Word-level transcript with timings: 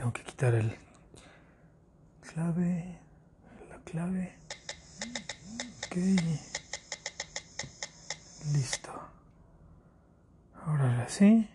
tengo 0.00 0.14
que 0.14 0.22
quitar 0.22 0.54
el 0.54 0.74
clave, 2.22 2.98
la 3.68 3.76
clave. 3.84 4.34
Ok. 5.84 5.96
Listo. 8.54 8.90
Ahora 10.64 11.06
sí. 11.06 11.46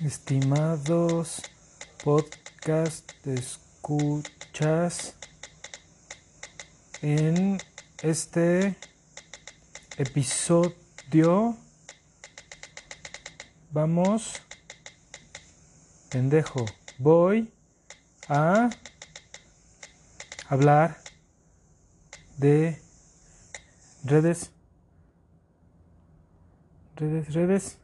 Estimados 0.00 1.42
podcast 2.02 3.12
escuchas 3.26 5.16
en 7.02 7.60
este 8.02 8.74
episodio 9.98 11.58
vamos 13.70 14.43
pendejo. 16.14 16.64
Voy 16.98 17.52
a 18.28 18.70
hablar 20.48 20.98
de 22.36 22.80
redes 24.04 24.52
redes 26.94 27.34
redes 27.34 27.78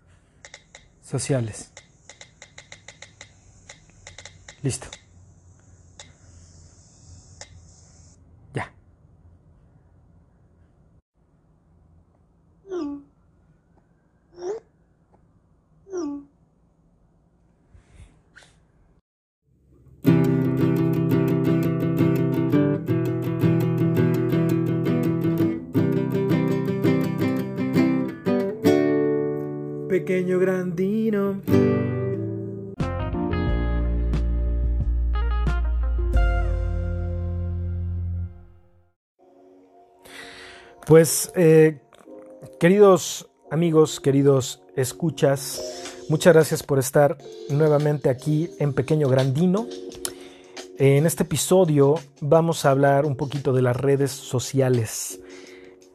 sociales. 1.03 1.73
Listo 4.63 5.00
Pues, 41.01 41.33
eh, 41.35 41.79
queridos 42.59 43.31
amigos, 43.51 44.01
queridos 44.01 44.61
escuchas, 44.77 46.05
muchas 46.11 46.35
gracias 46.35 46.63
por 46.63 46.79
estar 46.79 47.17
nuevamente 47.49 48.11
aquí 48.11 48.51
en 48.59 48.75
Pequeño 48.75 49.09
Grandino. 49.09 49.67
En 50.77 51.07
este 51.07 51.23
episodio 51.23 51.95
vamos 52.21 52.67
a 52.67 52.73
hablar 52.73 53.07
un 53.07 53.17
poquito 53.17 53.55
de 53.55 53.63
las 53.63 53.79
redes 53.79 54.11
sociales, 54.11 55.21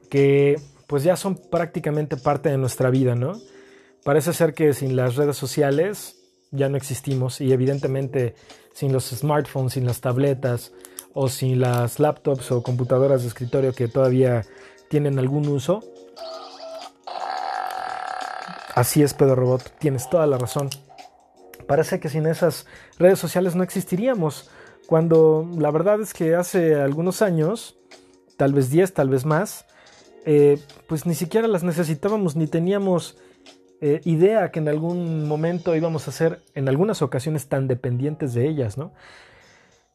que 0.09 0.59
pues 0.87 1.03
ya 1.03 1.15
son 1.17 1.35
prácticamente 1.35 2.17
parte 2.17 2.49
de 2.49 2.57
nuestra 2.57 2.89
vida, 2.89 3.13
¿no? 3.13 3.39
Parece 4.03 4.33
ser 4.33 4.55
que 4.55 4.73
sin 4.73 4.95
las 4.95 5.17
redes 5.17 5.37
sociales 5.37 6.15
ya 6.49 6.67
no 6.67 6.77
existimos 6.77 7.41
y 7.41 7.53
evidentemente 7.53 8.33
sin 8.73 8.91
los 8.91 9.05
smartphones, 9.11 9.73
sin 9.73 9.85
las 9.85 10.01
tabletas 10.01 10.71
o 11.13 11.29
sin 11.29 11.59
las 11.59 11.99
laptops 11.99 12.51
o 12.51 12.63
computadoras 12.63 13.21
de 13.21 13.27
escritorio 13.27 13.71
que 13.71 13.87
todavía 13.87 14.41
tienen 14.89 15.19
algún 15.19 15.47
uso. 15.47 15.83
Así 18.73 19.01
es, 19.03 19.13
Pedro 19.13 19.35
Robot, 19.35 19.71
tienes 19.79 20.09
toda 20.09 20.27
la 20.27 20.37
razón. 20.37 20.69
Parece 21.67 21.99
que 21.99 22.09
sin 22.09 22.25
esas 22.27 22.65
redes 22.99 23.19
sociales 23.19 23.55
no 23.55 23.63
existiríamos, 23.63 24.49
cuando 24.85 25.49
la 25.57 25.71
verdad 25.71 25.99
es 26.01 26.13
que 26.13 26.35
hace 26.35 26.75
algunos 26.75 27.21
años, 27.21 27.77
tal 28.37 28.53
vez 28.53 28.69
10, 28.69 28.93
tal 28.93 29.09
vez 29.09 29.25
más, 29.25 29.65
eh, 30.25 30.59
pues 30.87 31.05
ni 31.05 31.15
siquiera 31.15 31.47
las 31.47 31.63
necesitábamos 31.63 32.35
ni 32.35 32.47
teníamos 32.47 33.17
eh, 33.81 34.01
idea 34.05 34.51
que 34.51 34.59
en 34.59 34.67
algún 34.67 35.27
momento 35.27 35.75
íbamos 35.75 36.07
a 36.07 36.11
ser 36.11 36.43
en 36.53 36.67
algunas 36.69 37.01
ocasiones 37.01 37.47
tan 37.47 37.67
dependientes 37.67 38.33
de 38.33 38.47
ellas, 38.47 38.77
¿no? 38.77 38.93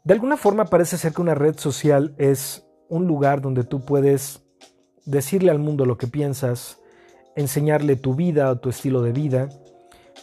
De 0.05 0.15
alguna 0.15 0.37
forma 0.37 0.67
parece 0.67 0.97
ser 0.97 1.13
que 1.13 1.23
una 1.23 1.35
red 1.35 1.59
social 1.59 2.15
es 2.19 2.67
un 2.89 3.07
lugar 3.07 3.41
donde 3.41 3.65
tú 3.65 3.85
puedes 3.85 4.43
decirle 5.05 5.51
al 5.51 5.59
mundo 5.59 5.87
lo 5.87 5.99
que 5.99 6.07
piensas, 6.07 6.79
enseñarle 7.37 7.97
tu 7.97 8.15
vida 8.15 8.51
o 8.51 8.59
tu 8.59 8.69
estilo 8.69 9.03
de 9.03 9.13
vida, 9.13 9.49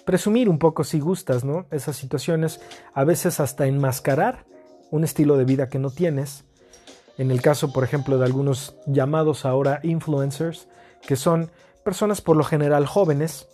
presumir 0.05 0.49
un 0.49 0.59
poco 0.59 0.83
si 0.83 0.99
gustas, 0.99 1.43
¿no? 1.43 1.65
Esas 1.71 1.95
situaciones, 1.95 2.61
a 2.93 3.03
veces 3.03 3.39
hasta 3.39 3.67
enmascarar 3.67 4.45
un 4.91 5.03
estilo 5.03 5.37
de 5.37 5.45
vida 5.45 5.69
que 5.69 5.79
no 5.79 5.89
tienes. 5.89 6.45
En 7.17 7.31
el 7.31 7.41
caso, 7.41 7.73
por 7.73 7.83
ejemplo, 7.83 8.17
de 8.17 8.25
algunos 8.25 8.77
llamados 8.85 9.45
ahora 9.45 9.79
influencers, 9.83 10.67
que 11.05 11.15
son 11.15 11.51
personas 11.83 12.21
por 12.21 12.37
lo 12.37 12.43
general 12.43 12.85
jóvenes, 12.85 13.47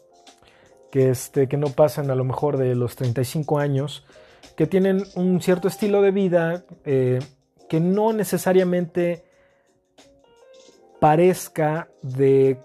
que, 0.92 1.10
este, 1.10 1.48
que 1.48 1.58
no 1.58 1.68
pasan 1.70 2.12
a 2.12 2.16
lo 2.16 2.24
mejor 2.24 2.58
de 2.58 2.76
los 2.76 2.96
35 2.96 3.58
años, 3.58 4.06
que 4.56 4.68
tienen 4.68 5.04
un 5.16 5.42
cierto 5.42 5.68
estilo 5.68 6.02
de 6.02 6.12
vida 6.12 6.66
eh, 6.86 7.20
que 7.70 7.80
no 7.80 8.14
necesariamente 8.14 9.24
parezca 11.04 11.90
de 12.02 12.62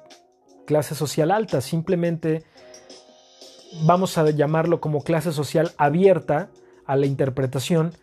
clase 0.65 0.95
social 0.95 1.33
alta, 1.33 1.61
simplemente 1.61 2.45
vamos 3.83 4.17
a 4.17 4.31
llamarlo 4.31 4.81
como 4.81 5.03
clase 5.03 5.33
social 5.33 5.73
abierta 5.77 6.49
a 6.87 6.95
la 6.95 7.07
interpretación, 7.07 7.95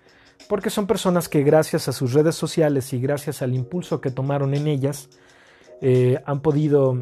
porque 0.49 0.69
son 0.69 0.87
personas 0.87 1.29
que 1.29 1.41
gracias 1.43 1.87
a 1.87 1.93
sus 1.93 2.11
redes 2.11 2.35
sociales 2.35 2.91
y 2.91 2.99
gracias 2.99 3.41
al 3.41 3.55
impulso 3.55 4.01
que 4.01 4.11
tomaron 4.11 4.53
en 4.55 4.67
ellas, 4.67 5.07
eh, 5.81 6.21
han 6.25 6.41
podido 6.41 6.99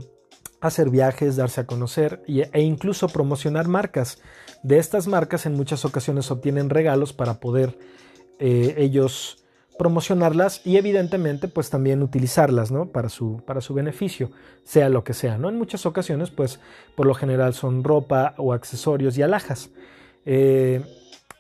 hacer 0.61 0.91
viajes, 0.91 1.35
darse 1.35 1.61
a 1.61 1.65
conocer 1.65 2.21
e 2.27 2.61
incluso 2.61 3.07
promocionar 3.07 3.67
marcas. 3.67 4.21
De 4.61 4.77
estas 4.77 5.07
marcas 5.07 5.47
en 5.47 5.55
muchas 5.55 5.85
ocasiones 5.85 6.29
obtienen 6.29 6.69
regalos 6.69 7.13
para 7.13 7.39
poder 7.39 7.79
eh, 8.38 8.75
ellos 8.77 9.43
promocionarlas 9.78 10.61
y 10.66 10.78
evidentemente 10.78 11.47
pues 11.47 11.69
también 11.69 12.03
utilizarlas 12.03 12.72
¿no? 12.72 12.88
para, 12.88 13.09
su, 13.09 13.41
para 13.45 13.61
su 13.61 13.73
beneficio, 13.73 14.31
sea 14.63 14.89
lo 14.89 15.03
que 15.03 15.13
sea. 15.13 15.38
¿no? 15.38 15.50
En 15.50 15.57
muchas 15.57 15.85
ocasiones 15.85 16.29
pues 16.29 16.59
por 16.95 17.06
lo 17.06 17.13
general 17.13 17.53
son 17.53 17.83
ropa 17.83 18.33
o 18.38 18.53
accesorios 18.53 19.17
y 19.17 19.22
alhajas. 19.22 19.69
Eh, 20.25 20.81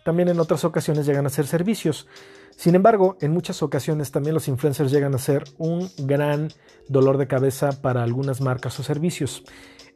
también 0.03 0.29
en 0.29 0.39
otras 0.39 0.65
ocasiones 0.65 1.05
llegan 1.05 1.25
a 1.25 1.29
ser 1.29 1.47
servicios. 1.47 2.07
Sin 2.55 2.75
embargo, 2.75 3.17
en 3.21 3.31
muchas 3.31 3.63
ocasiones 3.63 4.11
también 4.11 4.35
los 4.35 4.47
influencers 4.47 4.91
llegan 4.91 5.15
a 5.15 5.17
ser 5.17 5.43
un 5.57 5.89
gran 5.99 6.49
dolor 6.87 7.17
de 7.17 7.27
cabeza 7.27 7.81
para 7.81 8.03
algunas 8.03 8.41
marcas 8.41 8.79
o 8.79 8.83
servicios. 8.83 9.43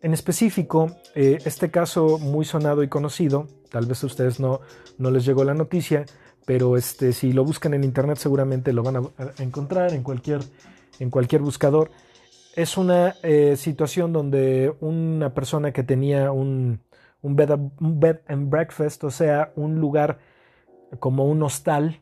En 0.01 0.13
específico, 0.13 0.95
eh, 1.15 1.39
este 1.45 1.71
caso 1.71 2.19
muy 2.19 2.45
sonado 2.45 2.83
y 2.83 2.87
conocido, 2.87 3.47
tal 3.69 3.85
vez 3.85 4.03
a 4.03 4.07
ustedes 4.07 4.39
no, 4.39 4.61
no 4.97 5.11
les 5.11 5.25
llegó 5.25 5.43
la 5.43 5.53
noticia, 5.53 6.05
pero 6.47 6.77
este, 6.77 7.11
si 7.11 7.33
lo 7.33 7.43
buscan 7.43 7.73
en 7.73 7.83
internet 7.83 8.19
seguramente 8.19 8.71
lo 8.71 8.81
van 8.81 8.95
a, 8.95 9.01
encontrar 9.39 9.93
en 9.93 10.01
cualquier, 10.01 10.39
en 10.97 11.09
cualquier 11.09 11.41
buscador. 11.41 11.91
Es 12.55 12.77
una 12.77 13.15
eh, 13.21 13.57
situación 13.57 14.13
donde 14.13 14.73
una 14.79 15.33
persona 15.33 15.73
que 15.73 15.83
tenía 15.83 16.31
un, 16.31 16.79
un, 17.21 17.35
bed, 17.35 18.19
and 18.29 18.49
breakfast, 18.49 19.03
o 19.03 19.11
sea, 19.11 19.51
un 19.57 19.81
lugar 19.81 20.19
como 20.99 21.25
un 21.25 21.43
hostal, 21.43 21.99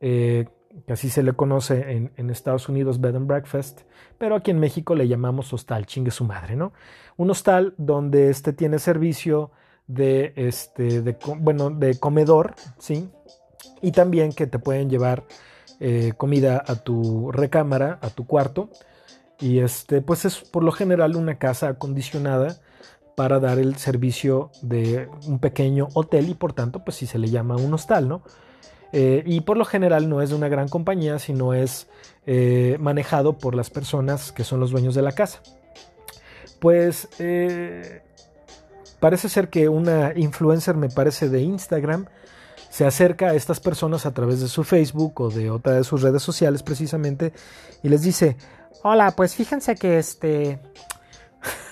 eh, 0.00 0.48
que 0.84 0.92
así 0.92 1.08
se 1.08 1.22
le 1.22 1.34
conoce 1.34 1.92
en, 1.92 2.10
en, 2.16 2.28
Estados 2.30 2.68
Unidos, 2.68 3.00
bed 3.00 3.14
and 3.14 3.28
breakfast, 3.28 3.82
pero 4.18 4.34
aquí 4.34 4.50
en 4.50 4.58
México 4.58 4.96
le 4.96 5.06
llamamos 5.06 5.52
hostal, 5.52 5.86
chingue 5.86 6.10
su 6.10 6.24
madre, 6.24 6.56
¿no? 6.56 6.72
Un 7.16 7.30
hostal 7.30 7.72
donde 7.78 8.30
este 8.30 8.52
tiene 8.52 8.80
servicio 8.80 9.52
de, 9.86 10.32
este, 10.34 11.02
de, 11.02 11.16
bueno, 11.38 11.70
de 11.70 12.00
comedor, 12.00 12.56
¿sí? 12.78 13.08
Y 13.82 13.92
también 13.92 14.32
que 14.32 14.46
te 14.46 14.58
pueden 14.58 14.90
llevar 14.90 15.24
eh, 15.78 16.14
comida 16.16 16.64
a 16.66 16.76
tu 16.76 17.30
recámara, 17.32 17.98
a 18.00 18.08
tu 18.10 18.26
cuarto. 18.26 18.70
Y 19.38 19.58
este, 19.58 20.00
pues 20.00 20.24
es 20.24 20.36
por 20.38 20.64
lo 20.64 20.72
general 20.72 21.16
una 21.16 21.38
casa 21.38 21.68
acondicionada 21.68 22.56
para 23.14 23.40
dar 23.40 23.58
el 23.58 23.76
servicio 23.76 24.50
de 24.62 25.08
un 25.26 25.38
pequeño 25.38 25.88
hotel 25.94 26.30
y 26.30 26.34
por 26.34 26.52
tanto, 26.54 26.84
pues 26.84 26.96
si 26.96 27.06
se 27.06 27.18
le 27.18 27.28
llama 27.28 27.56
un 27.56 27.72
hostal, 27.74 28.08
¿no? 28.08 28.22
Eh, 28.92 29.22
y 29.26 29.40
por 29.42 29.58
lo 29.58 29.64
general 29.64 30.08
no 30.08 30.22
es 30.22 30.30
de 30.30 30.36
una 30.36 30.48
gran 30.48 30.68
compañía, 30.68 31.18
sino 31.18 31.52
es 31.52 31.88
eh, 32.26 32.76
manejado 32.80 33.36
por 33.36 33.54
las 33.54 33.68
personas 33.68 34.32
que 34.32 34.44
son 34.44 34.60
los 34.60 34.70
dueños 34.70 34.94
de 34.94 35.02
la 35.02 35.12
casa. 35.12 35.42
Pues 36.60 37.08
parece 38.98 39.28
ser 39.28 39.50
que 39.50 39.68
una 39.68 40.12
influencer, 40.16 40.74
me 40.76 40.88
parece, 40.88 41.28
de 41.28 41.42
Instagram, 41.42 42.06
se 42.76 42.84
acerca 42.84 43.28
a 43.28 43.34
estas 43.34 43.58
personas 43.58 44.04
a 44.04 44.12
través 44.12 44.42
de 44.42 44.48
su 44.48 44.62
Facebook 44.62 45.18
o 45.22 45.30
de 45.30 45.48
otra 45.50 45.72
de 45.72 45.82
sus 45.82 46.02
redes 46.02 46.22
sociales 46.22 46.62
precisamente 46.62 47.32
y 47.82 47.88
les 47.88 48.02
dice, 48.02 48.36
hola, 48.82 49.12
pues 49.16 49.34
fíjense 49.34 49.76
que 49.76 49.96
este, 49.96 50.58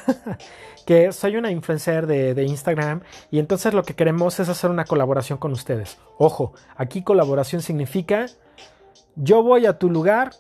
que 0.87 1.12
soy 1.12 1.37
una 1.37 1.51
influencer 1.51 2.06
de, 2.06 2.33
de, 2.33 2.45
Instagram 2.45 3.03
y 3.31 3.39
entonces 3.39 3.75
lo 3.75 3.83
que 3.83 3.93
queremos 3.93 4.41
es 4.41 4.49
hacer 4.49 4.71
una 4.71 4.87
colaboración 4.87 5.37
con 5.37 5.53
ustedes. 5.53 5.99
Ojo, 6.17 6.55
aquí 6.75 7.03
colaboración 7.03 7.61
significa 7.61 8.29
yo 9.15 9.43
voy 9.43 9.67
a 9.67 9.79
tu 9.79 9.91
lugar, 9.91 10.31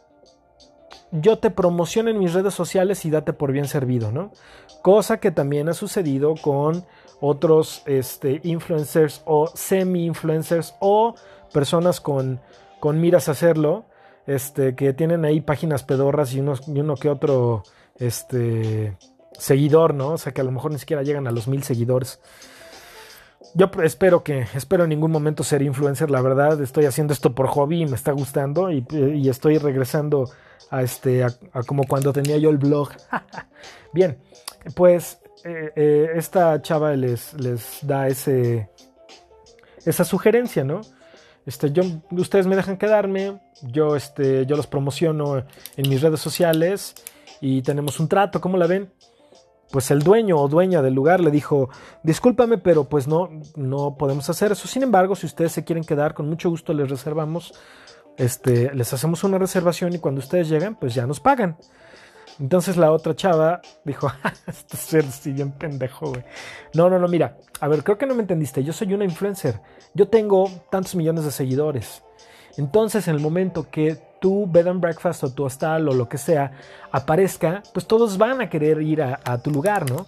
yo 1.12 1.40
te 1.40 1.50
promociono 1.50 2.08
en 2.08 2.18
mis 2.18 2.32
redes 2.32 2.54
sociales 2.54 3.04
y 3.04 3.10
date 3.10 3.34
por 3.34 3.52
bien 3.52 3.68
servido, 3.68 4.12
¿no? 4.12 4.32
Cosa 4.80 5.20
que 5.20 5.30
también 5.30 5.68
ha 5.68 5.74
sucedido 5.74 6.36
con 6.40 6.86
otros 7.20 7.82
este, 7.86 8.40
influencers 8.44 9.22
o 9.24 9.48
semi-influencers 9.54 10.74
o 10.80 11.14
personas 11.52 12.00
con, 12.00 12.40
con 12.80 13.00
miras 13.00 13.28
a 13.28 13.32
hacerlo, 13.32 13.84
este, 14.26 14.74
que 14.74 14.92
tienen 14.92 15.24
ahí 15.24 15.40
páginas 15.40 15.84
pedorras 15.84 16.34
y, 16.34 16.38
y 16.38 16.80
uno 16.80 16.96
que 16.96 17.08
otro 17.08 17.62
este, 17.98 18.96
seguidor, 19.38 19.94
¿no? 19.94 20.12
O 20.12 20.18
sea, 20.18 20.32
que 20.32 20.40
a 20.40 20.44
lo 20.44 20.50
mejor 20.50 20.72
ni 20.72 20.78
siquiera 20.78 21.02
llegan 21.02 21.26
a 21.26 21.32
los 21.32 21.48
mil 21.48 21.62
seguidores. 21.62 22.20
Yo 23.54 23.70
espero 23.84 24.24
que, 24.24 24.46
espero 24.54 24.82
en 24.84 24.90
ningún 24.90 25.12
momento 25.12 25.44
ser 25.44 25.62
influencer, 25.62 26.10
la 26.10 26.20
verdad, 26.20 26.60
estoy 26.60 26.86
haciendo 26.86 27.12
esto 27.12 27.34
por 27.34 27.46
hobby 27.46 27.82
y 27.82 27.86
me 27.86 27.94
está 27.94 28.10
gustando 28.10 28.72
y, 28.72 28.84
y 28.90 29.28
estoy 29.28 29.58
regresando 29.58 30.28
a 30.70 30.82
este, 30.82 31.22
a, 31.22 31.30
como 31.66 31.84
cuando 31.84 32.12
tenía 32.12 32.36
yo 32.38 32.50
el 32.50 32.58
blog. 32.58 32.90
Bien, 33.92 34.18
pues 34.74 35.18
eh, 35.44 35.72
eh, 35.76 36.10
esta 36.14 36.60
chava 36.62 36.94
les, 36.96 37.34
les 37.34 37.78
da 37.82 38.08
ese, 38.08 38.70
esa 39.84 40.04
sugerencia, 40.04 40.64
¿no? 40.64 40.80
Este, 41.46 41.70
yo, 41.70 41.82
ustedes 42.10 42.46
me 42.46 42.56
dejan 42.56 42.78
quedarme, 42.78 43.40
yo, 43.62 43.96
este, 43.96 44.46
yo 44.46 44.56
los 44.56 44.66
promociono 44.66 45.44
en 45.76 45.88
mis 45.88 46.00
redes 46.00 46.20
sociales 46.20 46.94
y 47.40 47.62
tenemos 47.62 48.00
un 48.00 48.08
trato, 48.08 48.40
¿cómo 48.40 48.56
la 48.56 48.66
ven? 48.66 48.90
pues 49.74 49.90
el 49.90 50.04
dueño 50.04 50.38
o 50.38 50.46
dueña 50.46 50.82
del 50.82 50.94
lugar 50.94 51.18
le 51.18 51.32
dijo, 51.32 51.68
discúlpame, 52.04 52.58
pero 52.58 52.84
pues 52.84 53.08
no, 53.08 53.28
no 53.56 53.96
podemos 53.96 54.30
hacer 54.30 54.52
eso. 54.52 54.68
Sin 54.68 54.84
embargo, 54.84 55.16
si 55.16 55.26
ustedes 55.26 55.50
se 55.50 55.64
quieren 55.64 55.82
quedar, 55.82 56.14
con 56.14 56.28
mucho 56.28 56.48
gusto 56.48 56.72
les 56.72 56.88
reservamos, 56.88 57.52
este, 58.16 58.72
les 58.72 58.92
hacemos 58.92 59.24
una 59.24 59.36
reservación 59.36 59.92
y 59.92 59.98
cuando 59.98 60.20
ustedes 60.20 60.48
lleguen, 60.48 60.76
pues 60.76 60.94
ya 60.94 61.08
nos 61.08 61.18
pagan. 61.18 61.56
Entonces 62.40 62.76
la 62.76 62.90
otra 62.90 63.14
chava 63.14 63.60
dijo, 63.84 64.10
este 64.46 64.76
ser 64.76 65.04
sí 65.04 65.32
bien 65.32 65.52
pendejo, 65.52 66.10
güey. 66.10 66.24
No, 66.74 66.90
no, 66.90 66.98
no, 66.98 67.08
mira, 67.08 67.38
a 67.60 67.68
ver, 67.68 67.84
creo 67.84 67.98
que 67.98 68.06
no 68.06 68.14
me 68.14 68.22
entendiste. 68.22 68.64
Yo 68.64 68.72
soy 68.72 68.92
una 68.94 69.04
influencer. 69.04 69.60
Yo 69.94 70.08
tengo 70.08 70.50
tantos 70.70 70.94
millones 70.94 71.24
de 71.24 71.30
seguidores. 71.30 72.02
Entonces, 72.56 73.08
en 73.08 73.16
el 73.16 73.20
momento 73.20 73.68
que 73.70 73.96
tu 74.20 74.46
bed 74.46 74.68
and 74.68 74.80
breakfast 74.80 75.24
o 75.24 75.32
tu 75.32 75.44
hostal 75.44 75.88
o 75.88 75.92
lo 75.92 76.08
que 76.08 76.18
sea 76.18 76.52
aparezca, 76.92 77.62
pues 77.72 77.86
todos 77.86 78.16
van 78.16 78.40
a 78.40 78.48
querer 78.48 78.80
ir 78.80 79.02
a, 79.02 79.42
tu 79.42 79.50
lugar, 79.50 79.90
¿no? 79.90 80.06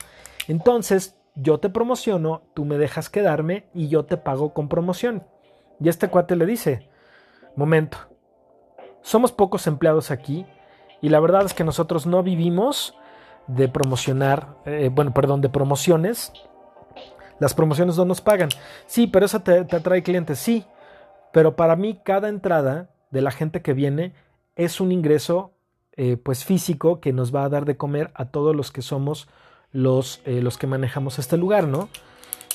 Entonces, 0.48 1.16
yo 1.34 1.58
te 1.58 1.68
promociono, 1.68 2.42
tú 2.54 2.64
me 2.64 2.78
dejas 2.78 3.10
quedarme 3.10 3.66
y 3.74 3.88
yo 3.88 4.04
te 4.04 4.16
pago 4.16 4.54
con 4.54 4.68
promoción. 4.68 5.24
Y 5.80 5.88
este 5.88 6.08
cuate 6.08 6.36
le 6.36 6.46
dice, 6.46 6.88
momento, 7.56 7.98
somos 9.02 9.32
pocos 9.32 9.66
empleados 9.66 10.10
aquí 10.10 10.46
y 11.00 11.08
la 11.08 11.20
verdad 11.20 11.44
es 11.44 11.54
que 11.54 11.64
nosotros 11.64 12.06
no 12.06 12.22
vivimos 12.22 12.94
de 13.46 13.68
promocionar, 13.68 14.56
eh, 14.64 14.90
bueno, 14.92 15.12
perdón, 15.14 15.40
de 15.40 15.48
promociones. 15.48 16.32
Las 17.38 17.54
promociones 17.54 17.96
no 17.96 18.04
nos 18.04 18.20
pagan. 18.20 18.48
Sí, 18.86 19.06
pero 19.06 19.26
eso 19.26 19.40
te, 19.40 19.64
te 19.64 19.76
atrae 19.76 20.02
clientes. 20.02 20.38
Sí, 20.38 20.64
pero 21.32 21.54
para 21.54 21.76
mí 21.76 22.00
cada 22.02 22.28
entrada 22.28 22.90
de 23.10 23.20
la 23.20 23.30
gente 23.30 23.62
que 23.62 23.74
viene 23.74 24.14
es 24.56 24.80
un 24.80 24.90
ingreso 24.90 25.52
eh, 25.98 26.16
pues 26.16 26.44
físico 26.44 27.00
que 27.00 27.12
nos 27.12 27.34
va 27.34 27.44
a 27.44 27.48
dar 27.48 27.64
de 27.64 27.76
comer 27.76 28.10
a 28.14 28.26
todos 28.26 28.54
los 28.54 28.70
que 28.70 28.82
somos 28.82 29.28
los, 29.72 30.20
eh, 30.24 30.40
los 30.42 30.58
que 30.58 30.66
manejamos 30.66 31.18
este 31.18 31.36
lugar, 31.36 31.68
¿no? 31.68 31.88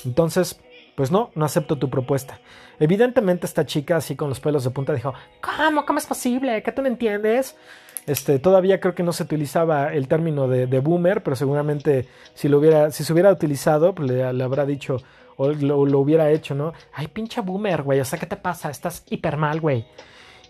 Entonces, 0.04 0.60
pues 0.96 1.10
no, 1.10 1.30
no 1.34 1.44
acepto 1.44 1.76
tu 1.76 1.90
propuesta. 1.90 2.40
Evidentemente 2.78 3.46
esta 3.46 3.66
chica 3.66 3.96
así 3.96 4.16
con 4.16 4.28
los 4.28 4.40
pelos 4.40 4.64
de 4.64 4.70
punta 4.70 4.92
dijo, 4.92 5.12
¿cómo? 5.40 5.84
¿Cómo 5.86 5.98
es 5.98 6.06
posible? 6.06 6.62
¿Que 6.62 6.72
tú 6.72 6.82
no 6.82 6.88
entiendes? 6.88 7.56
Este, 8.06 8.38
todavía 8.38 8.80
creo 8.80 8.94
que 8.94 9.02
no 9.02 9.12
se 9.12 9.22
utilizaba 9.22 9.92
el 9.92 10.08
término 10.08 10.48
de, 10.48 10.66
boomer, 10.80 11.22
pero 11.22 11.36
seguramente 11.36 12.08
si, 12.34 12.48
lo 12.48 12.58
hubiera, 12.58 12.90
si 12.90 13.04
se 13.04 13.12
hubiera 13.12 13.30
utilizado, 13.30 13.94
pues 13.94 14.10
le, 14.10 14.32
le 14.32 14.44
habrá 14.44 14.66
dicho, 14.66 14.98
o 15.36 15.48
lo, 15.50 15.98
hubiera 15.98 16.30
hecho, 16.30 16.54
¿no? 16.54 16.72
Ay, 16.92 17.08
pinche 17.08 17.40
boomer, 17.40 17.82
güey, 17.82 18.00
o 18.00 18.04
sea, 18.04 18.18
¿qué 18.18 18.26
te 18.26 18.36
pasa? 18.36 18.70
Estás 18.70 19.04
hiper 19.08 19.36
mal, 19.36 19.60
güey. 19.60 19.86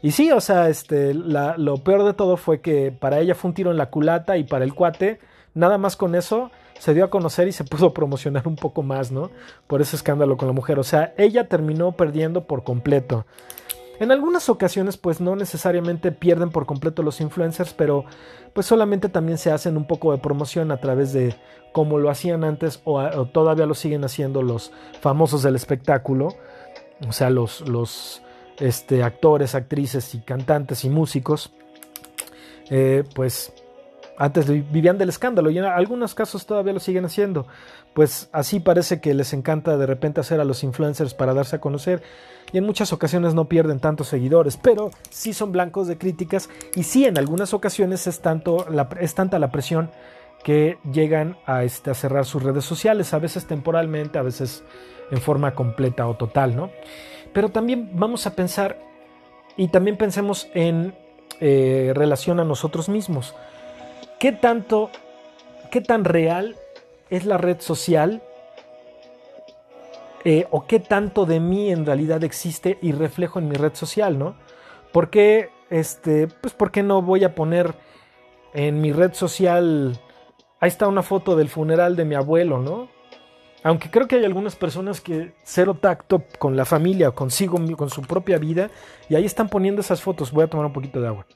Y 0.03 0.11
sí, 0.11 0.33
o 0.33 0.41
sea, 0.41 0.69
este, 0.69 1.15
lo 1.15 1.77
peor 1.79 2.05
de 2.05 2.13
todo 2.13 2.37
fue 2.37 2.61
que 2.61 2.91
para 2.91 3.21
ella 3.21 3.35
fue 3.35 3.51
un 3.51 3.55
tiro 3.55 3.71
en 3.71 3.77
la 3.77 3.91
culata 3.91 4.37
y 4.37 4.45
para 4.45 4.65
el 4.65 4.75
cuate, 4.75 5.21
nada 5.55 5.79
más 5.79 5.97
con 5.97 6.15
eso, 6.17 6.51
se 6.79 6.95
dio 6.95 7.05
a 7.05 7.11
conocer 7.11 7.47
y 7.47 7.53
se 7.53 7.63
pudo 7.65 7.95
promocionar 7.95 8.49
un 8.49 8.57
poco 8.57 8.83
más, 8.83 9.13
¿no? 9.13 9.31
Por 9.69 9.81
ese 9.81 9.95
escándalo 9.95 10.37
con 10.37 10.49
la 10.49 10.55
mujer. 10.55 10.81
O 10.81 10.85
sea, 10.85 11.15
ella 11.17 11.49
terminó 11.49 11.93
perdiendo 11.93 12.45
por 12.45 12.65
completo. 12.65 13.27
En 14.00 14.11
algunas 14.11 14.49
ocasiones, 14.49 14.97
pues 14.97 15.21
no 15.21 15.37
necesariamente 15.37 16.12
pierden 16.12 16.50
por 16.50 16.67
completo 16.67 17.03
los 17.03 17.21
influencers, 17.21 17.73
pero 17.73 18.05
pues 18.53 18.67
solamente 18.67 19.09
también 19.09 19.39
se 19.39 19.53
hacen 19.53 19.77
un 19.77 19.87
poco 19.87 20.12
de 20.12 20.19
promoción 20.19 20.71
a 20.73 20.79
través 20.79 21.12
de 21.12 21.35
como 21.73 21.99
lo 21.99 22.11
hacían 22.11 22.44
antes 22.44 22.81
o, 22.85 23.27
todavía 23.27 23.67
lo 23.67 23.75
siguen 23.75 24.05
haciendo 24.05 24.43
los 24.43 24.73
famosos 25.00 25.43
del 25.43 25.56
espectáculo, 25.56 26.35
o 27.09 27.12
sea, 27.12 27.31
los, 27.31 27.67
los 27.69 28.23
este, 28.59 29.03
actores, 29.03 29.55
actrices 29.55 30.15
y 30.15 30.21
cantantes 30.21 30.85
y 30.85 30.91
músicos, 30.91 31.53
eh, 32.71 33.05
pues 33.15 33.53
antes 34.19 34.49
vivían 34.49 34.99
del 34.99 35.09
escándalo 35.09 35.50
y 35.50 35.59
en 35.59 35.64
algunos 35.64 36.14
casos 36.14 36.47
todavía 36.47 36.73
lo 36.73 36.81
siguen 36.81 37.05
haciendo. 37.05 37.47
Pues 37.94 38.29
así 38.32 38.61
parece 38.61 39.00
que 39.00 39.14
les 39.14 39.32
encanta 39.32 39.76
de 39.76 39.87
repente 39.87 40.20
hacer 40.20 40.41
a 40.41 40.44
los 40.44 40.62
influencers 40.64 41.14
para 41.14 41.35
darse 41.35 41.56
a 41.56 41.61
conocer 41.61 42.03
y 42.53 42.59
en 42.59 42.64
muchas 42.64 42.93
ocasiones 42.93 43.35
no 43.35 43.49
pierden 43.49 43.81
tantos 43.81 44.09
seguidores, 44.09 44.56
pero 44.56 44.91
sí 45.11 45.32
son 45.32 45.53
blancos 45.53 45.88
de 45.88 45.99
críticas 45.99 46.49
y 46.75 46.82
sí 46.82 47.05
en 47.05 47.19
algunas 47.19 47.55
ocasiones 47.55 48.06
es, 48.06 48.20
tanto 48.20 48.67
es 49.00 49.14
tanta 49.14 49.38
la 49.38 49.50
presión 49.50 49.91
que 50.43 50.79
llegan 50.93 51.37
a, 51.47 51.65
este, 51.65 51.91
a 51.91 51.94
cerrar 51.94 52.25
sus 52.25 52.43
redes 52.43 52.65
sociales, 52.65 53.15
a 53.15 53.19
veces 53.19 53.47
temporalmente, 53.47 54.19
a 54.19 54.23
veces 54.23 54.65
en 55.11 55.20
forma 55.20 55.55
completa 55.55 56.06
o 56.08 56.17
total, 56.17 56.56
¿no? 56.56 56.70
Pero 57.32 57.50
también 57.50 57.91
vamos 57.94 58.26
a 58.26 58.35
pensar 58.35 58.79
y 59.56 59.69
también 59.69 59.97
pensemos 59.97 60.49
en 60.55 60.94
eh, 61.41 61.93
relación 61.94 62.41
a 62.41 62.44
nosotros 62.44 62.88
mismos. 62.88 63.35
¿Qué 64.23 64.31
tanto, 64.31 64.89
qué 65.73 65.81
tan 65.81 66.05
real 66.05 66.55
es 67.11 67.27
la 67.27 67.39
red 67.39 67.61
social? 67.61 68.23
Eh, 70.23 70.47
o 70.53 70.65
qué 70.69 70.79
tanto 70.79 71.27
de 71.27 71.41
mí 71.41 71.73
en 71.73 71.85
realidad 71.85 72.23
existe 72.23 72.79
y 72.81 72.93
reflejo 72.93 73.41
en 73.41 73.49
mi 73.49 73.56
red 73.56 73.75
social, 73.75 74.20
¿no? 74.20 74.37
¿Por 74.93 75.11
qué, 75.11 75.51
este, 75.70 76.29
pues, 76.29 76.55
¿por 76.55 76.70
qué 76.70 76.85
no 76.85 77.03
voy 77.03 77.25
a 77.25 77.35
poner 77.35 77.75
en 78.55 78.81
mi 78.81 78.93
red 78.93 79.13
social 79.13 79.99
ahí 80.61 80.69
está 80.69 80.87
una 80.87 81.03
foto 81.03 81.35
del 81.35 81.49
funeral 81.49 81.96
de 81.96 82.05
mi 82.05 82.15
abuelo, 82.15 82.58
¿no? 82.58 82.91
Aunque 83.65 83.91
creo 83.91 84.06
que 84.06 84.15
hay 84.15 84.25
algunas 84.25 84.55
personas 84.55 85.01
que 85.01 85.35
cero 85.43 85.77
tacto 85.81 86.23
con 86.39 86.55
la 86.56 86.65
familia, 86.65 87.11
consigo, 87.11 87.58
con 87.77 87.91
su 87.91 88.03
propia 88.03 88.39
vida, 88.39 88.70
y 89.08 89.17
ahí 89.17 89.25
están 89.25 89.49
poniendo 89.49 89.81
esas 89.81 90.01
fotos. 90.01 90.31
Voy 90.31 90.44
a 90.44 90.46
tomar 90.46 90.67
un 90.67 90.73
poquito 90.73 91.01
de 91.01 91.08
agua. 91.08 91.27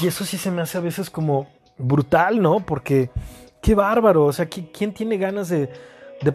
Y 0.00 0.06
eso 0.06 0.24
sí 0.24 0.38
se 0.38 0.50
me 0.50 0.62
hace 0.62 0.78
a 0.78 0.80
veces 0.80 1.10
como 1.10 1.46
brutal, 1.78 2.40
¿no? 2.40 2.60
Porque 2.60 3.10
qué 3.60 3.74
bárbaro, 3.74 4.26
o 4.26 4.32
sea, 4.32 4.46
¿quién 4.46 4.92
tiene 4.92 5.16
ganas 5.16 5.48
de, 5.48 5.68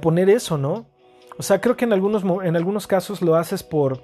poner 0.02 0.30
eso, 0.30 0.58
¿no? 0.58 0.86
O 1.38 1.44
sea, 1.44 1.62
creo 1.62 1.76
que 1.76 1.86
en 1.86 1.94
algunos, 1.94 2.24
en 2.44 2.56
algunos 2.56 2.88
casos 2.88 3.22
lo 3.22 3.36
haces 3.36 3.64
por, 3.64 4.02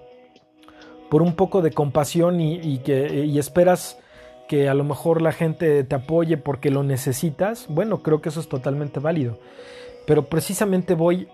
por 1.09 1.21
un 1.21 1.35
poco 1.35 1.61
de 1.61 1.71
compasión 1.71 2.39
y, 2.39 2.79
que, 2.79 3.37
esperas 3.37 3.99
que 4.47 4.69
a 4.69 4.73
lo 4.73 4.83
mejor 4.83 5.21
la 5.21 5.31
gente 5.31 5.83
te 5.83 5.95
apoye 5.95 6.37
porque 6.37 6.69
lo 6.69 6.83
necesitas, 6.83 7.65
bueno, 7.67 8.03
creo 8.03 8.21
que 8.21 8.29
eso 8.29 8.39
es 8.39 8.47
totalmente 8.47 8.99
válido. 8.99 9.39
Pero 10.05 10.25
precisamente 10.25 10.93
voy 10.93 11.27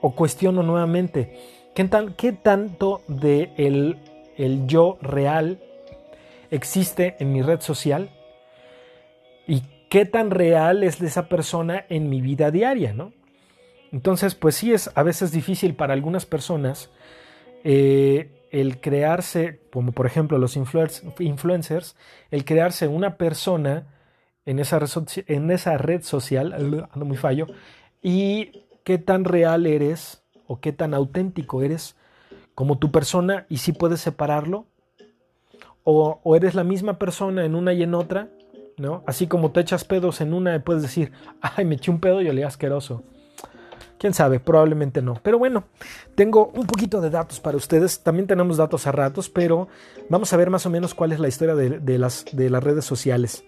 o 0.00 0.14
cuestiono 0.14 0.62
nuevamente, 0.62 1.38
¿qué, 1.74 1.84
tan, 1.84 2.12
qué 2.14 2.32
tanto 2.32 3.00
de 3.08 3.52
el, 3.56 3.98
el 4.36 4.66
yo 4.66 4.98
real 5.00 5.58
existe 6.50 7.16
en 7.18 7.32
mi 7.32 7.42
red 7.42 7.60
social? 7.60 8.10
¿Y 9.46 9.62
qué 9.88 10.04
tan 10.04 10.30
real 10.30 10.82
es 10.82 11.00
esa 11.00 11.28
persona 11.28 11.84
en 11.88 12.08
mi 12.08 12.20
vida 12.20 12.50
diaria, 12.50 12.92
no? 12.92 13.12
Entonces, 13.92 14.34
pues 14.34 14.56
sí 14.56 14.72
es 14.72 14.90
a 14.94 15.02
veces 15.02 15.32
difícil 15.32 15.74
para 15.74 15.94
algunas 15.94 16.26
personas 16.26 16.90
eh, 17.64 18.30
el 18.50 18.80
crearse, 18.80 19.60
como 19.72 19.92
por 19.92 20.06
ejemplo 20.06 20.38
los 20.38 20.56
influencers, 20.56 21.96
el 22.30 22.44
crearse 22.44 22.88
una 22.88 23.16
persona 23.16 23.86
en 24.44 24.58
esa, 24.58 24.78
red, 24.78 24.88
en 25.26 25.50
esa 25.50 25.76
red 25.76 26.02
social, 26.02 26.52
ando 26.92 27.04
muy 27.04 27.16
fallo, 27.16 27.46
y 28.02 28.64
qué 28.84 28.98
tan 28.98 29.24
real 29.24 29.66
eres 29.66 30.22
o 30.46 30.60
qué 30.60 30.72
tan 30.72 30.94
auténtico 30.94 31.62
eres 31.62 31.96
como 32.54 32.78
tu 32.78 32.90
persona 32.90 33.46
y 33.48 33.58
si 33.58 33.72
puedes 33.72 34.00
separarlo, 34.00 34.66
o, 35.90 36.36
eres 36.36 36.54
la 36.54 36.64
misma 36.64 36.98
persona 36.98 37.46
en 37.46 37.54
una 37.54 37.72
y 37.72 37.82
en 37.82 37.94
otra, 37.94 38.28
¿no? 38.76 39.02
Así 39.06 39.26
como 39.26 39.52
te 39.52 39.60
echas 39.60 39.84
pedos 39.84 40.20
en 40.20 40.34
una, 40.34 40.62
puedes 40.62 40.82
decir, 40.82 41.12
ay, 41.40 41.64
me 41.64 41.76
eché 41.76 41.90
un 41.90 41.98
pedo 41.98 42.20
y 42.20 42.28
olía 42.28 42.46
asqueroso. 42.46 43.02
Quién 43.98 44.14
sabe, 44.14 44.38
probablemente 44.38 45.02
no. 45.02 45.18
Pero 45.22 45.38
bueno, 45.38 45.64
tengo 46.14 46.52
un 46.54 46.66
poquito 46.66 47.00
de 47.00 47.10
datos 47.10 47.40
para 47.40 47.56
ustedes. 47.56 48.00
También 48.00 48.28
tenemos 48.28 48.58
datos 48.58 48.86
a 48.86 48.92
ratos, 48.92 49.28
pero 49.28 49.66
vamos 50.08 50.32
a 50.32 50.36
ver 50.36 50.50
más 50.50 50.66
o 50.66 50.70
menos 50.70 50.94
cuál 50.94 51.10
es 51.10 51.18
la 51.18 51.26
historia 51.26 51.56
de, 51.56 51.98
las, 51.98 52.24
de 52.30 52.48
las 52.48 52.62
redes 52.62 52.84
sociales. 52.84 53.42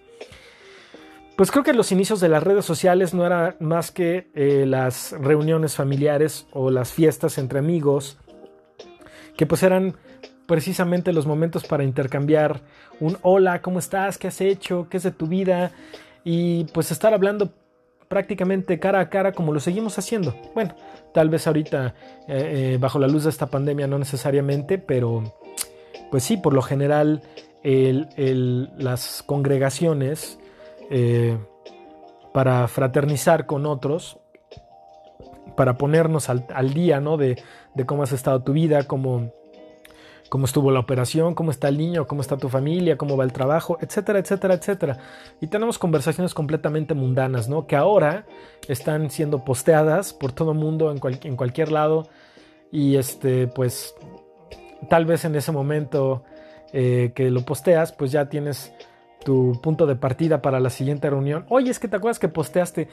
Pues 1.37 1.51
creo 1.51 1.63
que 1.63 1.73
los 1.73 1.93
inicios 1.93 2.19
de 2.19 2.27
las 2.27 2.43
redes 2.43 2.65
sociales 2.65 3.13
no 3.13 3.25
eran 3.25 3.55
más 3.61 3.91
que 3.91 4.29
eh, 4.33 4.65
las 4.67 5.13
reuniones 5.13 5.75
familiares 5.75 6.47
o 6.51 6.69
las 6.69 6.91
fiestas 6.91 7.37
entre 7.37 7.59
amigos, 7.59 8.17
que 9.37 9.45
pues 9.45 9.63
eran 9.63 9.95
precisamente 10.51 11.13
los 11.13 11.25
momentos 11.25 11.63
para 11.63 11.85
intercambiar 11.85 12.59
un 12.99 13.17
hola, 13.21 13.61
¿cómo 13.61 13.79
estás? 13.79 14.17
¿Qué 14.17 14.27
has 14.27 14.41
hecho? 14.41 14.87
¿Qué 14.89 14.97
es 14.97 15.03
de 15.03 15.11
tu 15.11 15.25
vida? 15.27 15.71
Y 16.25 16.65
pues 16.73 16.91
estar 16.91 17.13
hablando 17.13 17.53
prácticamente 18.09 18.77
cara 18.77 18.99
a 18.99 19.09
cara 19.09 19.31
como 19.31 19.53
lo 19.53 19.61
seguimos 19.61 19.97
haciendo. 19.97 20.35
Bueno, 20.53 20.75
tal 21.13 21.29
vez 21.29 21.47
ahorita 21.47 21.95
eh, 22.27 22.73
eh, 22.73 22.77
bajo 22.81 22.99
la 22.99 23.07
luz 23.07 23.23
de 23.23 23.29
esta 23.29 23.47
pandemia 23.47 23.87
no 23.87 23.97
necesariamente, 23.97 24.77
pero 24.77 25.23
pues 26.11 26.25
sí, 26.25 26.35
por 26.35 26.53
lo 26.53 26.61
general 26.61 27.21
las 27.63 29.23
congregaciones 29.25 30.37
eh, 30.89 31.37
para 32.33 32.67
fraternizar 32.67 33.45
con 33.45 33.65
otros, 33.65 34.19
para 35.55 35.77
ponernos 35.77 36.27
al, 36.27 36.73
día 36.73 36.99
¿no? 36.99 37.15
de, 37.15 37.41
de, 37.73 37.85
cómo 37.85 38.03
has 38.03 38.11
estado 38.11 38.43
tu 38.43 38.51
vida, 38.51 38.83
cómo 38.83 39.31
cómo 40.31 40.45
estuvo 40.45 40.71
la 40.71 40.79
operación, 40.79 41.35
cómo 41.35 41.51
está 41.51 41.67
el 41.67 41.77
niño, 41.77 42.07
cómo 42.07 42.21
está 42.21 42.37
tu 42.37 42.47
familia, 42.47 42.97
cómo 42.97 43.17
va 43.17 43.25
el 43.25 43.33
trabajo, 43.33 43.77
etcétera, 43.81 44.17
etcétera, 44.19 44.53
etcétera. 44.53 44.97
Y 45.41 45.47
tenemos 45.47 45.77
conversaciones 45.77 46.33
completamente 46.33 46.93
mundanas, 46.93 47.49
¿no? 47.49 47.67
Que 47.67 47.75
ahora 47.75 48.25
están 48.69 49.09
siendo 49.09 49.43
posteadas 49.43 50.13
por 50.13 50.31
todo 50.31 50.53
mundo 50.53 50.89
en, 50.89 51.01
en 51.23 51.35
cualquier 51.35 51.73
lado. 51.73 52.07
Y 52.71 52.95
este, 52.95 53.47
pues, 53.47 53.93
tal 54.89 55.05
vez 55.05 55.25
en 55.25 55.35
ese 55.35 55.51
momento 55.51 56.23
eh, 56.71 57.11
que 57.13 57.29
lo 57.29 57.41
posteas, 57.41 57.91
pues 57.91 58.13
ya 58.13 58.29
tienes 58.29 58.71
tu 59.25 59.59
punto 59.61 59.85
de 59.85 59.97
partida 59.97 60.41
para 60.41 60.61
la 60.61 60.69
siguiente 60.69 61.09
reunión. 61.09 61.45
Oye, 61.49 61.71
es 61.71 61.77
que 61.77 61.89
te 61.89 61.97
acuerdas 61.97 62.19
que 62.19 62.29
posteaste. 62.29 62.87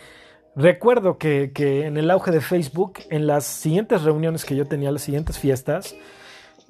Recuerdo 0.57 1.19
que, 1.19 1.53
que 1.55 1.87
en 1.87 1.99
el 1.99 2.11
auge 2.11 2.33
de 2.33 2.41
Facebook, 2.41 2.95
en 3.11 3.29
las 3.29 3.45
siguientes 3.45 4.03
reuniones 4.03 4.45
que 4.45 4.57
yo 4.57 4.67
tenía, 4.67 4.91
las 4.91 5.03
siguientes 5.03 5.39
fiestas, 5.39 5.95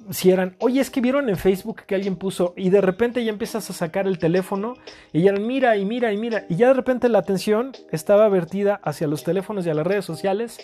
si 0.09 0.31
eran, 0.31 0.55
oye, 0.59 0.81
es 0.81 0.89
que 0.89 1.01
vieron 1.01 1.29
en 1.29 1.37
Facebook 1.37 1.83
que 1.85 1.95
alguien 1.95 2.15
puso 2.15 2.53
y 2.55 2.69
de 2.69 2.81
repente 2.81 3.23
ya 3.23 3.31
empiezas 3.31 3.69
a 3.69 3.73
sacar 3.73 4.07
el 4.07 4.17
teléfono 4.17 4.75
y 5.13 5.21
ya 5.23 5.33
mira 5.33 5.77
y 5.77 5.85
mira 5.85 6.11
y 6.13 6.17
mira 6.17 6.45
y 6.49 6.55
ya 6.55 6.69
de 6.69 6.73
repente 6.73 7.09
la 7.09 7.19
atención 7.19 7.73
estaba 7.91 8.27
vertida 8.29 8.79
hacia 8.83 9.07
los 9.07 9.23
teléfonos 9.23 9.65
y 9.65 9.69
a 9.69 9.73
las 9.73 9.85
redes 9.85 10.05
sociales 10.05 10.57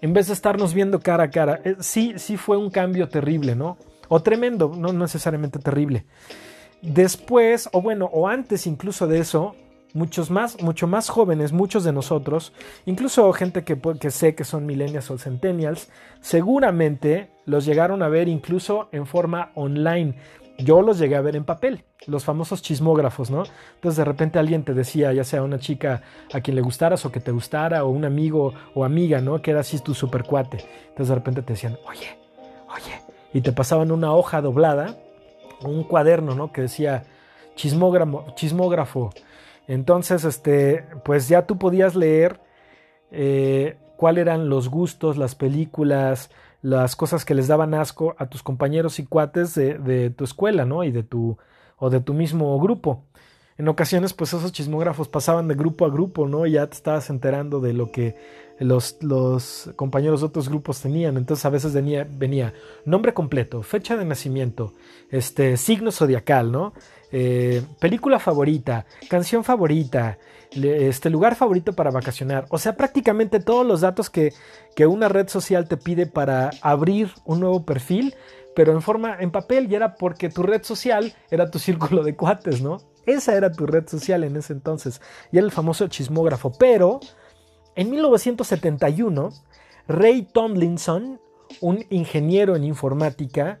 en 0.00 0.12
vez 0.12 0.28
de 0.28 0.34
estarnos 0.34 0.74
viendo 0.74 1.00
cara 1.00 1.24
a 1.24 1.30
cara. 1.30 1.60
Eh, 1.64 1.76
sí, 1.80 2.14
sí 2.16 2.36
fue 2.36 2.56
un 2.56 2.70
cambio 2.70 3.08
terrible, 3.08 3.54
¿no? 3.54 3.78
O 4.08 4.22
tremendo, 4.22 4.72
no 4.76 4.92
necesariamente 4.92 5.58
terrible. 5.58 6.04
Después, 6.82 7.70
o 7.72 7.80
bueno, 7.80 8.10
o 8.12 8.28
antes 8.28 8.66
incluso 8.66 9.06
de 9.06 9.18
eso, 9.18 9.56
muchos 9.94 10.30
más, 10.30 10.60
mucho 10.60 10.86
más 10.86 11.08
jóvenes, 11.08 11.52
muchos 11.52 11.84
de 11.84 11.92
nosotros, 11.92 12.52
incluso 12.84 13.32
gente 13.32 13.64
que, 13.64 13.80
que 13.98 14.10
sé 14.10 14.34
que 14.34 14.44
son 14.44 14.66
millennials 14.66 15.10
o 15.10 15.16
centennials, 15.16 15.88
seguramente 16.20 17.30
los 17.46 17.64
llegaron 17.64 18.02
a 18.02 18.08
ver 18.08 18.28
incluso 18.28 18.88
en 18.92 19.06
forma 19.06 19.52
online. 19.54 20.16
Yo 20.58 20.82
los 20.82 20.98
llegué 20.98 21.16
a 21.16 21.20
ver 21.20 21.36
en 21.36 21.44
papel, 21.44 21.84
los 22.06 22.24
famosos 22.24 22.62
chismógrafos, 22.62 23.30
¿no? 23.30 23.44
Entonces 23.76 23.96
de 23.96 24.04
repente 24.04 24.38
alguien 24.38 24.64
te 24.64 24.74
decía, 24.74 25.12
ya 25.12 25.24
sea 25.24 25.42
una 25.42 25.58
chica 25.58 26.02
a 26.32 26.40
quien 26.40 26.54
le 26.56 26.62
gustaras 26.62 27.04
o 27.04 27.12
que 27.12 27.20
te 27.20 27.32
gustara, 27.32 27.84
o 27.84 27.88
un 27.88 28.04
amigo 28.04 28.52
o 28.74 28.84
amiga, 28.84 29.20
¿no? 29.20 29.42
Que 29.42 29.52
era 29.52 29.60
así 29.60 29.78
tu 29.80 29.94
super 29.94 30.24
cuate. 30.24 30.64
Entonces 30.88 31.08
de 31.08 31.14
repente 31.14 31.42
te 31.42 31.54
decían, 31.54 31.76
oye, 31.88 32.18
oye, 32.68 33.00
y 33.32 33.40
te 33.40 33.52
pasaban 33.52 33.90
una 33.90 34.12
hoja 34.12 34.40
doblada, 34.40 34.96
un 35.64 35.82
cuaderno, 35.84 36.34
¿no? 36.34 36.52
Que 36.52 36.62
decía 36.62 37.04
chismógrafo, 37.56 38.26
chismógrafo 38.36 39.10
entonces, 39.66 40.24
este, 40.24 40.84
pues 41.04 41.28
ya 41.28 41.46
tú 41.46 41.58
podías 41.58 41.94
leer 41.94 42.40
eh, 43.10 43.78
cuáles 43.96 44.22
eran 44.22 44.48
los 44.48 44.68
gustos, 44.68 45.16
las 45.16 45.34
películas, 45.34 46.30
las 46.62 46.96
cosas 46.96 47.24
que 47.24 47.34
les 47.34 47.48
daban 47.48 47.74
asco 47.74 48.14
a 48.18 48.26
tus 48.26 48.42
compañeros 48.42 48.98
y 48.98 49.06
cuates 49.06 49.54
de, 49.54 49.78
de 49.78 50.10
tu 50.10 50.24
escuela, 50.24 50.64
¿no? 50.64 50.84
Y 50.84 50.90
de 50.90 51.02
tu, 51.02 51.38
o 51.76 51.90
de 51.90 52.00
tu 52.00 52.14
mismo 52.14 52.58
grupo. 52.58 53.04
En 53.56 53.68
ocasiones, 53.68 54.12
pues 54.12 54.32
esos 54.32 54.50
chismógrafos 54.52 55.08
pasaban 55.08 55.46
de 55.46 55.54
grupo 55.54 55.84
a 55.84 55.90
grupo, 55.90 56.26
¿no? 56.26 56.44
Y 56.46 56.52
ya 56.52 56.66
te 56.66 56.74
estabas 56.74 57.08
enterando 57.08 57.60
de 57.60 57.72
lo 57.72 57.92
que 57.92 58.16
los, 58.58 59.70
compañeros 59.76 60.20
de 60.20 60.26
otros 60.26 60.48
grupos 60.48 60.80
tenían. 60.80 61.16
Entonces 61.16 61.44
a 61.44 61.50
veces 61.50 61.72
venía, 61.72 62.06
venía 62.08 62.54
nombre 62.84 63.14
completo, 63.14 63.62
fecha 63.62 63.96
de 63.96 64.04
nacimiento, 64.04 64.72
este, 65.10 65.56
signo 65.56 65.90
zodiacal, 65.92 66.52
¿no? 66.52 66.72
Eh, 67.12 67.62
película 67.80 68.18
favorita, 68.18 68.86
canción 69.08 69.44
favorita, 69.44 70.18
este 70.50 71.10
lugar 71.10 71.36
favorito 71.36 71.72
para 71.72 71.90
vacacionar. 71.90 72.46
O 72.50 72.58
sea, 72.58 72.76
prácticamente 72.76 73.40
todos 73.40 73.66
los 73.66 73.80
datos 73.80 74.10
que, 74.10 74.32
que, 74.74 74.86
una 74.86 75.08
red 75.08 75.28
social 75.28 75.68
te 75.68 75.76
pide 75.76 76.06
para 76.06 76.50
abrir 76.60 77.10
un 77.24 77.40
nuevo 77.40 77.64
perfil, 77.64 78.14
pero 78.56 78.72
en 78.72 78.82
forma 78.82 79.16
en 79.20 79.30
papel 79.30 79.70
y 79.70 79.74
era 79.74 79.94
porque 79.96 80.28
tu 80.28 80.42
red 80.42 80.62
social 80.62 81.14
era 81.30 81.50
tu 81.50 81.58
círculo 81.58 82.02
de 82.02 82.16
cuates, 82.16 82.62
¿no? 82.62 82.78
Esa 83.06 83.34
era 83.34 83.52
tu 83.52 83.66
red 83.66 83.86
social 83.86 84.24
en 84.24 84.36
ese 84.36 84.52
entonces 84.52 85.00
y 85.30 85.38
era 85.38 85.46
el 85.46 85.52
famoso 85.52 85.86
chismógrafo. 85.88 86.52
Pero 86.58 87.00
en 87.76 87.90
1971, 87.90 89.32
Ray 89.88 90.22
Tomlinson, 90.22 91.20
un 91.60 91.84
ingeniero 91.90 92.56
en 92.56 92.64
informática, 92.64 93.60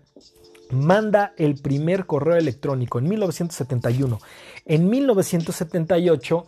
manda 0.70 1.34
el 1.36 1.56
primer 1.60 2.06
correo 2.06 2.36
electrónico 2.36 2.98
en 2.98 3.08
1971. 3.08 4.18
En 4.66 4.88
1978, 4.88 6.46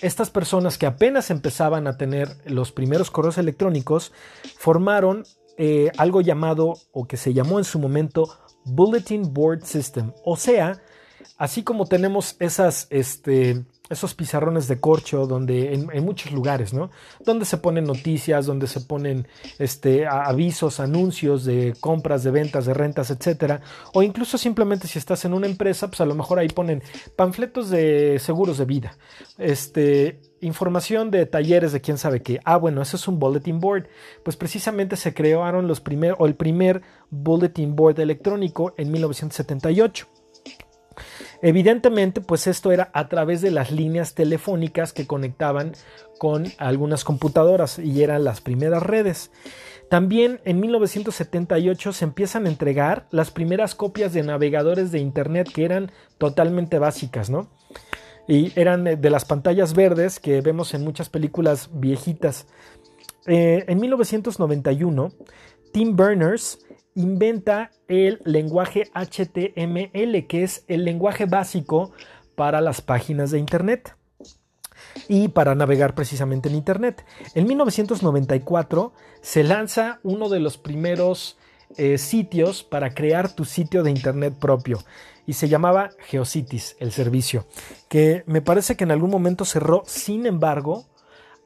estas 0.00 0.30
personas 0.30 0.78
que 0.78 0.86
apenas 0.86 1.30
empezaban 1.30 1.86
a 1.86 1.96
tener 1.96 2.28
los 2.44 2.72
primeros 2.72 3.10
correos 3.10 3.38
electrónicos 3.38 4.12
formaron 4.58 5.24
eh, 5.56 5.90
algo 5.96 6.20
llamado 6.20 6.74
o 6.92 7.06
que 7.06 7.16
se 7.16 7.34
llamó 7.34 7.58
en 7.58 7.64
su 7.64 7.78
momento 7.78 8.28
Bulletin 8.64 9.32
Board 9.32 9.64
System. 9.64 10.12
O 10.24 10.36
sea, 10.36 10.80
así 11.36 11.62
como 11.62 11.86
tenemos 11.86 12.36
esas, 12.38 12.86
este, 12.90 13.64
esos 13.90 14.14
pizarrones 14.14 14.68
de 14.68 14.80
corcho 14.80 15.26
donde 15.26 15.74
en, 15.74 16.04
muchos 16.04 16.32
lugares, 16.32 16.72
¿no? 16.72 16.90
Donde 17.24 17.44
se 17.44 17.58
ponen 17.58 17.84
noticias, 17.84 18.46
donde 18.46 18.66
se 18.66 18.80
ponen 18.80 19.26
este, 19.58 20.06
avisos, 20.06 20.80
anuncios 20.80 21.44
de 21.44 21.74
compras, 21.80 22.22
de 22.24 22.30
ventas, 22.30 22.66
de 22.66 22.74
rentas, 22.74 23.10
etcétera. 23.10 23.60
O 23.94 24.02
incluso 24.02 24.38
simplemente 24.38 24.86
si 24.86 24.98
estás 24.98 25.24
en 25.24 25.34
una 25.34 25.46
empresa, 25.46 25.88
pues 25.88 26.00
a 26.00 26.06
lo 26.06 26.14
mejor 26.14 26.38
ahí 26.38 26.48
ponen 26.48 26.82
panfletos 27.16 27.70
de 27.70 28.18
seguros 28.18 28.58
de 28.58 28.64
vida. 28.64 28.96
Este, 29.38 30.20
información 30.40 31.10
de 31.10 31.26
talleres 31.26 31.72
de 31.72 31.80
quién 31.80 31.98
sabe 31.98 32.22
qué. 32.22 32.40
Ah, 32.44 32.56
bueno, 32.56 32.82
eso 32.82 32.96
es 32.96 33.08
un 33.08 33.18
bulletin 33.18 33.60
board. 33.60 33.88
Pues 34.22 34.36
precisamente 34.36 34.96
se 34.96 35.14
crearon 35.14 35.66
los 35.66 35.80
primer, 35.80 36.14
o 36.18 36.26
el 36.26 36.34
primer 36.34 36.82
bulletin 37.10 37.74
board 37.74 38.00
electrónico 38.00 38.74
en 38.76 38.90
1978. 38.90 40.17
Evidentemente, 41.42 42.20
pues 42.20 42.46
esto 42.46 42.72
era 42.72 42.90
a 42.92 43.08
través 43.08 43.40
de 43.40 43.50
las 43.50 43.70
líneas 43.70 44.14
telefónicas 44.14 44.92
que 44.92 45.06
conectaban 45.06 45.72
con 46.18 46.46
algunas 46.58 47.04
computadoras 47.04 47.78
y 47.78 48.02
eran 48.02 48.24
las 48.24 48.40
primeras 48.40 48.82
redes. 48.82 49.30
También 49.88 50.40
en 50.44 50.60
1978 50.60 51.92
se 51.92 52.04
empiezan 52.04 52.44
a 52.44 52.50
entregar 52.50 53.06
las 53.10 53.30
primeras 53.30 53.74
copias 53.74 54.12
de 54.12 54.22
navegadores 54.22 54.92
de 54.92 54.98
Internet 54.98 55.50
que 55.52 55.64
eran 55.64 55.90
totalmente 56.18 56.78
básicas, 56.78 57.30
¿no? 57.30 57.48
Y 58.26 58.52
eran 58.60 58.84
de 58.84 59.10
las 59.10 59.24
pantallas 59.24 59.72
verdes 59.72 60.20
que 60.20 60.42
vemos 60.42 60.74
en 60.74 60.84
muchas 60.84 61.08
películas 61.08 61.70
viejitas. 61.72 62.46
Eh, 63.26 63.64
en 63.66 63.80
1991, 63.80 65.12
Tim 65.72 65.96
Berners 65.96 66.58
inventa 66.98 67.70
el 67.86 68.20
lenguaje 68.24 68.90
HTML, 68.92 70.26
que 70.26 70.42
es 70.42 70.64
el 70.66 70.84
lenguaje 70.84 71.26
básico 71.26 71.92
para 72.34 72.60
las 72.60 72.80
páginas 72.80 73.30
de 73.30 73.38
Internet 73.38 73.94
y 75.08 75.28
para 75.28 75.54
navegar 75.54 75.94
precisamente 75.94 76.48
en 76.48 76.56
Internet. 76.56 77.04
En 77.36 77.46
1994 77.46 78.92
se 79.20 79.44
lanza 79.44 80.00
uno 80.02 80.28
de 80.28 80.40
los 80.40 80.58
primeros 80.58 81.38
eh, 81.76 81.98
sitios 81.98 82.64
para 82.64 82.94
crear 82.94 83.32
tu 83.32 83.44
sitio 83.44 83.84
de 83.84 83.92
Internet 83.92 84.34
propio 84.34 84.78
y 85.24 85.34
se 85.34 85.48
llamaba 85.48 85.90
GeoCities, 86.08 86.76
el 86.80 86.90
servicio, 86.90 87.46
que 87.88 88.24
me 88.26 88.42
parece 88.42 88.76
que 88.76 88.84
en 88.84 88.90
algún 88.90 89.10
momento 89.10 89.44
cerró, 89.44 89.84
sin 89.86 90.26
embargo, 90.26 90.86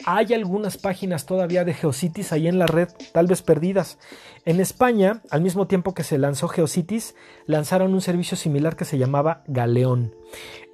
hay 0.04 0.34
algunas 0.34 0.76
páginas 0.76 1.26
todavía 1.26 1.64
de 1.64 1.74
Geocities 1.74 2.32
ahí 2.32 2.48
en 2.48 2.58
la 2.58 2.66
red, 2.66 2.88
tal 3.12 3.26
vez 3.26 3.42
perdidas. 3.42 3.98
En 4.44 4.60
España, 4.60 5.22
al 5.30 5.42
mismo 5.42 5.66
tiempo 5.66 5.94
que 5.94 6.04
se 6.04 6.18
lanzó 6.18 6.48
Geocities, 6.48 7.14
lanzaron 7.46 7.94
un 7.94 8.00
servicio 8.00 8.36
similar 8.36 8.76
que 8.76 8.84
se 8.84 8.98
llamaba 8.98 9.44
Galeón. 9.46 10.14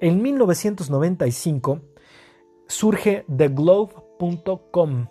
En 0.01 0.21
1995 0.21 1.81
surge 2.67 3.25
theglobe.com, 3.35 5.07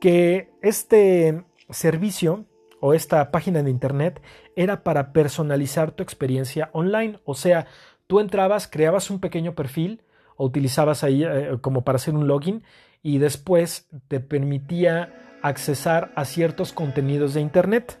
que 0.00 0.50
este 0.62 1.44
servicio 1.70 2.44
o 2.80 2.94
esta 2.94 3.30
página 3.30 3.62
de 3.62 3.70
internet 3.70 4.22
era 4.56 4.82
para 4.84 5.12
personalizar 5.12 5.92
tu 5.92 6.02
experiencia 6.02 6.70
online. 6.72 7.18
O 7.24 7.34
sea, 7.34 7.66
tú 8.06 8.20
entrabas, 8.20 8.68
creabas 8.68 9.10
un 9.10 9.20
pequeño 9.20 9.54
perfil 9.54 10.02
o 10.36 10.46
utilizabas 10.46 11.02
ahí 11.02 11.24
eh, 11.24 11.58
como 11.60 11.82
para 11.82 11.96
hacer 11.96 12.14
un 12.14 12.28
login 12.28 12.62
y 13.02 13.18
después 13.18 13.88
te 14.08 14.20
permitía 14.20 15.12
accesar 15.42 16.12
a 16.16 16.24
ciertos 16.24 16.72
contenidos 16.72 17.34
de 17.34 17.40
internet. 17.40 18.00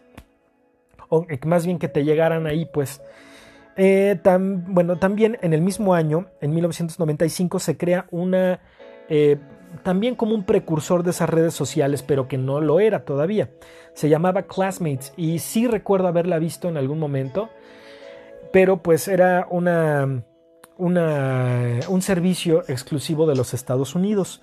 O 1.08 1.26
eh, 1.28 1.38
más 1.46 1.64
bien 1.64 1.78
que 1.78 1.88
te 1.88 2.04
llegaran 2.04 2.46
ahí, 2.46 2.66
pues. 2.66 3.00
Eh, 3.76 4.20
bueno, 4.66 4.98
también 4.98 5.38
en 5.40 5.52
el 5.52 5.60
mismo 5.60 5.94
año, 5.94 6.26
en 6.40 6.52
1995, 6.52 7.58
se 7.60 7.76
crea 7.76 8.06
una 8.10 8.60
también 9.82 10.14
como 10.14 10.34
un 10.34 10.44
precursor 10.44 11.02
de 11.02 11.10
esas 11.10 11.28
redes 11.28 11.54
sociales, 11.54 12.02
pero 12.02 12.28
que 12.28 12.38
no 12.38 12.60
lo 12.60 12.80
era 12.80 13.04
todavía. 13.04 13.50
Se 13.94 14.08
llamaba 14.08 14.42
Classmates 14.42 15.12
y 15.16 15.38
sí 15.38 15.66
recuerdo 15.66 16.08
haberla 16.08 16.38
visto 16.38 16.68
en 16.68 16.76
algún 16.76 16.98
momento, 16.98 17.50
pero 18.52 18.82
pues 18.82 19.08
era 19.08 19.46
una, 19.50 20.24
un 20.78 22.02
servicio 22.02 22.62
exclusivo 22.68 23.26
de 23.26 23.36
los 23.36 23.52
Estados 23.52 23.94
Unidos. 23.94 24.40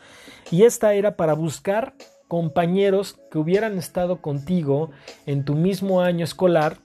Y 0.51 0.63
esta 0.63 0.93
era 0.93 1.15
para 1.15 1.33
buscar 1.33 1.95
compañeros 2.27 3.19
que 3.31 3.37
hubieran 3.37 3.77
estado 3.77 4.21
contigo 4.21 4.91
en 5.25 5.45
tu 5.45 5.55
mismo 5.55 6.01
año 6.01 6.23
escolar, 6.23 6.77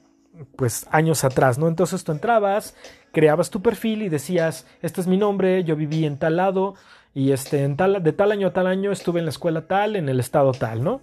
pues 0.56 0.86
años 0.90 1.24
atrás, 1.24 1.58
¿no? 1.58 1.68
Entonces 1.68 2.04
tú 2.04 2.12
entrabas, 2.12 2.74
creabas 3.12 3.50
tu 3.50 3.60
perfil 3.60 4.02
y 4.02 4.08
decías, 4.08 4.66
este 4.82 5.00
es 5.00 5.06
mi 5.06 5.16
nombre, 5.16 5.64
yo 5.64 5.76
viví 5.76 6.04
en 6.04 6.18
tal 6.18 6.36
lado, 6.36 6.74
y 7.12 7.32
este, 7.32 7.64
en 7.64 7.76
tal, 7.76 8.02
de 8.02 8.12
tal 8.12 8.30
año 8.30 8.48
a 8.48 8.52
tal 8.52 8.66
año 8.66 8.92
estuve 8.92 9.18
en 9.18 9.26
la 9.26 9.30
escuela 9.30 9.66
tal, 9.66 9.96
en 9.96 10.08
el 10.08 10.20
estado 10.20 10.52
tal, 10.52 10.84
¿no? 10.84 11.00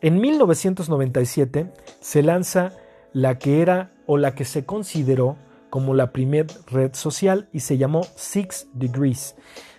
En 0.00 0.20
1997 0.20 1.72
se 2.00 2.22
lanza 2.22 2.72
la 3.12 3.38
que 3.38 3.60
era 3.62 3.92
o 4.06 4.16
la 4.18 4.34
que 4.34 4.44
se 4.44 4.64
consideró 4.64 5.36
como 5.70 5.94
la 5.94 6.12
primer 6.12 6.46
red 6.70 6.94
social 6.94 7.48
y 7.52 7.60
se 7.60 7.78
llamó 7.78 8.04
Six 8.16 8.68
Degrees, 8.72 9.36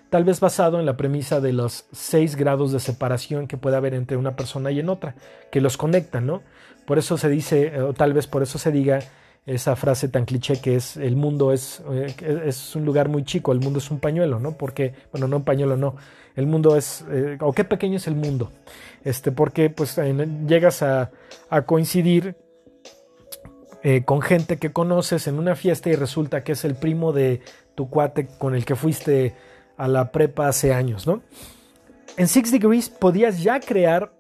tal 0.10 0.24
vez 0.24 0.40
basado 0.40 0.80
en 0.80 0.86
la 0.86 0.98
premisa 0.98 1.42
de 1.42 1.54
los 1.54 1.86
seis 1.92 2.36
grados 2.36 2.72
de 2.72 2.80
separación 2.80 3.48
que 3.48 3.58
puede 3.58 3.78
haber 3.78 3.94
entre 3.94 4.18
una 4.18 4.36
persona 4.36 4.72
y 4.72 4.80
en 4.80 4.90
otra, 4.90 5.16
que 5.52 5.62
los 5.62 5.78
conectan, 5.78 6.26
¿no? 6.26 6.44
Por 6.86 6.98
eso 6.98 7.18
se 7.18 7.30
dice, 7.30 7.82
o 7.82 7.94
tal 7.94 8.14
vez 8.14 8.28
por 8.28 8.44
eso 8.44 8.58
se 8.58 8.72
diga 8.72 9.00
esa 9.48 9.78
frase 9.78 10.10
tan 10.10 10.26
cliché 10.26 10.60
que 10.60 10.76
es 10.76 10.98
el 10.98 11.16
mundo 11.16 11.54
es, 11.54 11.82
eh, 11.90 12.14
es 12.46 12.76
un 12.76 12.84
lugar 12.84 13.08
muy 13.08 13.24
chico, 13.24 13.54
el 13.54 13.62
mundo 13.62 13.80
es 13.80 13.90
un 13.90 14.00
pañuelo, 14.00 14.40
¿no? 14.40 14.58
Porque, 14.58 14.94
bueno, 15.12 15.28
no 15.28 15.38
un 15.38 15.44
pañuelo, 15.44 15.78
no. 15.78 15.96
El 16.36 16.48
mundo 16.48 16.76
es, 16.76 17.06
eh, 17.10 17.38
o 17.40 17.54
qué 17.54 17.64
pequeño 17.64 17.96
es 17.96 18.08
el 18.08 18.16
mundo. 18.16 18.52
Este, 19.06 19.32
porque 19.32 19.70
pues 19.70 19.98
llegas 20.46 20.84
a, 20.84 21.12
coincidir 21.66 22.36
eh, 23.84 24.04
con 24.04 24.22
gente 24.22 24.58
que 24.58 24.72
conoces 24.72 25.28
en 25.28 25.40
una 25.40 25.56
fiesta 25.56 25.90
y 25.90 25.96
resulta 25.96 26.44
que 26.44 26.54
es 26.54 26.66
el 26.66 26.76
primo 26.76 27.14
de 27.14 27.42
tu 27.76 27.90
cuate 27.90 28.28
con 28.38 28.56
el 28.56 28.66
que 28.66 28.76
fuiste 28.76 29.36
a 29.78 29.88
la 29.88 30.12
prepa 30.12 30.48
hace 30.48 30.74
años, 30.74 31.06
¿no? 31.06 31.22
En 32.18 32.28
Six 32.28 32.52
Degrees 32.52 32.90
podías 32.90 33.44
ya 33.44 33.60
crear 33.60 34.12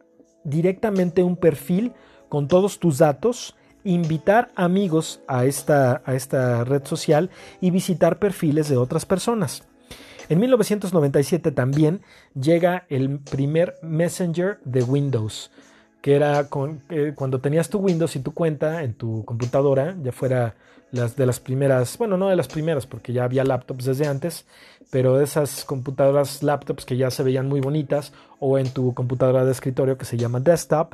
directamente 0.44 1.24
un 1.24 1.36
perfil 1.36 1.94
con 2.30 2.48
todos 2.48 2.80
tus 2.80 3.00
datos 3.00 3.56
invitar 3.84 4.52
amigos 4.56 5.22
a 5.28 5.46
esta, 5.46 6.02
a 6.06 6.14
esta 6.14 6.64
red 6.64 6.86
social 6.86 7.30
y 7.62 7.72
visitar 7.72 8.20
perfiles 8.20 8.68
de 8.70 8.78
otras 8.78 9.06
personas. 9.06 9.64
En 10.30 10.40
1997 10.40 11.52
también 11.52 12.02
llega 12.40 12.86
el 12.90 13.20
primer 13.20 13.76
Messenger 13.82 14.60
de 14.66 14.84
Windows, 14.84 15.52
que 16.01 16.16
era 16.16 16.48
con, 16.50 16.82
eh, 16.89 17.13
cuando 17.16 17.39
tenías 17.39 17.70
tu 17.70 17.80
Windows 17.80 18.16
y 18.16 18.20
tu 18.20 18.34
cuenta 18.34 18.84
en 18.84 18.94
tu 18.94 19.25
computadora, 19.25 19.96
ya 20.01 20.12
fuera 20.12 20.55
las 20.92 21.16
de 21.16 21.25
las 21.25 21.40
primeras, 21.40 21.98
bueno, 21.98 22.18
no 22.18 22.29
de 22.29 22.36
las 22.36 22.48
primeras, 22.48 22.86
porque 22.86 23.14
ya 23.14 23.24
había 23.25 23.44
laptops 23.44 23.86
desde 23.86 24.07
antes, 24.07 24.46
pero 24.90 25.20
esas 25.20 25.66
computadoras 25.66 26.44
laptops 26.44 26.86
que 26.86 26.96
ya 26.96 27.12
se 27.12 27.24
veían 27.24 27.48
muy 27.48 27.60
bonitas, 27.60 28.14
o 28.40 28.57
en 28.57 28.70
tu 28.70 28.94
computadora 28.94 29.44
de 29.44 29.51
escritorio 29.51 29.98
que 29.98 30.05
se 30.05 30.18
llama 30.18 30.40
desktop, 30.40 30.94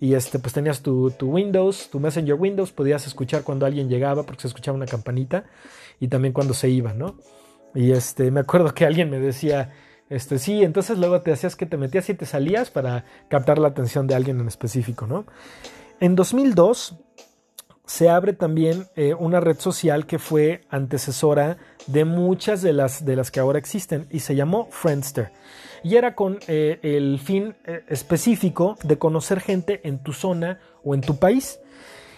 y 0.00 0.14
este, 0.14 0.38
pues 0.38 0.54
tenías 0.54 0.80
tu, 0.80 1.12
Windows, 1.20 1.90
tu 1.90 2.00
Messenger 2.00 2.34
Windows, 2.34 2.72
podías 2.72 3.06
escuchar 3.06 3.44
cuando 3.44 3.66
alguien 3.66 3.88
llegaba 3.88 4.22
porque 4.24 4.42
se 4.42 4.48
escuchaba 4.48 4.76
una 4.76 4.86
campanita 4.86 5.44
y 6.00 6.08
también 6.08 6.32
cuando 6.32 6.54
se 6.54 6.70
iba, 6.70 6.94
¿no? 6.94 7.16
Y 7.74 7.92
este, 7.92 8.30
me 8.30 8.40
acuerdo 8.40 8.72
que 8.72 8.86
alguien 8.86 9.10
me 9.10 9.20
decía, 9.20 9.72
este, 10.10 10.38
sí, 10.38 10.62
entonces 10.62 10.98
luego 10.98 11.22
te 11.22 11.32
hacías 11.32 11.56
que 11.56 11.66
te 11.66 11.76
metías 11.76 12.08
y 12.10 12.14
te 12.14 12.26
salías 12.26 12.70
para 12.70 13.04
captar 13.28 13.58
la 13.58 13.68
atención 13.68 14.06
de 14.06 14.14
alguien 14.14 14.40
en 14.40 14.48
específico, 14.48 15.06
¿no? 15.06 15.24
En 16.00 16.16
2002 16.16 16.96
se 17.86 18.08
abre 18.08 18.32
también 18.32 18.86
eh, 18.96 19.14
una 19.14 19.40
red 19.40 19.58
social 19.58 20.06
que 20.06 20.18
fue 20.18 20.62
antecesora 20.68 21.58
de 21.86 22.04
muchas 22.04 22.62
de 22.62 22.72
las, 22.72 23.04
de 23.04 23.16
las 23.16 23.30
que 23.30 23.40
ahora 23.40 23.58
existen 23.58 24.06
y 24.10 24.20
se 24.20 24.34
llamó 24.34 24.68
Friendster 24.70 25.32
y 25.82 25.96
era 25.96 26.14
con 26.14 26.38
eh, 26.46 26.78
el 26.82 27.18
fin 27.18 27.56
eh, 27.64 27.84
específico 27.88 28.76
de 28.82 28.98
conocer 28.98 29.40
gente 29.40 29.80
en 29.84 30.02
tu 30.02 30.12
zona 30.12 30.60
o 30.84 30.94
en 30.94 31.00
tu 31.00 31.18
país. 31.18 31.60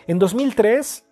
En 0.07 0.19
2003 0.19 1.05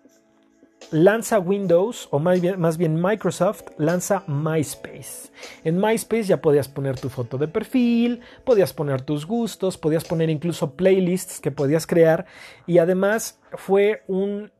lanza 0.91 1.39
Windows, 1.39 2.07
o 2.11 2.19
más 2.19 2.41
bien, 2.41 2.59
más 2.59 2.77
bien, 2.77 3.01
Microsoft, 3.01 3.63
lanza 3.77 4.23
MySpace. 4.27 5.31
En 5.63 5.79
MySpace 5.79 6.23
ya 6.23 6.41
podías 6.41 6.67
poner 6.67 6.99
tu 6.99 7.09
foto 7.09 7.37
de 7.37 7.47
perfil, 7.47 8.21
podías 8.43 8.73
poner 8.73 9.01
tus 9.01 9.25
gustos, 9.25 9.77
podías 9.77 10.03
poner 10.03 10.29
incluso 10.29 10.75
playlists 10.75 11.39
que 11.39 11.51
podías 11.51 11.87
crear 11.87 12.25
y 12.67 12.77
además 12.77 13.39
fue 13.53 14.03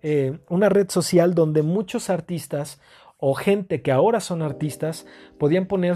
eh, 0.02 0.40
una 0.50 0.70
red 0.70 0.90
social 0.90 1.36
donde 1.36 1.62
muchos 1.62 2.10
artistas 2.10 2.80
o 3.24 3.36
gente 3.36 3.84
que 3.84 3.92
ahora 3.92 4.20
son 4.20 4.42
artistas 4.42 5.06
podían 5.38 5.68
poner 5.68 5.94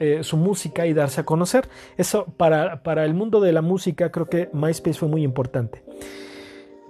eh, 0.00 0.18
su 0.22 0.36
música 0.36 0.86
y 0.86 0.92
darse 0.94 1.20
a 1.20 1.24
conocer. 1.24 1.68
Eso 1.96 2.26
para, 2.36 3.04
el 3.04 3.14
mundo 3.14 3.40
de 3.40 3.52
la 3.52 3.62
música 3.62 4.10
creo 4.10 4.26
que 4.26 4.50
MySpace 4.52 4.98
fue 4.98 5.08
muy 5.08 5.22
importante. 5.22 5.84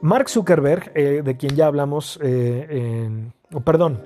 Mark 0.00 0.28
Zuckerberg, 0.28 0.92
eh, 0.94 1.22
de 1.24 1.36
quien 1.36 1.56
ya 1.56 1.66
hablamos, 1.66 2.18
eh, 2.22 3.30
perdón, 3.64 4.02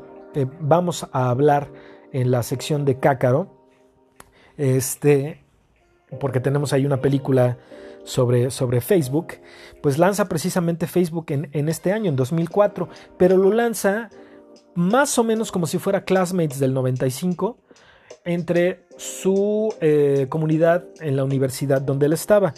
vamos 0.60 1.06
a 1.12 1.30
hablar 1.30 1.68
en 2.12 2.30
la 2.30 2.42
sección 2.42 2.84
de 2.84 2.98
Cácaro, 2.98 3.48
este, 4.56 5.44
porque 6.18 6.40
tenemos 6.40 6.72
ahí 6.72 6.86
una 6.86 7.00
película 7.00 7.58
sobre, 8.04 8.50
sobre 8.50 8.80
Facebook, 8.80 9.34
pues 9.82 9.98
lanza 9.98 10.28
precisamente 10.28 10.86
Facebook 10.86 11.26
en, 11.28 11.68
este 11.68 11.92
año, 11.92 12.10
en 12.10 12.16
2004, 12.16 12.88
pero 13.16 13.36
lo 13.36 13.52
lanza 13.52 14.10
más 14.74 15.18
o 15.18 15.24
menos 15.24 15.52
como 15.52 15.66
si 15.66 15.78
fuera 15.78 16.04
Classmates 16.04 16.58
del 16.58 16.74
95, 16.74 17.58
entre 18.24 18.86
su 18.96 19.74
eh, 19.80 20.26
comunidad 20.28 20.84
en 21.00 21.16
la 21.16 21.24
universidad 21.24 21.80
donde 21.80 22.06
él 22.06 22.12
estaba. 22.12 22.52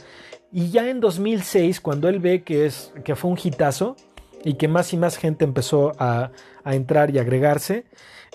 Y 0.52 0.70
ya 0.70 0.88
en 0.90 1.00
2006, 1.00 1.80
cuando 1.80 2.08
él 2.08 2.18
ve 2.18 2.42
que, 2.42 2.66
es, 2.66 2.92
que 3.04 3.16
fue 3.16 3.30
un 3.30 3.38
hitazo 3.42 3.96
y 4.44 4.54
que 4.54 4.68
más 4.68 4.92
y 4.92 4.96
más 4.96 5.16
gente 5.16 5.44
empezó 5.44 5.92
a, 5.98 6.30
entrar 6.64 7.10
y 7.10 7.18
agregarse, 7.18 7.86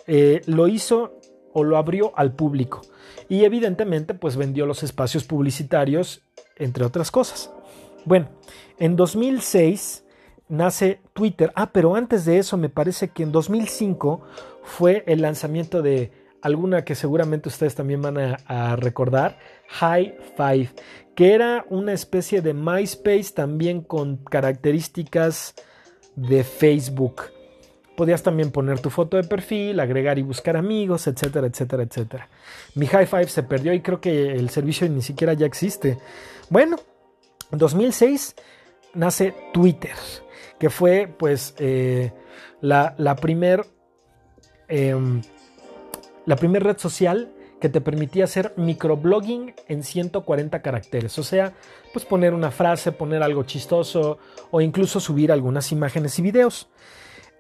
eh, 0.08 0.42
lo 0.48 0.68
hizo 0.68 1.20
o 1.54 1.64
lo 1.64 1.78
abrió 1.78 2.12
al 2.18 2.34
público. 2.34 2.82
Y 3.30 3.44
evidentemente 3.44 4.14
pues 4.14 4.36
vendió 4.36 4.66
los 4.66 4.84
espacios 4.84 5.24
publicitarios, 5.26 6.24
entre 6.56 6.86
otras 6.86 7.12
cosas. 7.12 7.52
Bueno, 8.06 8.30
en 8.80 8.96
2006 8.96 10.04
nace 10.50 11.02
Twitter. 11.14 11.52
Ah, 11.56 11.72
pero 11.72 11.96
antes 11.96 12.26
de 12.26 12.38
eso 12.38 12.58
me 12.58 12.70
parece 12.70 13.10
que 13.10 13.24
en 13.24 13.32
2005 13.32 14.22
fue 14.64 15.04
el 15.08 15.22
lanzamiento 15.22 15.82
de 15.82 16.12
alguna 16.42 16.86
que 16.86 16.96
seguramente 16.96 17.50
ustedes 17.50 17.76
también 17.76 18.02
van 18.02 18.18
a, 18.18 18.76
recordar, 18.76 19.38
High 19.70 20.18
Five, 20.36 20.70
que 21.16 21.34
era 21.34 21.66
una 21.70 21.94
especie 21.94 22.42
de 22.42 22.54
MySpace 22.54 23.32
también 23.34 23.82
con 23.82 24.18
características 24.18 25.56
de 26.16 26.44
Facebook. 26.44 27.24
Podías 27.96 28.22
también 28.22 28.52
poner 28.52 28.80
tu 28.80 28.90
foto 28.90 29.18
de 29.18 29.24
perfil, 29.24 29.80
agregar 29.80 30.20
y 30.20 30.22
buscar 30.22 30.56
amigos, 30.56 31.08
etcétera, 31.08 31.48
etcétera, 31.48 31.84
etcétera. 31.84 32.30
Mi 32.76 32.86
High 32.86 33.08
Five 33.08 33.28
se 33.28 33.44
perdió 33.44 33.74
y 33.74 33.82
creo 33.82 34.00
que 34.00 34.34
el 34.34 34.50
servicio 34.50 34.88
ni 34.88 35.02
siquiera 35.02 35.34
ya 35.34 35.48
existe. 35.48 35.98
Bueno, 36.50 36.78
en 37.52 37.58
2006 37.58 38.36
nace 38.94 39.34
Twitter 39.54 39.96
que 40.60 40.70
fue 40.70 41.08
pues 41.18 41.54
eh, 41.60 42.12
la, 42.62 42.96
la 42.98 43.16
primer 43.16 43.66
em, 44.68 45.22
la 46.26 46.36
primera 46.36 46.66
red 46.72 46.78
social 46.78 47.32
que 47.60 47.70
te 47.70 47.82
permitía 47.82 48.26
hacer 48.26 48.54
microblogging 48.56 49.54
en 49.68 49.84
140 49.84 50.62
caracteres. 50.62 51.18
O 51.18 51.24
sea, 51.24 51.54
pues 51.92 52.06
poner 52.06 52.34
una 52.34 52.52
frase, 52.52 52.92
poner 52.92 53.24
algo 53.24 53.44
chistoso 53.44 54.20
o 54.52 54.62
incluso 54.62 55.00
subir 55.00 55.32
algunas 55.32 55.72
imágenes 55.72 56.18
y 56.20 56.22
videos. 56.22 56.70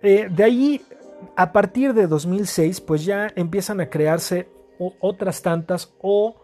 Eh, 0.02 0.28
de 0.30 0.44
ahí, 0.44 0.82
a 1.36 1.52
partir 1.52 1.94
de 1.94 2.08
2006, 2.08 2.82
pues 2.82 3.06
ya 3.06 3.32
empiezan 3.36 3.80
a 3.82 3.90
crearse 3.90 4.50
otras 5.00 5.42
tantas 5.42 5.94
o 6.02 6.36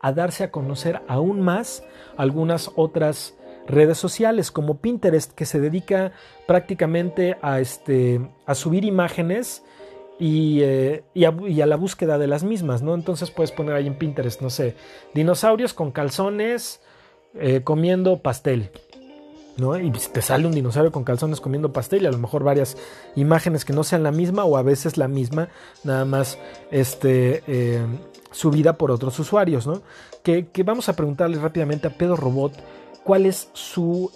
a 0.00 0.12
darse 0.12 0.44
a 0.44 0.50
conocer 0.50 1.00
aún 1.08 1.40
más 1.40 1.84
algunas 2.16 2.70
otras 2.74 3.34
redes 3.66 3.98
sociales 3.98 4.50
como 4.50 4.78
Pinterest 4.78 5.32
que 5.32 5.46
se 5.46 5.60
dedica 5.60 6.12
prácticamente 6.46 7.36
a, 7.42 7.60
este, 7.60 8.20
a 8.44 8.54
subir 8.54 8.84
imágenes 8.84 9.62
eh, 10.24 11.02
y, 11.14 11.24
a, 11.24 11.66
la 11.66 11.76
búsqueda 11.76 12.16
de 12.16 12.28
las 12.28 12.44
mismas, 12.44 12.82
¿no? 12.82 12.94
Entonces 12.94 13.30
puedes 13.30 13.50
poner 13.50 13.74
ahí 13.74 13.86
en 13.88 13.96
Pinterest, 13.96 14.40
no 14.40 14.50
sé, 14.50 14.76
dinosaurios 15.14 15.74
con 15.74 15.90
calzones 15.90 16.80
eh, 17.34 17.62
comiendo 17.64 18.18
pastel. 18.20 18.70
¿no? 19.58 19.78
Y 19.78 19.90
te 19.90 20.22
sale 20.22 20.46
un 20.46 20.54
dinosaurio 20.54 20.92
con 20.92 21.04
calzones 21.04 21.40
comiendo 21.40 21.74
pastel 21.74 22.02
y 22.04 22.06
a 22.06 22.10
lo 22.10 22.16
mejor 22.16 22.42
varias 22.42 22.78
imágenes 23.16 23.66
que 23.66 23.74
no 23.74 23.84
sean 23.84 24.02
la 24.02 24.10
misma 24.10 24.44
o 24.44 24.56
a 24.56 24.62
veces 24.62 24.96
la 24.96 25.08
misma, 25.08 25.48
nada 25.84 26.06
más 26.06 26.38
este, 26.70 27.42
eh, 27.46 27.84
subida 28.30 28.78
por 28.78 28.90
otros 28.90 29.18
usuarios, 29.18 29.66
¿no? 29.66 29.82
Que, 30.22 30.46
vamos 30.64 30.88
a 30.88 30.96
preguntarle 30.96 31.38
rápidamente 31.38 31.86
a 31.88 31.90
Pedro 31.90 32.16
Robot 32.16 32.54
cuál 33.04 33.26
es 33.26 33.50
su, 33.52 34.10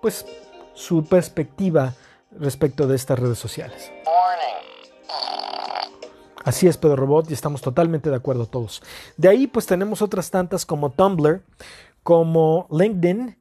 pues, 0.00 0.24
su 0.74 1.04
perspectiva 1.04 1.94
respecto 2.38 2.86
de 2.86 2.94
estas 2.94 3.18
redes 3.18 3.38
sociales. 3.38 3.90
Así 6.44 6.66
es, 6.66 6.76
Pedro 6.76 6.96
Robot, 6.96 7.30
y 7.30 7.34
estamos 7.34 7.60
totalmente 7.60 8.10
de 8.10 8.16
acuerdo 8.16 8.46
todos. 8.46 8.82
De 9.16 9.28
ahí, 9.28 9.46
pues 9.46 9.66
tenemos 9.66 10.02
otras 10.02 10.30
tantas 10.30 10.66
como 10.66 10.90
Tumblr, 10.90 11.42
como 12.02 12.66
LinkedIn, 12.70 13.36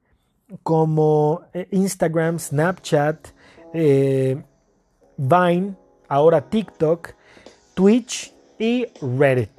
como 0.63 1.41
eh, 1.53 1.67
Instagram, 1.71 2.39
Snapchat, 2.39 3.27
eh, 3.73 4.43
Vine, 5.17 5.75
ahora 6.07 6.49
TikTok, 6.49 7.09
Twitch 7.73 8.33
y 8.59 8.87
Reddit. 9.01 9.49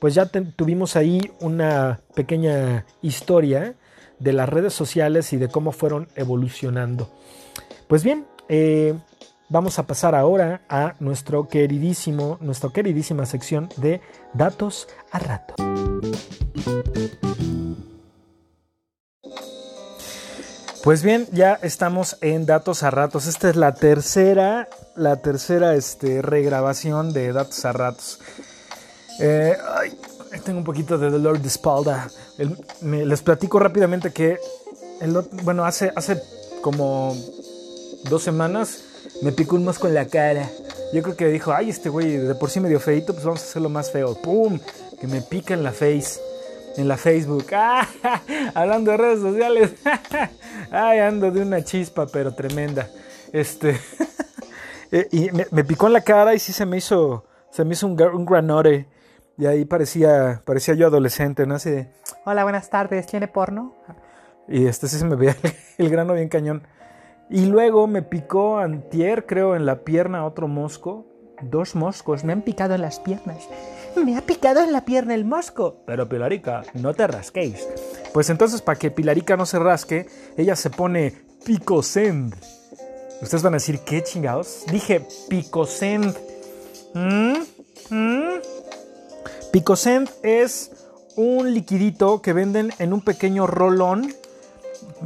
Pues 0.00 0.14
ya 0.14 0.26
tuvimos 0.26 0.96
ahí 0.96 1.20
una 1.40 2.00
pequeña 2.14 2.84
historia 3.02 3.74
de 4.18 4.32
las 4.32 4.48
redes 4.48 4.74
sociales 4.74 5.32
y 5.32 5.36
de 5.36 5.48
cómo 5.48 5.72
fueron 5.72 6.08
evolucionando. 6.16 7.10
Pues 7.88 8.02
bien, 8.02 8.26
eh, 8.48 8.94
Vamos 9.48 9.78
a 9.78 9.84
pasar 9.86 10.16
ahora 10.16 10.62
a 10.68 10.96
nuestro 10.98 11.46
queridísimo, 11.46 12.36
nuestra 12.40 12.70
queridísima 12.70 13.26
sección 13.26 13.68
de 13.76 14.00
datos 14.34 14.88
a 15.12 15.20
rato. 15.20 15.54
Pues 20.82 21.04
bien, 21.04 21.28
ya 21.30 21.54
estamos 21.62 22.18
en 22.22 22.44
datos 22.44 22.82
a 22.82 22.90
ratos. 22.90 23.28
Esta 23.28 23.48
es 23.48 23.54
la 23.54 23.74
tercera, 23.74 24.68
la 24.96 25.22
tercera 25.22 25.76
este, 25.76 26.22
regrabación 26.22 27.12
de 27.12 27.32
datos 27.32 27.64
a 27.64 27.72
ratos. 27.72 28.18
Eh, 29.20 29.56
tengo 30.44 30.58
un 30.58 30.64
poquito 30.64 30.98
de 30.98 31.08
dolor 31.08 31.40
de 31.40 31.46
espalda. 31.46 32.08
les 32.82 33.22
platico 33.22 33.60
rápidamente 33.60 34.12
que, 34.12 34.38
bueno, 35.44 35.64
hace, 35.64 35.92
hace 35.94 36.20
como 36.62 37.16
dos 38.08 38.24
semanas 38.24 38.85
me 39.22 39.32
picó 39.32 39.56
un 39.56 39.64
mosco 39.64 39.86
en 39.88 39.94
la 39.94 40.06
cara. 40.06 40.48
Yo 40.92 41.02
creo 41.02 41.16
que 41.16 41.26
dijo, 41.28 41.52
ay, 41.52 41.70
este 41.70 41.88
güey 41.88 42.16
de 42.16 42.34
por 42.34 42.50
sí 42.50 42.60
medio 42.60 42.80
feito, 42.80 43.12
pues 43.12 43.24
vamos 43.24 43.42
a 43.42 43.44
hacerlo 43.44 43.68
más 43.68 43.90
feo. 43.90 44.14
¡Pum! 44.20 44.58
Que 45.00 45.06
me 45.06 45.20
pica 45.20 45.54
en 45.54 45.62
la 45.62 45.72
face, 45.72 46.20
en 46.76 46.88
la 46.88 46.96
Facebook. 46.96 47.46
¡Ah! 47.52 47.86
Hablando 48.54 48.92
de 48.92 48.96
redes 48.96 49.20
sociales. 49.20 49.74
ay, 50.70 50.98
ando 51.00 51.30
de 51.30 51.42
una 51.42 51.64
chispa, 51.64 52.06
pero 52.06 52.34
tremenda. 52.34 52.88
Este. 53.32 53.78
Eh, 54.92 55.08
y 55.10 55.30
me, 55.32 55.64
picó 55.64 55.88
en 55.88 55.94
la 55.94 56.02
cara 56.02 56.32
y 56.32 56.38
sí 56.38 56.52
se 56.52 56.64
me 56.64 56.76
hizo, 56.76 57.24
se 57.50 57.64
me 57.64 57.74
hizo 57.74 57.88
un, 57.88 58.00
un 58.00 58.24
granore. 58.24 58.86
Y 59.36 59.46
ahí 59.46 59.64
parecía, 59.64 60.42
parecía 60.44 60.74
yo 60.74 60.86
adolescente, 60.86 61.44
¿no? 61.44 61.56
Así 61.56 61.70
de, 61.70 61.90
hola, 62.24 62.44
buenas 62.44 62.70
tardes, 62.70 63.04
¿tiene 63.08 63.26
porno? 63.26 63.74
Y 64.46 64.66
este 64.66 64.86
sí 64.86 64.96
se 64.96 65.04
me 65.04 65.16
veía 65.16 65.36
el 65.78 65.90
grano 65.90 66.14
bien 66.14 66.28
cañón. 66.28 66.62
Y 67.28 67.46
luego 67.46 67.86
me 67.86 68.02
picó 68.02 68.58
antier, 68.58 69.26
creo, 69.26 69.56
en 69.56 69.66
la 69.66 69.80
pierna 69.80 70.26
otro 70.26 70.46
mosco. 70.46 71.06
Dos 71.42 71.74
moscos 71.74 72.24
me 72.24 72.32
han 72.32 72.42
picado 72.42 72.74
en 72.74 72.82
las 72.82 73.00
piernas. 73.00 73.48
Me 73.96 74.16
ha 74.16 74.20
picado 74.20 74.62
en 74.62 74.72
la 74.72 74.84
pierna 74.84 75.14
el 75.14 75.24
mosco. 75.24 75.82
Pero 75.86 76.08
Pilarica, 76.08 76.62
no 76.74 76.94
te 76.94 77.06
rasquéis. 77.06 77.66
Pues 78.12 78.30
entonces, 78.30 78.62
para 78.62 78.78
que 78.78 78.90
Pilarica 78.90 79.36
no 79.36 79.44
se 79.44 79.58
rasque, 79.58 80.06
ella 80.36 80.54
se 80.54 80.70
pone 80.70 81.14
picosend. 81.44 82.34
Ustedes 83.20 83.42
van 83.42 83.54
a 83.54 83.56
decir, 83.56 83.80
¿qué 83.80 84.02
chingados? 84.02 84.64
Dije 84.70 85.06
picosend. 85.28 86.14
¿Mm? 86.94 87.38
¿Mm? 87.90 88.40
Picosend 89.52 90.10
es 90.22 90.70
un 91.16 91.54
liquidito 91.54 92.22
que 92.22 92.32
venden 92.32 92.72
en 92.78 92.92
un 92.92 93.00
pequeño 93.00 93.46
rolón 93.46 94.12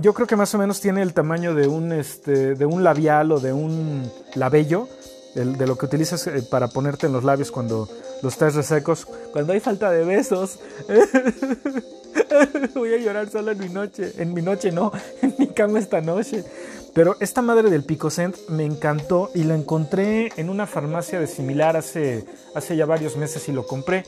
yo 0.01 0.15
creo 0.15 0.27
que 0.27 0.37
más 0.37 0.55
o 0.55 0.59
menos 0.59 0.81
tiene 0.81 1.03
el 1.03 1.15
tamaño 1.15 1.55
de 1.55 1.67
un, 1.67 1.93
este, 1.93 2.55
de 2.55 2.67
un 2.67 2.85
labial 2.85 3.33
o 3.33 3.41
de 3.41 3.53
un 3.53 4.11
labello, 4.35 4.89
de, 5.35 5.67
lo 5.67 5.77
que 5.77 5.87
utilizas 5.87 6.27
eh, 6.27 6.43
para 6.43 6.69
ponerte 6.69 7.07
en 7.07 7.13
los 7.13 7.25
labios 7.25 7.51
cuando 7.51 7.89
los 8.23 8.33
estás 8.33 8.55
resecos, 8.55 9.07
cuando 9.33 9.53
hay 9.53 9.61
falta 9.61 9.91
de 9.91 10.05
besos. 10.05 10.59
Voy 12.75 12.95
a 12.95 12.99
llorar 12.99 13.31
solo 13.31 13.53
en 13.53 13.59
mi 13.59 13.69
noche, 13.69 14.13
en 14.19 14.35
mi 14.35 14.43
noche 14.43 14.73
no, 14.73 14.93
en 15.23 15.35
mi 15.39 15.47
cama 15.49 15.79
esta 15.79 16.01
noche. 16.01 16.45
Pero 16.93 17.17
esta 17.21 17.41
madre 17.43 17.71
del 17.71 17.85
Picocent 17.85 18.37
me 18.49 18.65
encantó 18.65 19.31
y 19.35 19.45
la 19.45 19.55
encontré 19.55 20.33
en 20.37 20.51
una 20.51 20.67
farmacia 20.67 21.21
de 21.21 21.29
similar 21.29 21.77
hace, 21.77 22.25
hace 22.55 22.77
ya 22.77 22.85
varios 22.85 23.17
meses 23.17 23.49
y 23.49 23.53
lo 23.53 23.67
compré. 23.67 24.05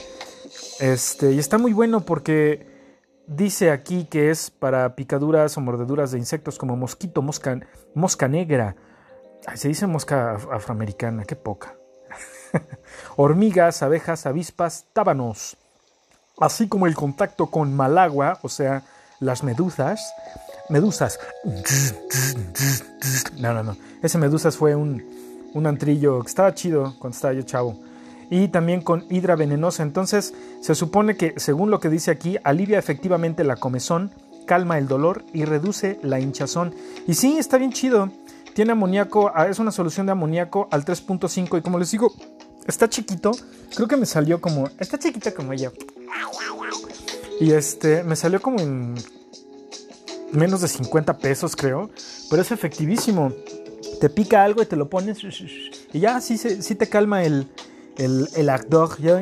Este, 0.80 1.32
y 1.32 1.38
está 1.38 1.58
muy 1.58 1.72
bueno 1.72 2.04
porque 2.04 2.71
Dice 3.36 3.70
aquí 3.70 4.04
que 4.04 4.30
es 4.30 4.50
para 4.50 4.94
picaduras 4.94 5.56
o 5.56 5.60
mordeduras 5.60 6.10
de 6.10 6.18
insectos 6.18 6.58
como 6.58 6.76
mosquito, 6.76 7.22
mosca, 7.22 7.60
mosca 7.94 8.28
negra. 8.28 8.76
se 9.54 9.68
dice 9.68 9.86
mosca 9.86 10.34
afroamericana, 10.52 11.24
qué 11.24 11.34
poca. 11.34 11.74
Hormigas, 13.16 13.82
abejas, 13.82 14.26
avispas, 14.26 14.84
tábanos. 14.92 15.56
Así 16.38 16.68
como 16.68 16.86
el 16.86 16.94
contacto 16.94 17.46
con 17.46 17.74
malagua, 17.74 18.38
o 18.42 18.50
sea, 18.50 18.82
las 19.18 19.42
medusas. 19.42 20.12
Medusas. 20.68 21.18
No, 23.38 23.54
no, 23.54 23.62
no. 23.62 23.76
Ese 24.02 24.18
medusas 24.18 24.56
fue 24.58 24.74
un, 24.74 25.50
un 25.54 25.66
antrillo 25.66 26.20
que 26.20 26.28
estaba 26.28 26.52
chido 26.52 26.96
cuando 26.98 27.16
estaba 27.16 27.32
yo 27.32 27.42
chavo 27.42 27.91
y 28.32 28.48
también 28.48 28.80
con 28.80 29.04
hidra 29.10 29.36
venenosa. 29.36 29.82
Entonces 29.82 30.32
se 30.62 30.74
supone 30.74 31.18
que, 31.18 31.34
según 31.36 31.70
lo 31.70 31.80
que 31.80 31.90
dice 31.90 32.10
aquí, 32.10 32.38
alivia 32.44 32.78
efectivamente 32.78 33.44
la 33.44 33.56
comezón, 33.56 34.10
calma 34.46 34.78
el 34.78 34.88
dolor 34.88 35.22
y 35.34 35.44
reduce 35.44 36.00
la 36.02 36.18
hinchazón. 36.18 36.74
Y 37.06 37.12
sí, 37.12 37.36
está 37.36 37.58
bien 37.58 37.72
chido. 37.72 38.10
Tiene 38.54 38.72
amoníaco, 38.72 39.30
ah, 39.34 39.48
es 39.48 39.58
una 39.58 39.70
solución 39.70 40.06
de 40.06 40.12
amoníaco 40.12 40.66
al 40.70 40.86
3.5 40.86 41.58
y 41.58 41.60
como 41.60 41.78
les 41.78 41.90
digo, 41.90 42.10
está 42.66 42.88
chiquito. 42.88 43.32
Creo 43.76 43.86
que 43.86 43.98
me 43.98 44.06
salió 44.06 44.40
como, 44.40 44.66
está 44.78 44.98
chiquito 44.98 45.34
como 45.34 45.52
ella. 45.52 45.70
Y 47.38 47.52
este, 47.52 48.02
me 48.02 48.16
salió 48.16 48.40
como 48.40 48.60
en 48.60 48.94
menos 50.32 50.62
de 50.62 50.68
50 50.68 51.18
pesos, 51.18 51.54
creo. 51.54 51.90
Pero 52.30 52.40
es 52.40 52.50
efectivísimo. 52.50 53.30
Te 54.00 54.08
pica 54.08 54.42
algo 54.42 54.62
y 54.62 54.66
te 54.66 54.76
lo 54.76 54.88
pones 54.88 55.18
y 55.92 56.00
ya 56.00 56.20
sí, 56.22 56.38
sí 56.38 56.74
te 56.74 56.88
calma 56.88 57.22
el, 57.22 57.46
el, 57.98 58.28
el 58.36 58.50
Yo 59.00 59.18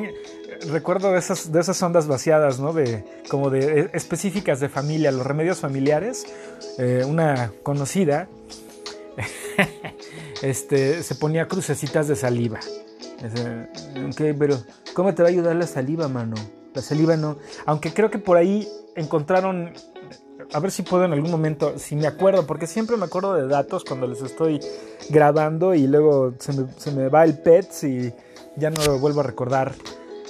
recuerdo 0.68 1.12
de 1.12 1.18
esas, 1.18 1.52
de 1.52 1.60
esas 1.60 1.82
ondas 1.82 2.06
vaciadas, 2.06 2.60
¿no? 2.60 2.72
De, 2.72 3.04
como 3.28 3.50
de 3.50 3.80
e, 3.80 3.90
específicas 3.92 4.60
de 4.60 4.68
familia, 4.68 5.10
los 5.12 5.26
remedios 5.26 5.58
familiares. 5.58 6.26
Eh, 6.78 7.04
una 7.06 7.52
conocida 7.62 8.28
este, 10.42 11.02
se 11.02 11.14
ponía 11.14 11.48
crucecitas 11.48 12.08
de 12.08 12.16
saliva. 12.16 12.60
pero 14.16 14.58
¿cómo 14.94 15.14
te 15.14 15.22
va 15.22 15.28
a 15.28 15.32
ayudar 15.32 15.56
la 15.56 15.66
saliva, 15.66 16.08
mano? 16.08 16.36
La 16.74 16.82
saliva 16.82 17.16
no. 17.16 17.38
Aunque 17.66 17.92
creo 17.92 18.10
que 18.10 18.18
por 18.18 18.36
ahí 18.36 18.68
encontraron 18.96 19.72
a 20.52 20.58
ver 20.58 20.70
si 20.72 20.82
puedo 20.82 21.04
en 21.04 21.12
algún 21.12 21.30
momento, 21.30 21.78
si 21.78 21.94
me 21.94 22.08
acuerdo, 22.08 22.46
porque 22.46 22.66
siempre 22.66 22.96
me 22.96 23.04
acuerdo 23.04 23.34
de 23.34 23.46
datos 23.46 23.84
cuando 23.84 24.08
les 24.08 24.20
estoy 24.20 24.60
grabando 25.08 25.74
y 25.74 25.86
luego 25.86 26.34
se 26.38 26.52
me, 26.52 26.66
se 26.76 26.90
me 26.90 27.08
va 27.08 27.24
el 27.24 27.38
PETS 27.38 27.84
y 27.84 28.12
ya 28.56 28.70
no 28.70 28.98
vuelvo 28.98 29.20
a 29.20 29.24
recordar 29.24 29.74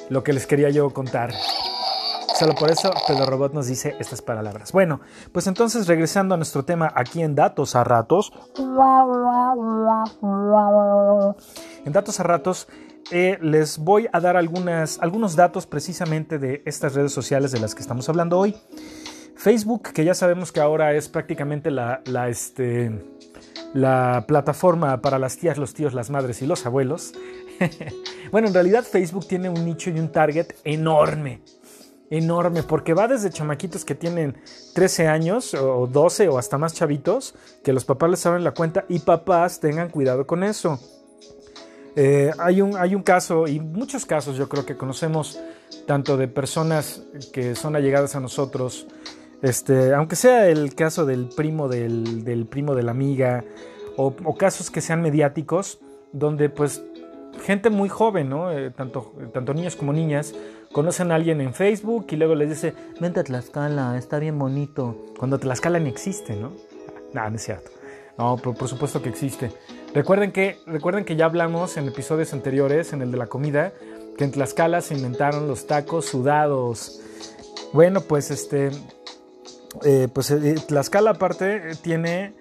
lo 0.08 0.22
que 0.22 0.32
les 0.32 0.46
quería 0.46 0.70
yo 0.70 0.90
contar. 0.90 1.32
Solo 2.38 2.54
por 2.54 2.70
eso 2.70 2.90
Pedro 3.06 3.26
Robot 3.26 3.52
nos 3.52 3.66
dice 3.66 3.96
estas 3.98 4.22
palabras. 4.22 4.72
Bueno, 4.72 5.00
pues 5.30 5.46
entonces 5.46 5.86
regresando 5.86 6.34
a 6.34 6.38
nuestro 6.38 6.64
tema 6.64 6.90
aquí 6.94 7.22
en 7.22 7.34
Datos 7.34 7.76
a 7.76 7.84
Ratos. 7.84 8.32
En 11.84 11.92
Datos 11.92 12.18
a 12.18 12.22
Ratos 12.22 12.66
eh, 13.10 13.38
les 13.42 13.78
voy 13.78 14.08
a 14.12 14.20
dar 14.20 14.36
algunas, 14.36 14.98
algunos 15.02 15.36
datos 15.36 15.66
precisamente 15.66 16.38
de 16.38 16.62
estas 16.64 16.94
redes 16.94 17.12
sociales 17.12 17.52
de 17.52 17.60
las 17.60 17.74
que 17.74 17.82
estamos 17.82 18.08
hablando 18.08 18.38
hoy. 18.38 18.56
Facebook, 19.36 19.92
que 19.92 20.04
ya 20.04 20.14
sabemos 20.14 20.52
que 20.52 20.60
ahora 20.60 20.94
es 20.94 21.08
prácticamente 21.08 21.70
la, 21.70 22.02
la, 22.06 22.28
este, 22.28 23.04
la 23.74 24.24
plataforma 24.28 25.00
para 25.00 25.18
las 25.18 25.36
tías, 25.36 25.58
los 25.58 25.74
tíos, 25.74 25.92
las 25.92 26.10
madres 26.10 26.40
y 26.42 26.46
los 26.46 26.66
abuelos. 26.66 27.12
bueno, 28.32 28.48
en 28.48 28.54
realidad 28.54 28.84
Facebook 28.84 29.26
tiene 29.26 29.48
un 29.48 29.64
nicho 29.64 29.90
y 29.90 29.98
un 29.98 30.10
target 30.10 30.54
enorme 30.64 31.42
enorme, 32.10 32.64
porque 32.64 32.92
va 32.92 33.06
desde 33.06 33.30
chamaquitos 33.30 33.84
que 33.84 33.94
tienen 33.94 34.36
13 34.74 35.06
años 35.06 35.54
o 35.54 35.86
12 35.86 36.28
o 36.28 36.38
hasta 36.38 36.58
más 36.58 36.74
chavitos, 36.74 37.34
que 37.62 37.72
los 37.72 37.84
papás 37.84 38.10
les 38.10 38.26
abren 38.26 38.42
la 38.42 38.50
cuenta 38.50 38.84
y 38.88 38.98
papás 38.98 39.60
tengan 39.60 39.88
cuidado 39.88 40.26
con 40.26 40.42
eso. 40.42 40.78
Eh, 41.96 42.32
hay, 42.38 42.60
un, 42.60 42.76
hay 42.76 42.94
un 42.94 43.02
caso 43.02 43.46
y 43.46 43.60
muchos 43.60 44.06
casos 44.06 44.36
yo 44.36 44.48
creo 44.48 44.66
que 44.66 44.76
conocemos 44.76 45.40
tanto 45.86 46.16
de 46.16 46.28
personas 46.28 47.02
que 47.32 47.54
son 47.54 47.76
allegadas 47.76 48.16
a 48.16 48.20
nosotros, 48.20 48.86
este, 49.42 49.94
aunque 49.94 50.16
sea 50.16 50.48
el 50.48 50.74
caso 50.74 51.06
del 51.06 51.28
primo 51.28 51.68
del, 51.68 52.46
primo 52.50 52.74
de 52.74 52.82
la 52.82 52.90
amiga 52.90 53.44
o, 53.96 54.12
casos 54.36 54.70
que 54.70 54.80
sean 54.80 55.02
mediáticos, 55.02 55.78
donde 56.12 56.48
pues 56.48 56.82
gente 57.40 57.70
muy 57.70 57.88
joven, 57.88 58.28
¿no? 58.28 58.52
Eh, 58.52 58.70
tanto, 58.70 59.12
niños 59.54 59.76
como 59.76 59.92
niñas, 59.92 60.34
conocen 60.72 61.12
a 61.12 61.16
alguien 61.16 61.40
en 61.40 61.54
Facebook 61.54 62.06
y 62.10 62.16
luego 62.16 62.34
les 62.34 62.48
dice, 62.48 62.74
vente 63.00 63.20
a 63.20 63.24
Tlaxcala, 63.24 63.96
está 63.98 64.18
bien 64.18 64.38
bonito. 64.38 64.96
Cuando 65.18 65.38
Tlaxcala 65.38 65.78
ni 65.78 65.88
existe, 65.88 66.36
¿no? 66.36 66.52
No, 67.12 67.28
no 67.28 67.36
es 67.36 67.42
cierto. 67.42 67.70
No, 68.18 68.36
por, 68.36 68.54
por, 68.56 68.68
supuesto 68.68 69.02
que 69.02 69.08
existe. 69.08 69.50
Recuerden 69.94 70.30
que, 70.30 70.58
recuerden 70.66 71.04
que 71.04 71.16
ya 71.16 71.24
hablamos 71.24 71.76
en 71.76 71.88
episodios 71.88 72.32
anteriores, 72.32 72.92
en 72.92 73.02
el 73.02 73.10
de 73.10 73.16
la 73.16 73.26
comida, 73.26 73.72
que 74.16 74.24
en 74.24 74.32
Tlaxcala 74.32 74.80
se 74.82 74.94
inventaron 74.94 75.48
los 75.48 75.66
tacos 75.66 76.06
sudados. 76.06 77.00
Bueno, 77.72 78.02
pues 78.02 78.30
este, 78.30 78.70
eh, 79.84 80.08
pues 80.12 80.30
eh, 80.30 80.56
Tlaxcala 80.66 81.12
aparte 81.12 81.72
tiene 81.82 82.34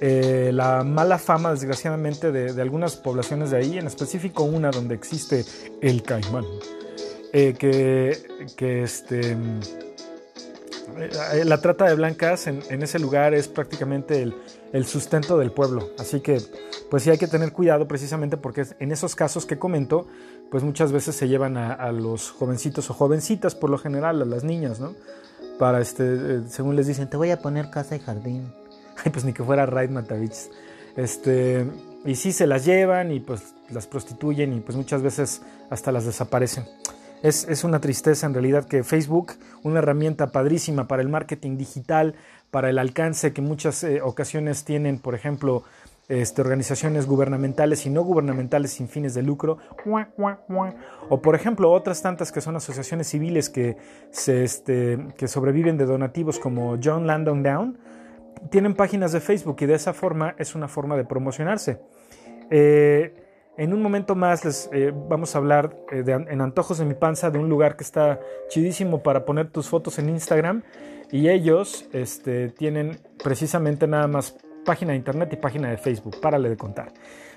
eh, 0.00 0.50
la 0.52 0.84
mala 0.84 1.18
fama, 1.18 1.52
desgraciadamente, 1.52 2.32
de, 2.32 2.60
algunas 2.60 2.96
poblaciones 2.96 3.50
de 3.50 3.58
ahí, 3.58 3.78
en 3.78 3.86
específico 3.86 4.42
una 4.42 4.70
donde 4.70 4.94
existe 4.94 5.44
el 5.80 6.02
caimán. 6.02 6.44
Eh, 7.32 7.54
que, 7.54 8.82
este, 8.82 9.32
eh, 9.32 9.36
la 11.44 11.60
trata 11.60 11.86
de 11.86 11.94
blancas 11.94 12.46
en, 12.46 12.82
ese 12.82 12.98
lugar 12.98 13.34
es 13.34 13.48
prácticamente 13.48 14.22
el, 14.22 14.34
sustento 14.84 15.38
del 15.38 15.52
pueblo. 15.52 15.90
Así 15.98 16.20
que, 16.20 16.40
pues 16.90 17.02
sí 17.02 17.10
hay 17.10 17.18
que 17.18 17.26
tener 17.26 17.52
cuidado 17.52 17.88
precisamente 17.88 18.36
porque 18.36 18.66
en 18.78 18.92
esos 18.92 19.14
casos 19.14 19.46
que 19.46 19.58
comento, 19.58 20.06
pues 20.50 20.62
muchas 20.62 20.92
veces 20.92 21.16
se 21.16 21.28
llevan 21.28 21.56
a, 21.56 21.90
los 21.92 22.30
jovencitos 22.30 22.90
o 22.90 22.94
jovencitas, 22.94 23.54
por 23.54 23.70
lo 23.70 23.78
general, 23.78 24.20
a 24.20 24.26
las 24.26 24.44
niñas, 24.44 24.78
¿no? 24.78 24.94
Para, 25.58 25.80
este, 25.80 26.46
según 26.48 26.76
les 26.76 26.86
dicen, 26.86 27.08
te 27.08 27.16
voy 27.16 27.30
a 27.30 27.40
poner 27.40 27.70
casa 27.70 27.96
y 27.96 28.00
jardín. 28.00 28.52
Pues 29.12 29.24
ni 29.24 29.32
que 29.32 29.44
fuera 29.44 29.66
Raid 29.66 29.90
Matavich. 29.90 30.50
Este, 30.96 31.66
y 32.04 32.14
sí 32.14 32.32
se 32.32 32.46
las 32.46 32.64
llevan 32.64 33.12
y 33.12 33.20
pues 33.20 33.54
las 33.70 33.86
prostituyen 33.86 34.52
y 34.52 34.60
pues 34.60 34.76
muchas 34.76 35.02
veces 35.02 35.42
hasta 35.70 35.92
las 35.92 36.06
desaparecen. 36.06 36.64
Es, 37.22 37.64
una 37.64 37.80
tristeza 37.80 38.26
en 38.26 38.34
realidad 38.34 38.66
que 38.66 38.84
Facebook, 38.84 39.32
una 39.62 39.78
herramienta 39.78 40.28
padrísima 40.28 40.86
para 40.86 41.02
el 41.02 41.08
marketing 41.08 41.56
digital, 41.56 42.14
para 42.50 42.70
el 42.70 42.78
alcance 42.78 43.32
que 43.32 43.42
muchas 43.42 43.82
eh, 43.82 44.00
ocasiones 44.00 44.64
tienen, 44.64 44.98
por 44.98 45.14
ejemplo, 45.14 45.64
este, 46.08 46.40
organizaciones 46.40 47.06
gubernamentales 47.06 47.84
y 47.84 47.90
no 47.90 48.02
gubernamentales 48.02 48.70
sin 48.70 48.88
fines 48.88 49.14
de 49.14 49.22
lucro, 49.22 49.58
o 51.08 51.20
por 51.20 51.34
ejemplo 51.34 51.72
otras 51.72 52.00
tantas 52.00 52.30
que 52.30 52.40
son 52.40 52.54
asociaciones 52.54 53.08
civiles 53.08 53.50
que, 53.50 53.76
se, 54.10 54.44
este, 54.44 54.98
que 55.16 55.26
sobreviven 55.26 55.76
de 55.76 55.86
donativos 55.86 56.38
como 56.38 56.78
John 56.80 57.08
Landon 57.08 57.42
Down, 57.42 57.78
tienen 58.50 58.74
páginas 58.74 59.12
de 59.12 59.20
Facebook 59.20 59.56
y 59.60 59.66
de 59.66 59.74
esa 59.74 59.92
forma 59.92 60.34
es 60.38 60.54
una 60.54 60.68
forma 60.68 60.96
de 60.96 61.04
promocionarse. 61.04 61.80
Eh, 62.50 63.14
en 63.56 63.72
un 63.72 63.82
momento 63.82 64.14
más 64.14 64.44
les 64.44 64.68
eh, 64.72 64.92
vamos 65.08 65.34
a 65.34 65.38
hablar 65.38 65.76
eh, 65.90 66.04
en 66.06 66.40
Antojos 66.40 66.78
de 66.78 66.84
mi 66.84 66.94
panza 66.94 67.30
de 67.30 67.38
un 67.38 67.48
lugar 67.48 67.76
que 67.76 67.84
está 67.84 68.20
chidísimo 68.48 69.02
para 69.02 69.24
poner 69.24 69.50
tus 69.50 69.68
fotos 69.68 69.98
en 69.98 70.10
Instagram 70.10 70.62
y 71.10 71.28
ellos 71.28 71.88
este, 71.92 72.50
tienen 72.50 72.98
precisamente 73.22 73.86
nada 73.86 74.06
más 74.08 74.36
página 74.64 74.92
de 74.92 74.98
internet 74.98 75.30
y 75.32 75.36
página 75.36 75.70
de 75.70 75.78
Facebook, 75.78 76.20
párale 76.20 76.48
de 76.48 76.56
contar. 76.56 76.92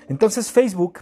Entonces 0.08 0.50
Facebook, 0.50 1.00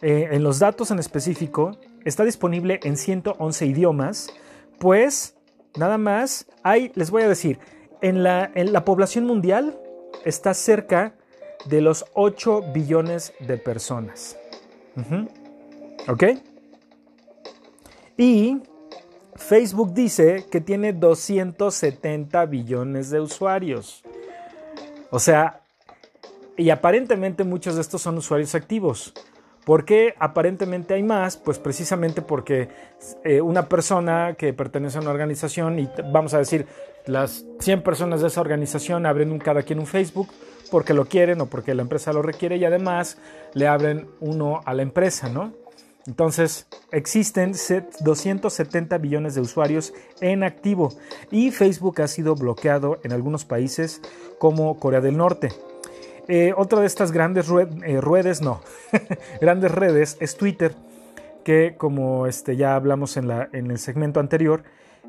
en 0.00 0.42
los 0.42 0.60
datos 0.60 0.92
en 0.92 1.00
específico, 1.00 1.72
está 2.04 2.24
disponible 2.24 2.80
en 2.84 2.96
111 2.96 3.66
idiomas, 3.66 4.32
pues 4.78 5.36
nada 5.76 5.98
más 5.98 6.46
hay, 6.62 6.92
les 6.94 7.10
voy 7.10 7.22
a 7.22 7.28
decir, 7.28 7.58
en 8.02 8.22
la, 8.22 8.84
población 8.84 9.24
mundial 9.24 9.78
está 10.24 10.54
cerca 10.54 11.14
de 11.66 11.80
los 11.80 12.04
8 12.14 12.72
billones 12.72 13.32
de 13.40 13.56
personas. 13.58 14.38
¿Ok? 16.08 16.24
Y 18.16 18.62
Facebook 19.34 19.94
dice 19.94 20.46
que 20.50 20.60
tiene 20.60 20.92
270 20.92 22.44
billones 22.46 23.10
de 23.10 23.20
usuarios. 23.20 24.02
O 25.10 25.18
sea, 25.18 25.62
y 26.56 26.70
aparentemente 26.70 27.44
muchos 27.44 27.76
de 27.76 27.80
estos 27.80 28.02
son 28.02 28.18
usuarios 28.18 28.54
activos. 28.54 29.14
¿Por 29.70 29.84
qué 29.84 30.16
aparentemente 30.18 30.94
hay 30.94 31.04
más? 31.04 31.36
Pues 31.36 31.60
precisamente 31.60 32.22
porque 32.22 32.66
eh, 33.22 33.40
una 33.40 33.68
persona 33.68 34.34
que 34.36 34.52
pertenece 34.52 34.98
a 34.98 35.00
una 35.00 35.12
organización 35.12 35.78
y 35.78 35.88
vamos 36.12 36.34
a 36.34 36.38
decir, 36.38 36.66
las 37.06 37.44
100 37.60 37.84
personas 37.84 38.20
de 38.20 38.26
esa 38.26 38.40
organización 38.40 39.06
abren 39.06 39.30
un, 39.30 39.38
cada 39.38 39.62
quien 39.62 39.78
un 39.78 39.86
Facebook 39.86 40.26
porque 40.72 40.92
lo 40.92 41.04
quieren 41.04 41.40
o 41.40 41.46
porque 41.46 41.72
la 41.76 41.82
empresa 41.82 42.12
lo 42.12 42.20
requiere 42.20 42.56
y 42.56 42.64
además 42.64 43.18
le 43.54 43.68
abren 43.68 44.08
uno 44.18 44.60
a 44.64 44.74
la 44.74 44.82
empresa, 44.82 45.28
¿no? 45.28 45.52
Entonces, 46.04 46.66
existen 46.90 47.52
270 48.00 48.98
billones 48.98 49.36
de 49.36 49.40
usuarios 49.40 49.92
en 50.20 50.42
activo 50.42 50.92
y 51.30 51.52
Facebook 51.52 52.02
ha 52.02 52.08
sido 52.08 52.34
bloqueado 52.34 52.98
en 53.04 53.12
algunos 53.12 53.44
países 53.44 54.02
como 54.40 54.80
Corea 54.80 55.00
del 55.00 55.16
Norte. 55.16 55.50
Eh, 56.28 56.52
otra 56.56 56.80
de 56.80 56.86
estas 56.86 57.12
grandes 57.12 57.48
eh, 57.50 58.00
redes, 58.00 58.42
no, 58.42 58.60
grandes 59.40 59.70
redes 59.70 60.16
es 60.20 60.36
Twitter, 60.36 60.74
que 61.44 61.74
como 61.76 62.26
este, 62.26 62.56
ya 62.56 62.74
hablamos 62.74 63.16
en, 63.16 63.28
la, 63.28 63.48
en 63.52 63.70
el 63.70 63.78
segmento 63.78 64.20
anterior, 64.20 64.62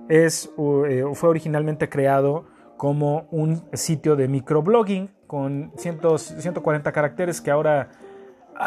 es, 0.09 0.49
eh, 0.87 1.03
fue 1.13 1.29
originalmente 1.29 1.89
creado 1.89 2.45
como 2.77 3.27
un 3.31 3.63
sitio 3.73 4.15
de 4.15 4.27
microblogging 4.27 5.11
con 5.27 5.71
140 5.77 6.91
caracteres 6.91 7.39
que 7.39 7.51
ahora 7.51 7.89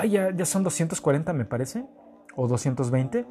ya, 0.09 0.31
ya, 0.35 0.45
son 0.45 0.63
240 0.63 1.33
me 1.33 1.45
parece, 1.45 1.85
o 2.37 2.47
220. 2.47 3.27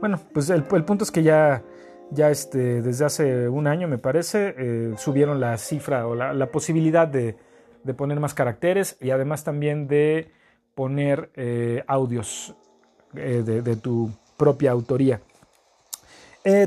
Bueno, 0.00 0.18
pues 0.32 0.48
el, 0.50 0.64
punto 0.64 1.04
es 1.04 1.10
que 1.10 1.22
ya, 1.22 1.62
ya 2.10 2.30
este, 2.30 2.82
desde 2.82 3.04
hace 3.04 3.48
un 3.48 3.66
año 3.66 3.86
me 3.86 3.98
parece 3.98 4.96
subieron 4.96 5.40
la 5.40 5.56
cifra 5.58 6.06
o 6.06 6.14
la, 6.14 6.46
posibilidad 6.50 7.06
de, 7.06 7.36
poner 7.92 8.20
más 8.20 8.32
caracteres 8.32 8.96
y 9.00 9.10
además 9.10 9.44
también 9.44 9.86
de 9.88 10.32
poner 10.74 11.30
eh, 11.34 11.84
audios 11.86 12.54
eh, 13.14 13.42
de, 13.44 13.60
de, 13.60 13.76
tu 13.76 14.10
propia 14.38 14.70
autoría. 14.70 15.20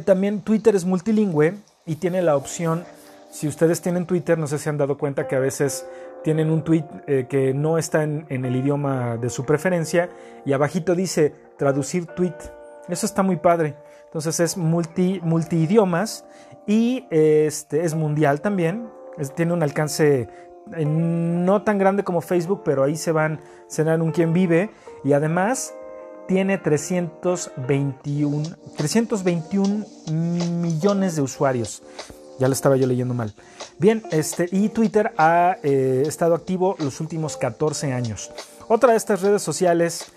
también 0.05 0.41
Twitter 0.41 0.75
es 0.75 0.85
multilingüe 0.85 1.55
y 1.85 1.95
tiene 1.95 2.21
la 2.21 2.35
opción 2.35 2.83
si 3.37 3.47
ustedes 3.47 3.81
tienen 3.81 4.05
Twitter, 4.05 4.37
no 4.37 4.47
sé 4.47 4.57
si 4.57 4.67
han 4.67 4.77
dado 4.77 4.97
cuenta 4.97 5.27
que 5.27 5.35
a 5.35 5.39
veces 5.39 5.85
tienen 6.23 6.49
un 6.49 6.63
tweet 6.63 6.85
eh, 7.05 7.27
que 7.29 7.53
no 7.53 7.77
está 7.77 8.01
en, 8.01 8.25
el 8.29 8.55
idioma 8.55 9.17
de 9.17 9.29
su 9.29 9.45
preferencia 9.45 10.09
y 10.43 10.53
abajito 10.53 10.95
dice 10.95 11.35
traducir 11.57 12.07
tweet. 12.07 12.33
Eso 12.87 13.05
está 13.05 13.21
muy 13.21 13.35
padre. 13.35 13.75
Entonces 14.05 14.39
es 14.39 14.57
multi, 14.57 15.19
multi 15.21 15.57
idiomas 15.57 16.25
y 16.65 17.05
este, 17.11 17.83
es 17.83 17.93
mundial 17.93 18.41
también. 18.41 18.89
tiene 19.35 19.53
un 19.53 19.61
alcance 19.61 20.27
no 20.85 21.61
tan 21.63 21.77
grande 21.77 22.03
como 22.03 22.21
Facebook, 22.21 22.61
pero 22.63 22.83
ahí 22.83 22.95
se 22.95 23.11
van, 23.11 23.39
se 23.67 23.83
dan 23.83 24.01
un 24.01 24.11
quien 24.11 24.33
vive 24.33 24.69
y 25.03 25.13
además 25.13 25.73
tiene 26.27 26.57
321, 26.57 28.43
321 28.75 29.85
millones 30.11 31.15
de 31.15 31.21
usuarios. 31.21 31.83
Ya 32.39 32.47
lo 32.47 32.53
estaba 32.53 32.77
yo 32.77 32.85
leyendo 32.85 33.13
mal. 33.13 33.33
Bien, 33.79 34.03
este, 34.11 34.47
y 34.51 34.69
Twitter 34.69 35.13
ha 35.17 35.57
eh, 35.63 36.03
estado 36.05 36.35
activo 36.35 36.75
los 36.79 36.99
últimos 36.99 37.37
14 37.37 37.93
años. 37.93 38.31
Otra 38.67 38.91
de 38.91 38.97
estas 38.97 39.21
redes 39.21 39.41
sociales, 39.41 40.11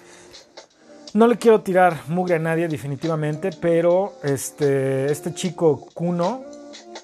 no 1.15 1.27
le 1.27 1.39
quiero 1.39 1.63
tirar 1.63 1.97
mugre 2.09 2.37
a 2.37 2.39
nadie 2.39 2.69
definitivamente, 2.69 3.51
pero 3.61 4.15
este, 4.23 5.11
este 5.11 5.33
chico 5.33 5.89
Kuno, 5.95 6.43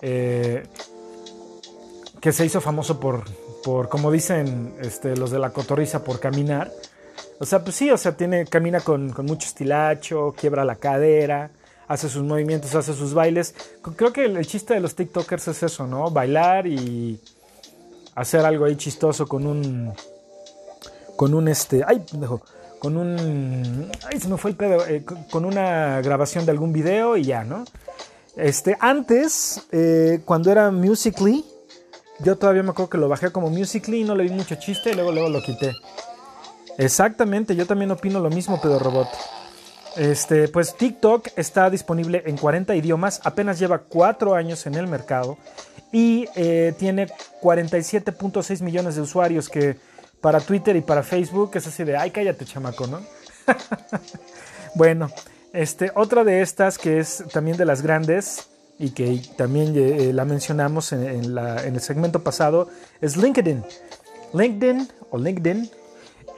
eh, 0.03 0.65
que 2.27 2.33
se 2.33 2.45
hizo 2.45 2.61
famoso 2.61 2.99
por, 2.99 3.23
por 3.62 3.89
como 3.89 4.11
dicen 4.11 4.75
este, 4.81 5.17
los 5.17 5.31
de 5.31 5.39
la 5.39 5.51
cotorriza, 5.51 6.03
por 6.03 6.19
caminar, 6.19 6.73
O 7.39 7.47
sea, 7.47 7.62
pues 7.62 7.77
sí, 7.77 7.89
o 7.89 7.97
sea, 7.97 8.17
tiene, 8.17 8.47
camina 8.47 8.81
con, 8.81 9.15
mucho 9.19 9.47
estilacho, 9.47 10.35
quiebra 10.37 10.65
la 10.65 10.75
cadera, 10.75 11.53
hace 11.87 12.09
sus 12.09 12.25
movimientos, 12.25 12.75
hace 12.75 12.95
sus 12.95 13.15
bailes. 13.15 13.55
Creo 13.95 14.12
que 14.12 14.25
el, 14.25 14.45
chiste 14.45 14.75
de 14.75 14.81
los 14.81 14.97
TikTokers 14.97 15.47
es 15.47 15.62
eso, 15.62 15.87
¿no? 15.87 16.11
Bailar 16.11 16.67
y 16.67 17.21
hacer 18.17 18.45
algo 18.45 18.65
ahí 18.65 18.75
chistoso 18.75 19.29
con 19.29 19.47
un. 19.47 19.93
Con 21.15 21.33
un 21.33 21.47
este. 21.47 21.85
¡Ay, 21.87 22.05
pendejo! 22.11 22.43
Con 22.81 22.97
un. 22.97 23.89
¡Ay, 24.11 24.19
se 24.19 24.27
me 24.27 24.37
fue 24.37 24.51
el 24.51 24.57
pedo! 24.57 24.85
Eh, 24.89 25.05
con 25.31 25.45
una 25.45 26.01
grabación 26.01 26.45
de 26.45 26.51
algún 26.51 26.73
video 26.73 27.17
y 27.17 27.23
ya, 27.23 27.45
¿no? 27.45 27.65
Este, 28.35 28.77
antes, 28.81 29.65
eh, 29.71 30.23
cuando 30.25 30.51
era 30.51 30.73
Musically, 30.73 31.45
yo 32.21 32.37
todavía 32.37 32.63
me 32.63 32.71
acuerdo 32.71 32.91
que 32.91 32.99
lo 32.99 33.09
bajé 33.09 33.31
como 33.31 33.51
Musically 33.51 34.01
y 34.01 34.05
no 34.05 34.15
le 34.15 34.25
vi 34.25 34.31
mucho 34.31 34.55
chiste 34.57 34.91
y 34.91 34.95
luego, 34.95 35.13
luego 35.13 35.29
lo 35.29 35.43
quité. 35.43 35.73
Exactamente, 36.79 37.57
yo 37.57 37.67
también 37.67 37.91
opino 37.91 38.21
lo 38.21 38.31
mismo, 38.31 38.61
Pedro 38.61 38.79
Robot. 38.79 39.09
Este, 39.97 40.49
pues 40.49 40.77
TikTok 40.77 41.29
está 41.37 41.71
disponible 41.71 42.23
en 42.27 42.37
40 42.37 42.77
idiomas, 42.77 43.21
apenas 43.25 43.59
lleva 43.59 43.79
4 43.79 44.35
años 44.35 44.67
en 44.67 44.75
el 44.75 44.87
mercado 44.87 45.39
y 45.91 46.27
eh, 46.37 46.75
tiene 46.79 47.07
47.6 47.43 48.63
millones 48.63 48.97
de 48.97 49.01
usuarios 49.01 49.49
que 49.49 49.77
para 50.21 50.41
Twitter 50.41 50.77
y 50.77 50.83
para 50.83 51.03
Facebook 51.03 51.53
es 51.55 51.67
así 51.67 51.85
de, 51.85 51.97
ay, 51.97 52.11
cállate 52.11 52.45
chamaco, 52.45 52.87
¿no? 52.87 53.01
bueno, 54.75 55.11
este, 55.55 55.91
otra 55.95 56.25
de 56.25 56.43
estas 56.43 56.77
que 56.77 56.99
es 56.99 57.25
también 57.33 57.57
de 57.57 57.65
las 57.65 57.81
grandes 57.81 58.49
y 58.79 58.91
que 58.91 59.23
también 59.37 59.75
eh, 59.77 60.12
la 60.12 60.25
mencionamos 60.25 60.93
en, 60.93 61.37
el 61.39 61.81
segmento 61.81 62.23
pasado 62.23 62.69
es 63.01 63.17
LinkedIn. 63.17 63.65
LinkedIn 64.33 64.89
o 65.11 65.19
LinkedIn 65.19 65.71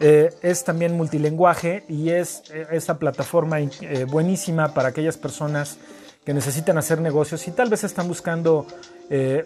eh, 0.01 0.33
es 0.43 0.63
también 0.63 0.97
multilenguaje 0.97 1.83
y 1.89 2.11
es 2.11 2.45
eh, 2.53 2.69
esta 2.71 2.99
plataforma 2.99 3.61
eh, 3.61 4.07
buenísima 4.09 4.73
para 4.73 4.91
aquellas 4.91 5.17
personas 5.17 5.77
que 6.25 6.33
necesitan 6.33 6.79
hacer 6.79 7.01
negocios 7.01 7.49
y 7.49 7.51
tal 7.51 7.69
vez 7.69 7.83
están 7.83 8.07
buscando 8.07 8.67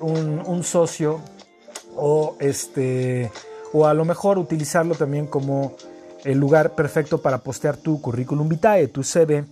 un, 0.01 0.65
socio 0.65 1.21
o, 1.95 2.37
este, 2.41 3.31
o 3.73 3.87
a 3.87 3.95
lo 3.95 4.05
mejor 4.05 4.37
utilizarlo 4.37 4.97
también 4.97 5.29
como 5.29 5.77
el 6.25 6.39
lugar 6.39 6.75
perfecto 6.75 7.23
para 7.23 7.39
postear 7.39 7.77
tu 7.77 8.03
currículum 8.03 8.49
vitae, 8.49 8.89
tu 8.89 9.05
CV. 9.05 9.45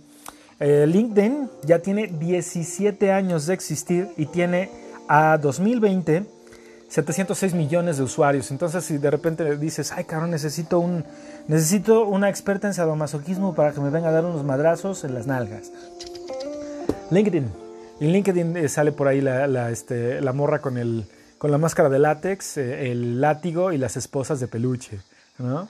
LinkedIn 0.61 1.49
ya 1.63 1.79
tiene 1.79 2.07
17 2.07 3.11
años 3.11 3.47
de 3.47 3.53
existir 3.55 4.09
y 4.15 4.27
tiene 4.27 4.69
a 5.07 5.37
2020 5.37 6.25
706 6.91 7.53
millones 7.53 7.97
de 7.97 8.03
usuarios. 8.03 8.51
Entonces, 8.51 8.83
si 8.83 8.97
de 8.97 9.09
repente 9.09 9.55
dices, 9.55 9.93
ay, 9.93 10.03
cabrón, 10.03 10.29
necesito, 10.29 10.79
un, 10.79 11.05
necesito 11.47 12.05
una 12.05 12.27
experta 12.27 12.67
en 12.67 12.73
sadomasoquismo 12.73 13.55
para 13.55 13.71
que 13.71 13.79
me 13.79 13.89
venga 13.89 14.09
a 14.09 14.11
dar 14.11 14.25
unos 14.25 14.43
madrazos 14.43 15.05
en 15.05 15.13
las 15.13 15.25
nalgas. 15.25 15.71
LinkedIn. 17.09 17.49
En 18.01 18.11
LinkedIn 18.11 18.57
eh, 18.57 18.67
sale 18.67 18.91
por 18.91 19.07
ahí 19.07 19.21
la, 19.21 19.71
este, 19.71 20.19
la 20.19 20.33
morra 20.33 20.59
con, 20.59 20.77
el, 20.77 21.05
con 21.37 21.49
la 21.49 21.57
máscara 21.57 21.87
de 21.87 21.99
látex, 21.99 22.57
eh, 22.57 22.91
el 22.91 23.21
látigo 23.21 23.71
y 23.71 23.77
las 23.77 23.95
esposas 23.95 24.41
de 24.41 24.49
peluche. 24.49 24.99
¿no? 25.39 25.69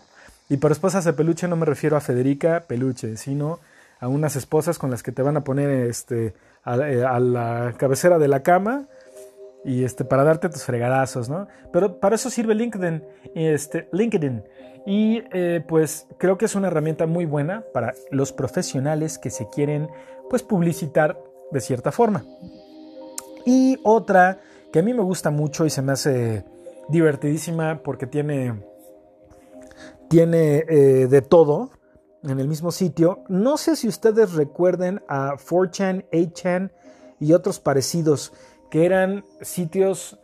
Y 0.49 0.57
por 0.57 0.71
esposas 0.71 1.05
de 1.05 1.13
peluche 1.13 1.47
no 1.47 1.55
me 1.55 1.67
refiero 1.67 1.97
a 1.97 2.01
Federica 2.01 2.63
Peluche, 2.67 3.15
sino 3.15 3.59
a 4.01 4.07
unas 4.07 4.35
esposas 4.35 4.79
con 4.79 4.89
las 4.89 5.03
que 5.03 5.11
te 5.11 5.21
van 5.21 5.37
a 5.37 5.43
poner 5.43 5.69
este, 5.69 6.33
a 6.63 6.75
eh, 6.75 6.97
la 7.21 7.75
cabecera 7.77 8.17
de 8.17 8.27
la 8.27 8.41
cama 8.41 8.87
y 9.63 9.83
este, 9.83 10.03
para 10.03 10.23
darte 10.23 10.49
tus 10.49 10.63
fregadazos, 10.63 11.29
¿no? 11.29 11.47
Pero 11.71 11.99
para 11.99 12.15
eso 12.15 12.31
sirve 12.31 12.55
LinkedIn, 12.55 13.03
este, 13.35 13.87
LinkedIn. 13.91 14.43
Y 14.87 15.23
eh, 15.31 15.63
pues 15.67 16.07
creo 16.17 16.39
que 16.39 16.45
es 16.45 16.55
una 16.55 16.67
herramienta 16.67 17.05
muy 17.05 17.25
buena 17.25 17.63
para 17.71 17.93
los 18.09 18.33
profesionales 18.33 19.19
que 19.19 19.29
se 19.29 19.47
quieren 19.49 19.87
pues 20.31 20.41
publicitar 20.41 21.21
de 21.51 21.61
cierta 21.61 21.91
forma. 21.91 22.25
Y 23.45 23.79
otra 23.83 24.39
que 24.73 24.79
a 24.79 24.81
mí 24.81 24.95
me 24.95 25.03
gusta 25.03 25.29
mucho 25.29 25.67
y 25.67 25.69
se 25.69 25.83
me 25.83 25.91
hace 25.91 26.43
divertidísima 26.89 27.83
porque 27.83 28.07
tiene, 28.07 28.63
tiene 30.09 30.65
eh, 30.67 31.07
de 31.07 31.21
todo 31.21 31.69
en 32.23 32.39
el 32.39 32.47
mismo 32.47 32.71
sitio. 32.71 33.23
No 33.27 33.57
sé 33.57 33.75
si 33.75 33.87
ustedes 33.87 34.33
recuerden 34.33 35.01
a 35.07 35.35
4chan, 35.35 36.05
8chan 36.11 36.71
y 37.19 37.33
otros 37.33 37.59
parecidos 37.59 38.33
que 38.69 38.85
eran 38.85 39.25
sitios, 39.41 40.19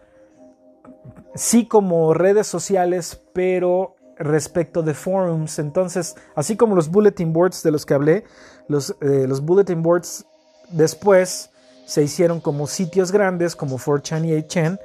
sí 1.35 1.67
como 1.67 2.13
redes 2.13 2.47
sociales, 2.47 3.21
pero 3.33 3.95
respecto 4.17 4.83
de 4.83 4.93
forums. 4.93 5.59
Entonces, 5.59 6.15
así 6.35 6.55
como 6.55 6.75
los 6.75 6.89
bulletin 6.89 7.33
boards 7.33 7.63
de 7.63 7.71
los 7.71 7.85
que 7.85 7.93
hablé, 7.93 8.23
los, 8.67 8.95
eh, 9.01 9.27
bulletin 9.41 9.81
boards 9.81 10.25
después 10.69 11.51
se 11.85 12.03
hicieron 12.03 12.41
como 12.41 12.67
sitios 12.67 13.11
grandes 13.11 13.55
como 13.55 13.77
4chan 13.77 14.25
y 14.25 14.31
8chan, 14.31 14.79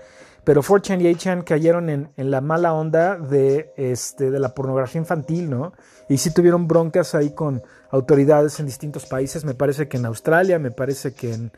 pero 0.44 0.62
4chan 0.62 1.00
y 1.00 1.14
8chan 1.14 1.44
cayeron 1.44 1.88
en, 1.88 2.10
la 2.16 2.40
mala 2.40 2.74
onda 2.74 3.16
de, 3.16 3.72
este, 3.76 4.30
de 4.30 4.40
la 4.40 4.54
pornografía 4.54 5.00
infantil, 5.00 5.48
¿no? 5.48 5.72
Y 6.08 6.18
sí 6.18 6.32
tuvieron 6.32 6.66
broncas 6.66 7.14
ahí 7.14 7.30
con 7.30 7.62
autoridades 7.90 8.58
en 8.58 8.66
distintos 8.66 9.06
países, 9.06 9.44
me 9.44 9.54
parece 9.54 9.88
que 9.88 9.98
en 9.98 10.06
Australia, 10.06 10.58
me 10.58 10.72
parece 10.72 11.14
que 11.14 11.32
en, 11.32 11.52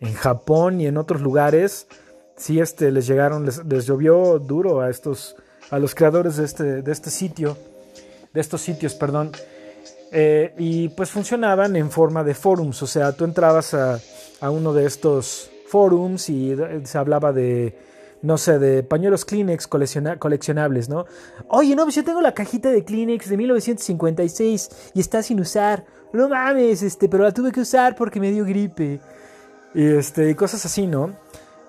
en 0.00 0.14
Japón 0.14 0.80
y 0.80 0.86
en 0.86 0.98
otros 0.98 1.20
lugares, 1.20 1.88
sí 2.36 2.60
este, 2.60 2.92
les 2.92 3.06
llegaron, 3.06 3.44
les, 3.44 3.86
llovió 3.86 4.38
duro 4.38 4.80
a 4.80 4.90
estos, 4.90 5.34
a 5.70 5.78
los 5.78 5.94
creadores 5.94 6.36
de 6.36 6.44
este, 6.44 6.82
de 6.82 6.92
este 6.92 7.10
sitio, 7.10 7.56
de 8.32 8.40
estos 8.40 8.60
sitios, 8.60 8.94
perdón. 8.94 9.32
Eh, 10.12 10.54
y 10.58 10.90
pues 10.90 11.10
funcionaban 11.10 11.74
en 11.74 11.90
forma 11.90 12.22
de 12.22 12.34
forums, 12.34 12.82
o 12.82 12.86
sea, 12.86 13.12
tú 13.12 13.24
entrabas 13.24 13.74
a, 13.74 13.98
a 14.40 14.50
uno 14.50 14.74
de 14.74 14.84
estos 14.84 15.50
forums 15.66 16.28
y 16.28 16.54
se 16.84 16.98
hablaba 16.98 17.32
de, 17.32 17.74
no 18.22 18.38
sé, 18.38 18.58
de 18.58 18.82
pañuelos 18.82 19.24
Kleenex 19.24 19.66
coleccionables, 19.66 20.88
¿no? 20.88 21.06
Oye, 21.48 21.74
no, 21.74 21.84
pues 21.84 21.96
yo 21.96 22.04
tengo 22.04 22.20
la 22.20 22.34
cajita 22.34 22.70
de 22.70 22.84
Kleenex 22.84 23.28
de 23.28 23.36
1956 23.36 24.70
y 24.94 25.00
está 25.00 25.22
sin 25.22 25.40
usar. 25.40 25.84
No 26.12 26.28
mames, 26.28 26.82
este, 26.82 27.08
pero 27.08 27.24
la 27.24 27.32
tuve 27.32 27.52
que 27.52 27.60
usar 27.60 27.96
porque 27.96 28.20
me 28.20 28.30
dio 28.30 28.44
gripe 28.44 29.00
y, 29.74 29.84
este, 29.84 30.30
y 30.30 30.34
cosas 30.34 30.64
así, 30.64 30.86
¿no? 30.86 31.10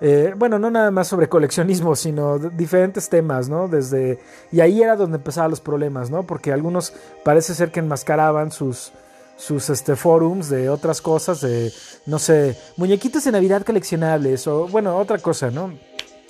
Eh, 0.01 0.33
bueno, 0.37 0.59
no 0.59 0.69
nada 0.69 0.91
más 0.91 1.07
sobre 1.07 1.29
coleccionismo, 1.29 1.95
sino 1.95 2.37
diferentes 2.37 3.07
temas, 3.09 3.47
¿no? 3.47 3.67
Desde, 3.67 4.19
y 4.51 4.59
ahí 4.59 4.81
era 4.81 4.95
donde 4.95 5.17
empezaban 5.17 5.49
los 5.49 5.61
problemas, 5.61 6.11
¿no? 6.11 6.23
Porque 6.27 6.51
algunos 6.51 6.93
parece 7.23 7.55
ser 7.55 7.71
que 7.71 7.79
enmascaraban 7.79 8.51
sus, 8.51 8.91
sus 9.37 9.69
este, 9.69 9.95
forums 9.95 10.49
de 10.49 10.69
otras 10.69 11.01
cosas, 11.01 11.41
de, 11.41 11.71
no 12.05 12.19
sé, 12.19 12.57
muñequitos 12.75 13.23
de 13.23 13.31
Navidad 13.31 13.63
coleccionables, 13.63 14.45
o 14.45 14.67
bueno, 14.67 14.97
otra 14.97 15.19
cosa, 15.19 15.49
¿no? 15.51 15.71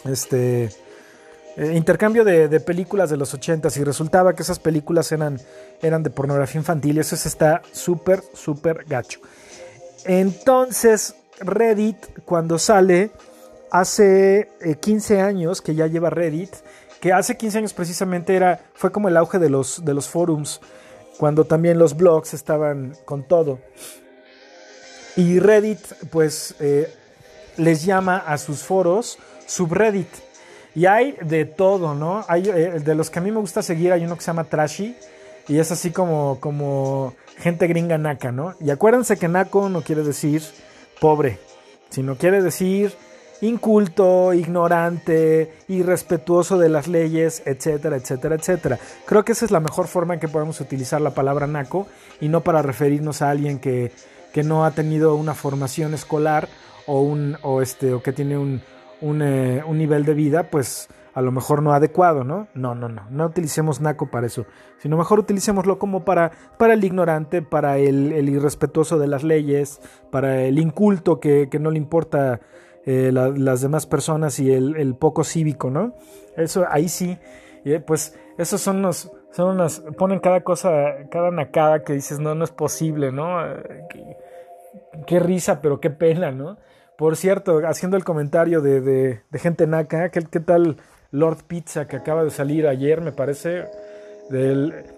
Este, 0.06 0.70
eh, 1.56 1.74
intercambio 1.76 2.26
de, 2.26 2.60
películas 2.60 3.12
de 3.12 3.18
los 3.18 3.34
ochentas 3.34 3.78
y 3.78 3.84
resultaba 3.84 4.34
que 4.34 4.42
esas 4.42 4.58
películas 4.58 5.12
eran, 5.12 5.40
eran 5.82 6.02
de 6.02 6.10
pornografía 6.10 6.60
infantil 6.60 6.98
y 6.98 7.00
eso 7.02 7.16
está 7.16 7.62
súper, 7.72 8.24
súper 8.34 8.86
gacho. 8.86 9.20
Entonces, 10.06 11.16
Reddit 11.40 11.98
cuando 12.26 12.58
sale 12.58 13.12
hace 13.72 14.50
15 14.82 15.16
eh, 15.16 15.22
años 15.22 15.62
que 15.62 15.76
ya 15.76 15.86
lleva 15.86 16.10
Reddit, 16.10 16.54
que 17.00 17.14
hace 17.14 17.38
15 17.38 17.60
años 17.60 17.74
precisamente 17.74 18.36
era, 18.36 18.60
fue 18.74 18.92
como 18.92 19.08
el 19.08 19.18
auge 19.18 19.38
de 19.38 19.50
los, 19.50 19.86
de 19.86 19.94
los 19.94 20.10
forums, 20.10 20.60
cuando 21.20 21.46
también 21.46 21.78
los 21.78 21.96
blogs 21.96 22.34
estaban 22.34 22.96
con 23.06 23.28
todo. 23.28 23.60
Y 25.16 25.38
Reddit 25.38 25.80
pues 26.10 26.56
eh, 26.60 26.92
les 27.58 27.86
llama 27.86 28.18
a 28.18 28.40
sus 28.40 28.64
foros 28.64 29.20
subreddit. 29.46 30.10
Y 30.76 30.86
hay 30.86 31.16
de 31.22 31.46
todo, 31.46 31.94
¿no? 31.94 32.26
Hay, 32.28 32.50
eh, 32.50 32.80
de 32.80 32.96
los 32.96 33.10
que 33.10 33.20
a 33.20 33.22
mí 33.22 33.32
me 33.32 33.40
gusta 33.40 33.62
seguir 33.62 33.92
hay 33.92 34.06
uno 34.06 34.16
que 34.16 34.22
se 34.22 34.28
llama 34.28 34.46
Trashy. 34.46 34.96
Y 35.48 35.60
es 35.60 35.72
así 35.72 35.92
como, 35.92 36.40
como 36.40 37.14
gente 37.38 37.68
gringa 37.68 37.98
naca, 37.98 38.32
¿no? 38.32 38.56
Y 38.60 38.70
acuérdense 38.72 39.18
que 39.18 39.28
naco 39.28 39.70
no 39.70 39.82
quiere 39.82 40.04
decir 40.04 40.42
pobre, 41.00 41.40
sino 41.90 42.16
quiere 42.16 42.42
decir 42.42 42.94
inculto, 43.42 44.34
ignorante, 44.34 45.54
irrespetuoso 45.68 46.58
de 46.58 46.70
las 46.70 46.88
leyes, 46.88 47.44
etcétera, 47.46 47.98
etcétera, 47.98 48.36
etcétera. 48.36 48.80
Creo 49.06 49.26
que 49.26 49.34
esa 49.34 49.44
es 49.44 49.52
la 49.52 49.60
mejor 49.60 49.88
forma 49.88 50.14
en 50.14 50.22
que 50.22 50.30
podemos 50.30 50.62
utilizar 50.62 51.02
la 51.02 51.14
palabra 51.14 51.46
naco 51.46 51.88
y 52.22 52.30
no 52.30 52.42
para 52.42 52.62
referirnos 52.62 53.22
a 53.22 53.30
alguien 53.30 53.60
que, 53.60 53.92
que 54.32 54.44
no 54.44 54.64
ha 54.64 54.72
tenido 54.72 55.16
una 55.16 55.34
formación 55.34 55.94
escolar 55.94 56.48
o, 56.86 57.02
un, 57.02 57.38
o, 57.42 57.62
este, 57.62 57.94
o 57.94 58.02
que 58.02 58.14
tiene 58.14 58.38
un, 58.38 58.62
un, 59.04 59.22
eh, 59.22 59.64
un 59.66 59.78
nivel 59.78 60.06
de 60.06 60.14
vida, 60.14 60.50
pues 60.50 60.90
a 61.14 61.22
lo 61.22 61.32
mejor 61.32 61.62
no 61.62 61.74
adecuado, 61.74 62.24
¿no? 62.24 62.48
No, 62.56 62.74
no, 62.74 62.90
no, 62.90 63.06
no 63.10 63.26
utilicemos 63.26 63.82
naco 63.82 64.10
para 64.10 64.26
eso, 64.26 64.46
sino 64.78 64.98
mejor 64.98 65.20
utilicémoslo 65.20 65.78
como 65.78 66.04
para, 66.04 66.32
para 66.58 66.74
el 66.74 66.84
ignorante, 66.84 67.42
para 67.42 67.78
el, 67.78 68.30
irrespetuoso 68.30 68.98
de 68.98 69.08
las 69.08 69.24
leyes, 69.24 69.80
para 70.12 70.42
el 70.44 70.58
inculto 70.58 71.20
que, 71.20 71.48
no 71.60 71.70
le 71.70 71.78
importa 71.78 72.40
eh, 72.86 73.12
las 73.14 73.62
demás 73.62 73.86
personas 73.86 74.40
y 74.40 74.52
el, 74.52 74.96
poco 74.96 75.24
cívico, 75.24 75.70
¿no? 75.70 75.94
Eso 76.36 76.66
ahí 76.68 76.90
sí, 76.90 77.20
eh, 77.64 77.80
pues 77.80 78.18
esos 78.38 78.62
son 78.62 78.82
los, 78.82 79.12
Son 79.32 79.56
unas, 79.56 79.82
ponen 79.98 80.20
cada 80.20 80.42
cosa, 80.42 81.08
cada 81.12 81.30
nacada 81.30 81.84
que 81.84 81.94
dices, 81.94 82.20
no, 82.20 82.34
no 82.34 82.44
es 82.44 82.52
posible, 82.52 83.12
¿no? 83.12 83.38
Qué, 85.06 85.20
risa, 85.20 85.62
pero 85.62 85.80
qué 85.80 85.92
pena, 85.92 86.32
¿no? 86.32 86.58
Por 86.98 87.16
cierto, 87.16 87.62
haciendo 87.68 87.98
el 87.98 88.04
comentario 88.04 88.62
de, 88.62 88.82
de, 88.82 89.40
gente 89.40 89.66
naca, 89.68 90.10
¿qué, 90.10 90.22
¿qué, 90.30 90.40
tal 90.40 90.78
Lord 91.12 91.44
Pizza 91.48 91.88
que 91.88 91.96
acaba 91.96 92.24
de 92.24 92.30
salir 92.30 92.68
ayer, 92.68 93.02
me 93.02 93.12
parece? 93.12 93.66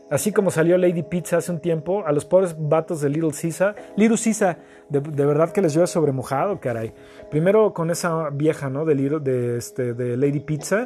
Así 0.10 0.32
como 0.32 0.52
salió 0.52 0.78
Lady 0.78 1.04
Pizza 1.04 1.38
hace 1.38 1.52
un 1.52 1.60
tiempo, 1.60 2.06
a 2.06 2.12
los 2.12 2.26
pobres 2.26 2.56
vatos 2.58 3.02
de 3.02 3.10
Little 3.10 3.32
Caesar, 3.32 3.76
Little 3.96 4.18
Caesar, 4.24 4.58
de, 4.89 5.26
verdad 5.26 5.52
que 5.52 5.62
les 5.62 5.74
lleva 5.74 5.88
sobremojado, 5.88 6.60
caray. 6.60 6.93
Primero 7.32 7.74
con 7.74 7.89
esa 7.89 8.30
vieja, 8.30 8.70
¿no? 8.70 8.86
De, 8.86 8.93
Little, 8.93 9.20
de, 9.20 9.58
este, 9.58 9.93
de 9.93 10.16
Lady 10.16 10.41
Pizza, 10.41 10.86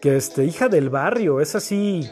que 0.00 0.16
este, 0.16 0.44
hija 0.44 0.68
del 0.68 0.90
barrio, 0.90 1.40
es 1.40 1.54
así. 1.54 2.08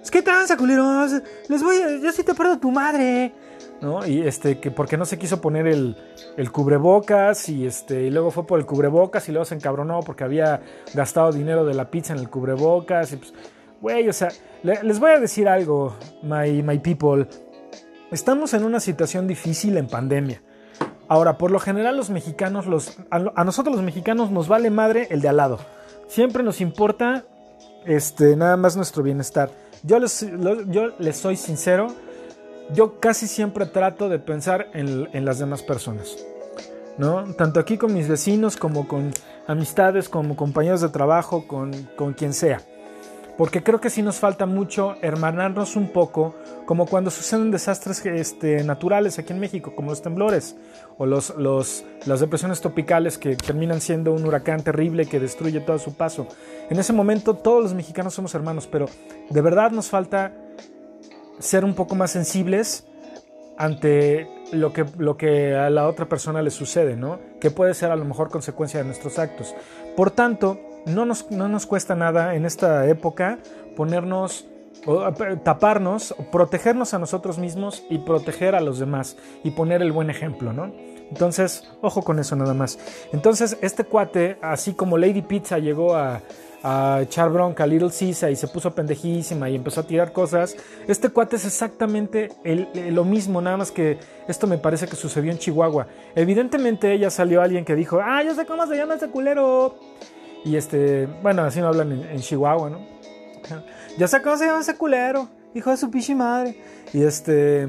Es 0.00 0.10
que 0.10 0.22
tranza, 0.22 0.56
culeros, 0.56 1.12
les 1.48 1.62
voy 1.62 1.76
a, 1.76 1.96
yo 1.98 2.12
sí 2.12 2.22
te 2.22 2.34
perdo 2.34 2.58
tu 2.58 2.70
madre. 2.70 3.32
¿No? 3.84 4.06
Y 4.06 4.22
este, 4.22 4.58
que 4.58 4.70
porque 4.70 4.96
no 4.96 5.04
se 5.04 5.18
quiso 5.18 5.40
poner 5.40 5.66
el, 5.66 5.96
el, 6.36 6.50
cubrebocas 6.50 7.48
y 7.48 7.66
este, 7.66 8.02
y 8.02 8.10
luego 8.10 8.30
fue 8.30 8.46
por 8.46 8.58
el 8.58 8.66
cubrebocas 8.66 9.28
y 9.28 9.32
luego 9.32 9.44
se 9.44 9.54
encabronó 9.54 10.00
porque 10.00 10.24
había 10.24 10.60
gastado 10.94 11.30
dinero 11.30 11.64
de 11.64 11.74
la 11.74 11.90
pizza 11.90 12.12
en 12.12 12.18
el 12.18 12.30
cubrebocas 12.30 13.12
y 13.12 13.16
pues, 13.16 13.34
güey, 13.80 14.08
o 14.08 14.12
sea, 14.12 14.30
les 14.62 14.98
voy 14.98 15.12
a 15.12 15.20
decir 15.20 15.48
algo, 15.48 15.94
my, 16.22 16.62
my 16.62 16.78
people. 16.78 17.28
Estamos 18.10 18.54
en 18.54 18.64
una 18.64 18.80
situación 18.80 19.26
difícil 19.26 19.76
en 19.76 19.86
pandemia. 19.86 20.40
Ahora, 21.06 21.36
por 21.36 21.50
lo 21.50 21.58
general 21.58 21.96
los 21.96 22.10
mexicanos, 22.10 22.66
los, 22.66 22.96
a, 23.10 23.44
nosotros 23.44 23.76
los 23.76 23.84
mexicanos 23.84 24.30
nos 24.30 24.48
vale 24.48 24.70
madre 24.70 25.06
el 25.10 25.20
de 25.20 25.28
al 25.28 25.36
lado. 25.36 25.58
Siempre 26.08 26.42
nos 26.42 26.60
importa 26.60 27.24
este, 27.84 28.36
nada 28.36 28.56
más 28.56 28.76
nuestro 28.76 29.02
bienestar. 29.02 29.50
Yo 29.82 29.98
les, 29.98 30.26
yo 30.68 30.92
les 30.98 31.16
soy 31.16 31.36
sincero, 31.36 31.88
yo 32.72 33.00
casi 33.00 33.26
siempre 33.26 33.66
trato 33.66 34.08
de 34.08 34.18
pensar 34.18 34.68
en, 34.72 35.24
las 35.24 35.38
demás 35.38 35.62
personas. 35.62 36.16
¿no? 36.98 37.24
Tanto 37.34 37.60
aquí 37.60 37.76
con 37.76 37.92
mis 37.92 38.08
vecinos 38.08 38.56
como 38.56 38.86
con 38.86 39.12
amistades, 39.46 40.08
como 40.08 40.36
compañeros 40.36 40.80
de 40.80 40.88
trabajo, 40.88 41.46
con, 41.46 41.72
con 41.96 42.14
quien 42.14 42.32
sea 42.32 42.60
porque 43.36 43.62
creo 43.62 43.80
que 43.80 43.90
sí 43.90 44.02
nos 44.02 44.16
falta 44.16 44.46
mucho 44.46 44.96
hermanarnos 45.02 45.74
un 45.76 45.88
poco, 45.88 46.34
como 46.66 46.86
cuando 46.86 47.10
suceden 47.10 47.50
desastres 47.50 48.04
este, 48.06 48.62
naturales 48.62 49.18
aquí 49.18 49.32
en 49.32 49.40
México, 49.40 49.72
como 49.74 49.90
los 49.90 50.02
temblores 50.02 50.56
o 50.98 51.06
los, 51.06 51.34
los, 51.36 51.84
las 52.06 52.20
depresiones 52.20 52.60
tropicales 52.60 53.18
que 53.18 53.34
terminan 53.34 53.80
siendo 53.80 54.12
un 54.12 54.24
huracán 54.24 54.62
terrible 54.62 55.06
que 55.06 55.18
destruye 55.18 55.60
todo 55.60 55.78
su 55.78 55.94
paso. 55.94 56.28
En 56.70 56.78
ese 56.78 56.92
momento 56.92 57.34
todos 57.34 57.62
los 57.62 57.74
mexicanos 57.74 58.14
somos 58.14 58.34
hermanos, 58.34 58.68
pero 58.70 58.86
de 59.30 59.40
verdad 59.40 59.72
nos 59.72 59.88
falta 59.88 60.32
ser 61.38 61.64
un 61.64 61.74
poco 61.74 61.94
más 61.94 62.10
sensibles 62.10 62.86
ante 63.56 64.28
lo 64.52 64.72
que, 64.72 64.84
lo 64.98 65.16
que 65.16 65.54
a 65.54 65.70
la 65.70 65.88
otra 65.88 66.08
persona 66.08 66.42
le 66.42 66.50
sucede, 66.50 66.96
¿no? 66.96 67.18
Que 67.40 67.50
puede 67.50 67.74
ser 67.74 67.90
a 67.90 67.96
lo 67.96 68.04
mejor 68.04 68.30
consecuencia 68.30 68.80
de 68.80 68.86
nuestros 68.86 69.18
actos. 69.18 69.54
Por 69.96 70.10
tanto, 70.10 70.58
no 70.86 71.04
nos, 71.04 71.30
no 71.30 71.48
nos 71.48 71.66
cuesta 71.66 71.94
nada 71.94 72.34
en 72.34 72.44
esta 72.44 72.88
época 72.88 73.38
ponernos 73.76 74.46
taparnos, 75.44 76.14
protegernos 76.30 76.94
a 76.94 76.98
nosotros 76.98 77.38
mismos 77.38 77.84
y 77.88 77.98
proteger 77.98 78.54
a 78.54 78.60
los 78.60 78.78
demás 78.78 79.16
y 79.42 79.52
poner 79.52 79.82
el 79.82 79.92
buen 79.92 80.10
ejemplo, 80.10 80.52
¿no? 80.52 80.72
Entonces, 81.10 81.70
ojo 81.80 82.02
con 82.02 82.18
eso 82.18 82.36
nada 82.36 82.54
más. 82.54 82.78
Entonces, 83.12 83.56
este 83.62 83.84
cuate, 83.84 84.36
así 84.42 84.74
como 84.74 84.98
Lady 84.98 85.22
Pizza 85.22 85.58
llegó 85.58 85.94
a, 85.94 86.20
a 86.66 87.02
echar 87.02 87.28
bronca 87.28 87.64
a 87.64 87.66
Little 87.66 87.90
Caesar 87.90 88.32
y 88.32 88.36
se 88.36 88.48
puso 88.48 88.74
pendejísima 88.74 89.50
y 89.50 89.54
empezó 89.54 89.82
a 89.82 89.86
tirar 89.86 90.12
cosas, 90.12 90.56
este 90.88 91.10
cuate 91.10 91.36
es 91.36 91.44
exactamente 91.44 92.30
lo 92.90 93.04
mismo, 93.04 93.42
nada 93.42 93.58
más 93.58 93.70
que 93.70 93.98
esto 94.26 94.46
me 94.46 94.56
parece 94.56 94.86
que 94.86 94.96
sucedió 94.96 95.30
en 95.30 95.36
Chihuahua. 95.36 95.86
Evidentemente 96.14 96.90
ella 96.90 97.10
salió 97.10 97.42
alguien 97.42 97.66
que 97.66 97.74
dijo, 97.74 98.00
ah, 98.02 98.22
yo 98.22 98.34
sé 98.34 98.46
cómo 98.46 98.66
se 98.66 98.76
llama 98.76 98.94
ese 98.94 99.10
culero. 99.10 99.78
Y 100.42 100.56
este, 100.56 101.06
bueno, 101.22 101.42
así 101.42 101.60
no 101.60 101.68
hablan 101.68 101.92
en, 101.92 102.20
Chihuahua, 102.20 102.70
¿no? 102.70 102.78
Ya 103.98 104.08
sé 104.08 104.22
cómo 104.22 104.38
se 104.38 104.46
llama 104.46 104.60
ese 104.60 104.76
culero, 104.76 105.28
hijo 105.54 105.70
de 105.70 105.76
su 105.76 105.90
pichi 105.90 106.14
madre. 106.14 106.56
Y 106.94 107.02
este, 107.02 107.68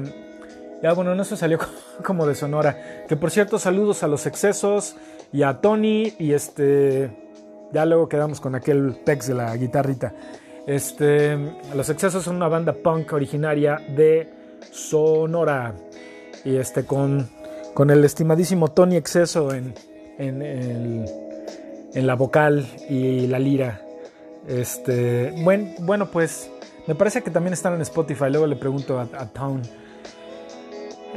ya 0.82 0.94
bueno, 0.94 1.14
no 1.14 1.24
se 1.24 1.36
salió 1.36 1.58
como 2.02 2.26
de 2.26 2.34
Sonora. 2.34 3.04
Que 3.06 3.16
por 3.16 3.30
cierto, 3.30 3.58
saludos 3.58 4.02
a 4.02 4.08
los 4.08 4.24
excesos 4.24 4.96
y 5.34 5.42
a 5.42 5.60
Tony. 5.60 6.14
Y 6.18 6.32
este, 6.32 7.25
ya 7.72 7.84
luego 7.84 8.08
quedamos 8.08 8.40
con 8.40 8.54
aquel 8.54 8.96
pex 9.04 9.28
de 9.28 9.34
la 9.34 9.56
guitarrita. 9.56 10.14
Este, 10.66 11.36
los 11.74 11.88
excesos 11.88 12.24
son 12.24 12.36
una 12.36 12.48
banda 12.48 12.72
punk 12.72 13.12
originaria 13.12 13.80
de 13.88 14.28
Sonora. 14.72 15.74
Y 16.44 16.56
este, 16.56 16.84
con, 16.84 17.28
con 17.74 17.90
el 17.90 18.04
estimadísimo 18.04 18.68
Tony 18.68 18.96
Exceso 18.96 19.52
en, 19.52 19.74
en 20.18 20.42
el 20.42 21.04
en 21.96 22.06
la 22.06 22.14
vocal 22.14 22.66
y 22.90 23.26
la 23.26 23.38
lira. 23.38 23.80
Este, 24.46 25.32
bueno, 25.42 25.70
bueno, 25.80 26.10
pues 26.10 26.50
me 26.86 26.94
parece 26.94 27.22
que 27.22 27.30
también 27.30 27.54
están 27.54 27.72
en 27.74 27.80
Spotify. 27.80 28.26
Luego 28.28 28.46
le 28.46 28.56
pregunto 28.56 29.00
a, 29.00 29.26
Town. 29.32 29.62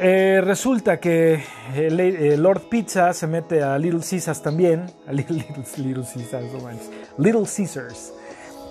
Eh, 0.02 0.40
resulta 0.42 0.98
que 1.00 1.44
eh, 1.76 2.36
Lord 2.38 2.70
Pizza 2.70 3.12
se 3.14 3.28
mete 3.28 3.62
a 3.62 3.78
Little 3.78 4.00
Caesars 4.00 4.42
también. 4.42 4.86
A 5.08 5.12
Little, 5.12 5.44
Caesars, 6.04 6.90
Little 7.18 7.44
Caesars. 7.44 8.14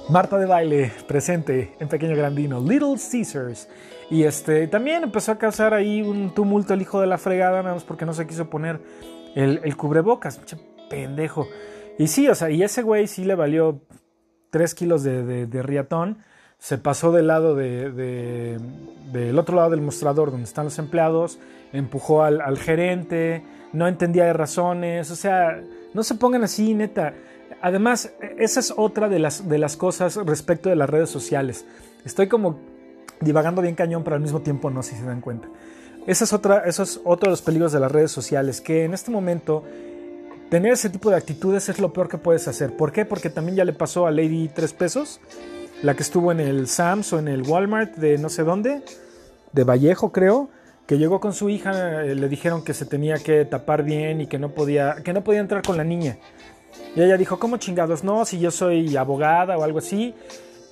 Marta 0.09 0.39
de 0.39 0.47
baile 0.47 0.91
presente 1.07 1.75
en 1.79 1.89
Pequeño 1.89 2.17
Grandino. 2.17 2.61
Little 2.61 2.95
Caesars. 2.97 3.69
Y 4.11 4.23
este 4.23 4.67
también 4.69 5.03
empezó 5.03 5.33
a 5.33 5.39
causar 5.39 5.75
ahí 5.75 6.01
un 6.01 6.35
tumulto 6.35 6.73
el 6.73 6.81
hijo 6.81 7.01
de 7.01 7.07
la 7.07 7.19
fregada, 7.19 7.63
nada 7.63 7.75
más 7.75 7.85
porque 7.85 8.07
no 8.07 8.15
se 8.15 8.27
quiso 8.27 8.49
poner 8.49 8.81
el, 9.35 9.61
el 9.65 9.77
cubrebocas. 9.77 10.41
Pendejo. 10.89 11.47
Y 11.99 12.07
sí, 12.07 12.27
o 12.29 12.35
sea, 12.35 12.49
y 12.49 12.63
ese 12.63 12.83
güey 12.83 13.07
sí 13.07 13.25
le 13.25 13.35
valió 13.35 13.83
3 14.51 14.75
kilos 14.75 15.03
de, 15.03 15.47
de, 15.47 15.63
riatón. 15.63 16.19
Se 16.59 16.79
pasó 16.79 17.13
del 17.13 17.29
lado 17.29 17.55
de, 17.55 18.59
del 19.13 19.39
otro 19.39 19.57
lado 19.57 19.71
del 19.71 19.81
mostrador 19.81 20.31
donde 20.31 20.45
están 20.45 20.65
los 20.65 20.79
empleados, 20.79 21.39
empujó 21.73 22.23
al, 22.23 22.59
gerente, 22.59 23.45
no 23.73 23.87
entendía 23.87 24.25
de 24.25 24.33
razones, 24.33 25.11
o 25.11 25.17
sea, 25.17 25.63
no 25.95 26.03
se 26.03 26.15
pongan 26.17 26.45
así, 26.45 26.75
neta. 26.75 27.15
Además, 27.63 28.13
esa 28.39 28.61
es 28.61 28.73
otra 28.77 29.09
de 29.09 29.19
las, 29.19 29.49
de 29.49 29.59
las 29.59 29.77
cosas 29.77 30.17
respecto 30.17 30.69
de 30.69 30.77
las 30.77 30.91
redes 30.91 31.11
sociales. 31.11 31.65
Estoy 32.05 32.29
como 32.29 32.59
divagando 33.21 33.63
bien 33.63 33.75
cañón, 33.75 34.05
pero 34.05 34.17
al 34.17 34.23
mismo 34.23 34.41
tiempo 34.41 34.71
no, 34.71 34.83
si 34.83 34.97
se 34.97 35.05
dan 35.05 35.21
cuenta. 35.21 35.49
Esa 36.07 36.25
es 36.25 36.33
otra, 36.33 36.65
eso 36.67 36.83
es 36.83 37.01
otro 37.05 37.29
de 37.29 37.33
los 37.33 37.43
peligros 37.43 37.73
de 37.73 37.81
las 37.81 37.93
redes 37.93 38.11
sociales, 38.11 38.61
que 38.61 38.85
en 38.85 38.95
este 38.95 39.11
momento 39.11 39.65
Tener 40.49 40.73
ese 40.73 40.89
tipo 40.89 41.11
de 41.11 41.17
actitudes 41.17 41.69
es 41.69 41.79
lo 41.79 41.93
peor 41.93 42.09
que 42.09 42.17
puedes 42.17 42.49
hacer. 42.49 42.75
¿Por 42.75 42.91
qué? 42.91 43.05
Porque 43.05 43.29
también 43.29 43.57
ya 43.57 43.65
le 43.67 43.75
pasó 43.75 44.07
a 44.07 44.11
Lady 44.11 44.49
3 44.49 44.73
pesos, 44.73 45.21
la 45.83 45.95
que 45.95 46.03
estuvo 46.03 46.33
en 46.33 46.41
el 46.41 46.67
Sams 46.67 47.13
o 47.13 47.19
en 47.19 47.29
el 47.29 47.43
Walmart 47.43 47.97
de 47.97 48.19
no 48.19 48.29
sé 48.29 48.43
dónde, 48.43 48.83
de 49.53 49.65
Vallejo 49.65 50.13
creo, 50.13 50.49
que 50.87 50.99
llegó 50.99 51.21
con 51.21 51.33
su 51.33 51.51
hija, 51.51 52.03
eh, 52.03 52.15
le 52.15 52.29
dijeron 52.29 52.65
que 52.65 52.75
se 52.75 52.87
tenía 52.87 53.17
que 53.17 53.45
tapar 53.45 53.83
bien 53.83 54.21
y 54.21 54.27
que 54.27 54.39
no 54.39 54.51
podía, 54.55 54.97
que 55.05 55.13
no 55.13 55.23
podía 55.23 55.41
entrar 55.41 55.63
con 55.63 55.77
la 55.77 55.85
niña. 55.85 56.19
Y 56.97 57.03
ella 57.03 57.17
dijo, 57.17 57.39
¿cómo 57.39 57.59
chingados? 57.59 58.05
No, 58.05 58.25
si 58.25 58.39
yo 58.39 58.51
soy 58.51 58.97
abogada 58.97 59.59
o 59.59 59.63
algo 59.63 59.79
así. 59.79 60.15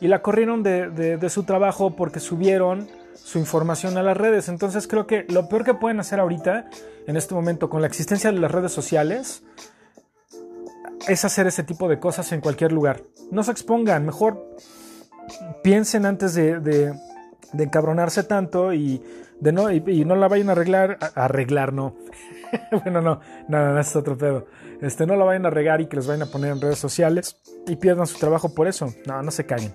Y 0.01 0.09
la 0.09 0.23
corrieron 0.23 0.63
de, 0.63 0.91
de 0.91 1.31
su 1.31 1.45
trabajo 1.45 1.97
porque 1.97 2.21
subieron 2.21 2.89
su 3.15 3.39
información 3.39 3.97
a 3.99 4.03
las 4.03 4.17
redes. 4.17 4.49
Entonces 4.49 4.87
creo 4.87 5.07
que 5.07 5.27
lo 5.29 5.49
peor 5.49 5.65
que 5.65 5.75
pueden 5.75 6.01
hacer 6.01 6.21
ahorita, 6.21 6.69
en 7.07 7.17
este 7.17 7.35
momento, 7.35 7.69
con 7.69 7.81
la 7.81 7.87
existencia 7.87 8.31
de 8.31 8.39
las 8.39 8.51
redes 8.51 8.73
sociales, 8.73 9.43
es 11.09 11.25
hacer 11.25 11.47
ese 11.47 11.63
tipo 11.63 11.89
de 11.89 11.99
cosas 11.99 12.31
en 12.33 12.41
cualquier 12.41 12.73
lugar. 12.73 13.03
No 13.31 13.43
se 13.43 13.51
expongan, 13.51 14.05
mejor 14.05 14.57
piensen 15.63 16.07
antes 16.07 16.35
de, 16.35 16.61
de, 16.61 16.95
encabronarse 17.59 18.23
tanto 18.25 18.73
y, 18.73 19.03
de 19.41 19.53
no, 19.53 19.71
y, 19.71 20.05
no 20.05 20.17
la 20.17 20.29
vayan 20.29 20.49
a 20.49 20.53
arreglar. 20.53 20.99
arreglar, 21.15 21.73
no. 21.73 21.97
bueno, 22.71 23.01
no, 23.01 23.21
no, 23.49 23.73
no, 23.73 23.81
es 23.81 23.95
otro 23.97 24.17
pedo. 24.17 24.47
Este, 24.81 25.07
no 25.07 25.17
la 25.17 25.25
vayan 25.25 25.47
a 25.47 25.51
regar 25.51 25.81
y 25.81 25.87
que 25.87 25.97
les 25.97 26.07
vayan 26.07 26.23
a 26.23 26.27
poner 26.27 26.53
en 26.53 26.61
redes 26.61 26.79
sociales 26.79 27.37
y 27.67 27.77
pierdan 27.77 28.07
su 28.07 28.19
trabajo 28.19 28.55
por 28.55 28.69
eso. 28.69 28.93
No, 29.07 29.23
no 29.23 29.31
se 29.31 29.47
caguen. 29.47 29.73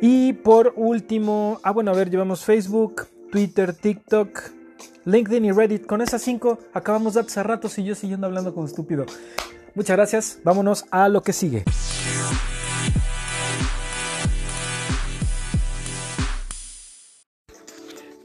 Y 0.00 0.34
por 0.34 0.74
último, 0.76 1.60
ah 1.62 1.70
bueno, 1.70 1.90
a 1.90 1.94
ver, 1.94 2.10
llevamos 2.10 2.44
Facebook, 2.44 3.06
Twitter, 3.30 3.72
TikTok, 3.72 4.40
LinkedIn 5.04 5.44
y 5.44 5.52
Reddit. 5.52 5.86
Con 5.86 6.02
esas 6.02 6.22
cinco 6.22 6.58
acabamos 6.74 7.14
de 7.14 7.20
hace 7.20 7.42
ratos 7.42 7.78
y 7.78 7.84
yo 7.84 7.94
siguiendo 7.94 8.26
hablando 8.26 8.52
como 8.52 8.66
estúpido. 8.66 9.06
Muchas 9.74 9.96
gracias, 9.96 10.40
vámonos 10.42 10.86
a 10.90 11.08
lo 11.08 11.22
que 11.22 11.32
sigue. 11.32 11.64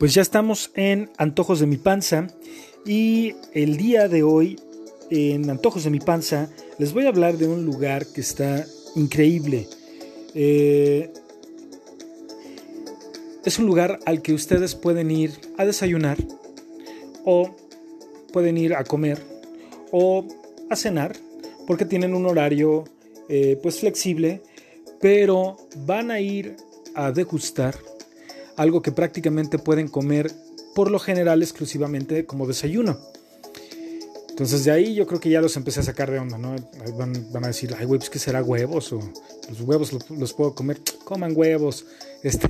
Pues 0.02 0.16
ya 0.16 0.24
estamos 0.24 0.72
en 0.74 1.12
Antojos 1.20 1.60
de 1.60 1.68
mi 1.68 1.78
panza 1.78 2.26
y 2.88 3.36
el 3.54 3.78
día 3.78 4.08
de 4.08 4.24
hoy 4.24 4.60
en 5.12 5.48
Antojos 5.48 5.84
de 5.84 5.92
mi 5.92 6.00
panza 6.00 6.50
les 6.80 6.92
voy 6.92 7.06
a 7.06 7.10
hablar 7.10 7.38
de 7.38 7.48
un 7.48 7.66
lugar 7.66 8.08
que 8.08 8.22
está 8.22 8.66
increíble. 8.96 9.68
Eh, 10.34 11.14
es 13.46 13.60
un 13.60 13.68
lugar 13.68 14.00
al 14.08 14.24
que 14.24 14.34
ustedes 14.34 14.74
pueden 14.74 15.12
ir 15.12 15.40
a 15.60 15.66
desayunar 15.66 16.18
o 17.24 17.56
pueden 18.34 18.58
ir 18.58 18.74
a 18.74 18.84
comer 18.84 19.22
o 19.92 20.26
a 20.72 20.76
cenar 20.78 21.16
porque 21.68 21.86
tienen 21.86 22.16
un 22.16 22.26
horario 22.26 22.86
eh, 23.30 23.60
pues 23.62 23.80
flexible, 23.80 24.42
pero 25.00 25.58
van 25.86 26.10
a 26.10 26.20
ir 26.20 26.56
a 26.96 27.12
degustar 27.12 27.76
algo 28.58 28.82
que 28.82 28.92
prácticamente 28.92 29.58
pueden 29.58 29.88
comer 29.88 30.32
por 30.76 30.90
lo 30.90 31.00
general 31.00 31.42
exclusivamente 31.42 32.26
como 32.26 32.48
desayuno. 32.48 32.98
Entonces 34.30 34.64
de 34.64 34.72
ahí 34.72 34.96
yo 34.96 35.06
creo 35.06 35.20
que 35.20 35.30
ya 35.30 35.42
los 35.42 35.58
empecé 35.58 35.82
a 35.82 35.84
sacar 35.84 36.10
de 36.10 36.18
onda, 36.18 36.38
¿no? 36.38 36.56
Van, 36.98 37.44
a 37.44 37.48
decir, 37.48 37.76
ay, 37.78 37.86
güey, 37.86 38.00
pues 38.00 38.10
que 38.10 38.18
será 38.18 38.42
huevos 38.42 38.92
o 38.94 39.00
los 39.50 39.62
huevos 39.62 39.92
los, 40.10 40.34
puedo 40.34 40.56
comer, 40.56 40.80
coman 41.04 41.34
huevos, 41.36 41.86
este, 42.24 42.50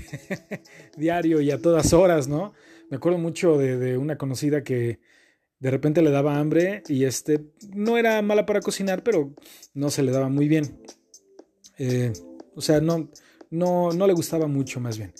diario 0.95 1.41
y 1.41 1.51
a 1.51 1.59
todas 1.59 1.91
horas, 1.93 2.27
¿no? 2.27 2.53
Me 2.89 2.97
acuerdo 2.97 3.17
mucho 3.17 3.57
de, 3.57 3.97
una 3.97 4.17
conocida 4.17 4.63
que 4.63 4.99
de 5.59 5.71
repente 5.71 6.01
le 6.01 6.11
daba 6.11 6.37
hambre 6.37 6.83
y 6.87 7.05
este, 7.05 7.45
no 7.73 7.97
era 7.97 8.21
mala 8.21 8.45
para 8.45 8.61
cocinar, 8.61 9.03
pero 9.03 9.33
no 9.73 9.89
se 9.89 10.03
le 10.03 10.11
daba 10.11 10.29
muy 10.29 10.47
bien. 10.47 10.83
Eh, 11.77 12.13
o 12.55 12.61
sea, 12.61 12.79
no, 12.79 13.09
no, 13.49 13.91
no 13.91 14.07
le 14.07 14.13
gustaba 14.13 14.47
mucho 14.47 14.79
más 14.79 14.97
bien. 14.97 15.13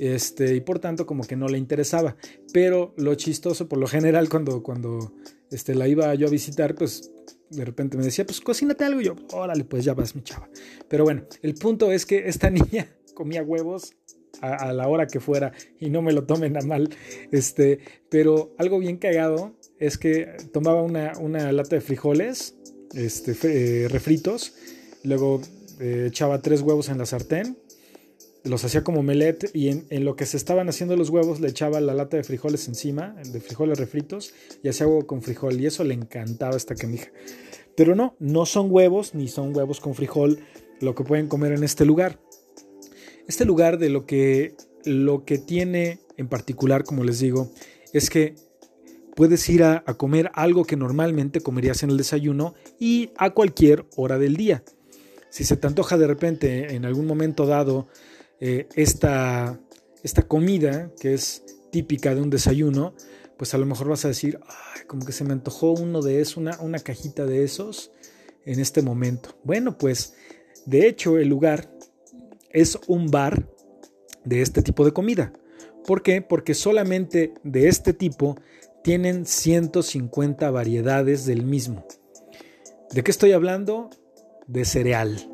Este, 0.00 0.56
y 0.56 0.62
por 0.62 0.78
tanto 0.78 1.04
como 1.04 1.24
que 1.24 1.36
no 1.36 1.46
le 1.46 1.58
interesaba. 1.58 2.16
Pero 2.54 2.94
lo 2.96 3.14
chistoso, 3.16 3.68
por 3.68 3.78
lo 3.78 3.86
general, 3.86 4.30
cuando, 4.30 4.62
cuando 4.62 5.12
este, 5.50 5.74
la 5.74 5.86
iba 5.88 6.14
yo 6.14 6.26
a 6.26 6.30
visitar, 6.30 6.74
pues 6.74 7.12
de 7.50 7.64
repente 7.66 7.98
me 7.98 8.04
decía, 8.04 8.24
pues 8.24 8.40
cocínate 8.40 8.82
algo. 8.84 9.02
Y 9.02 9.04
yo, 9.04 9.16
órale, 9.34 9.64
pues 9.64 9.84
ya 9.84 9.92
vas, 9.92 10.16
mi 10.16 10.22
chava. 10.22 10.48
Pero 10.88 11.04
bueno, 11.04 11.24
el 11.42 11.54
punto 11.54 11.92
es 11.92 12.06
que 12.06 12.28
esta 12.28 12.48
niña 12.50 12.88
comía 13.12 13.42
huevos 13.42 13.94
a, 14.40 14.72
la 14.72 14.88
hora 14.88 15.06
que 15.06 15.20
fuera 15.20 15.52
y 15.78 15.90
no 15.90 16.00
me 16.00 16.14
lo 16.14 16.24
tomen 16.24 16.56
a 16.56 16.62
mal. 16.62 16.88
Este, 17.30 17.80
pero 18.08 18.54
algo 18.56 18.78
bien 18.78 18.96
cagado 18.96 19.54
es 19.78 19.98
que 19.98 20.28
tomaba 20.50 20.80
una, 20.80 21.12
una 21.18 21.52
lata 21.52 21.76
de 21.76 21.82
frijoles 21.82 22.56
este, 22.94 23.36
eh, 23.84 23.88
refritos, 23.88 24.54
luego 25.04 25.42
eh, 25.78 26.06
echaba 26.08 26.40
tres 26.40 26.62
huevos 26.62 26.88
en 26.88 26.96
la 26.96 27.04
sartén 27.04 27.58
los 28.44 28.64
hacía 28.64 28.82
como 28.84 29.02
melet 29.02 29.50
y 29.54 29.68
en, 29.68 30.04
lo 30.04 30.16
que 30.16 30.26
se 30.26 30.36
estaban 30.36 30.68
haciendo 30.68 30.96
los 30.96 31.10
huevos 31.10 31.40
le 31.40 31.48
echaba 31.48 31.80
la 31.80 31.94
lata 31.94 32.16
de 32.16 32.24
frijoles 32.24 32.68
encima, 32.68 33.14
de 33.32 33.40
frijoles 33.40 33.78
refritos, 33.78 34.32
y 34.62 34.68
hacía 34.68 34.86
huevo 34.86 35.06
con 35.06 35.22
frijol. 35.22 35.60
Y 35.60 35.66
eso 35.66 35.84
le 35.84 35.94
encantaba 35.94 36.54
a 36.54 36.56
esta 36.56 36.74
camija. 36.74 37.10
Pero 37.76 37.94
no, 37.94 38.16
no 38.18 38.46
son 38.46 38.70
huevos, 38.70 39.14
ni 39.14 39.28
son 39.28 39.54
huevos 39.54 39.80
con 39.80 39.94
frijol 39.94 40.40
lo 40.80 40.94
que 40.94 41.04
pueden 41.04 41.28
comer 41.28 41.52
en 41.52 41.64
este 41.64 41.84
lugar. 41.84 42.20
Este 43.28 43.44
lugar 43.44 43.78
de 43.78 43.90
lo 43.90 44.06
que, 44.06 44.54
lo 44.84 45.24
que 45.24 45.38
tiene 45.38 46.00
en 46.16 46.28
particular, 46.28 46.84
como 46.84 47.04
les 47.04 47.20
digo, 47.20 47.50
es 47.92 48.10
que 48.10 48.34
puedes 49.14 49.46
ir 49.48 49.62
a 49.62 49.82
comer 49.96 50.30
algo 50.34 50.64
que 50.64 50.76
normalmente 50.76 51.40
comerías 51.40 51.82
en 51.82 51.90
el 51.90 51.98
desayuno 51.98 52.54
y 52.78 53.10
a 53.16 53.30
cualquier 53.30 53.86
hora 53.96 54.18
del 54.18 54.36
día. 54.36 54.64
Si 55.30 55.44
se 55.44 55.56
te 55.56 55.66
antoja 55.66 55.96
de 55.96 56.08
repente 56.08 56.74
en 56.74 56.84
algún 56.84 57.06
momento 57.06 57.46
dado 57.46 57.86
eh, 58.40 58.68
esta, 58.74 59.60
esta 60.02 60.22
comida 60.22 60.90
que 61.00 61.14
es 61.14 61.44
típica 61.70 62.14
de 62.14 62.22
un 62.22 62.30
desayuno, 62.30 62.94
pues 63.36 63.54
a 63.54 63.58
lo 63.58 63.66
mejor 63.66 63.88
vas 63.88 64.04
a 64.04 64.08
decir, 64.08 64.40
como 64.86 65.04
que 65.04 65.12
se 65.12 65.24
me 65.24 65.32
antojó 65.32 65.72
uno 65.72 66.02
de 66.02 66.20
esos, 66.20 66.36
una, 66.36 66.58
una 66.60 66.78
cajita 66.78 67.26
de 67.26 67.44
esos 67.44 67.92
en 68.44 68.60
este 68.60 68.82
momento. 68.82 69.38
Bueno, 69.44 69.78
pues 69.78 70.14
de 70.66 70.88
hecho 70.88 71.18
el 71.18 71.28
lugar 71.28 71.70
es 72.50 72.78
un 72.86 73.10
bar 73.10 73.48
de 74.24 74.42
este 74.42 74.62
tipo 74.62 74.84
de 74.84 74.92
comida. 74.92 75.32
¿Por 75.86 76.02
qué? 76.02 76.22
Porque 76.22 76.54
solamente 76.54 77.34
de 77.42 77.68
este 77.68 77.92
tipo 77.92 78.36
tienen 78.82 79.26
150 79.26 80.50
variedades 80.50 81.26
del 81.26 81.44
mismo. 81.44 81.86
¿De 82.92 83.02
qué 83.02 83.10
estoy 83.10 83.32
hablando? 83.32 83.90
De 84.46 84.64
cereal. 84.64 85.29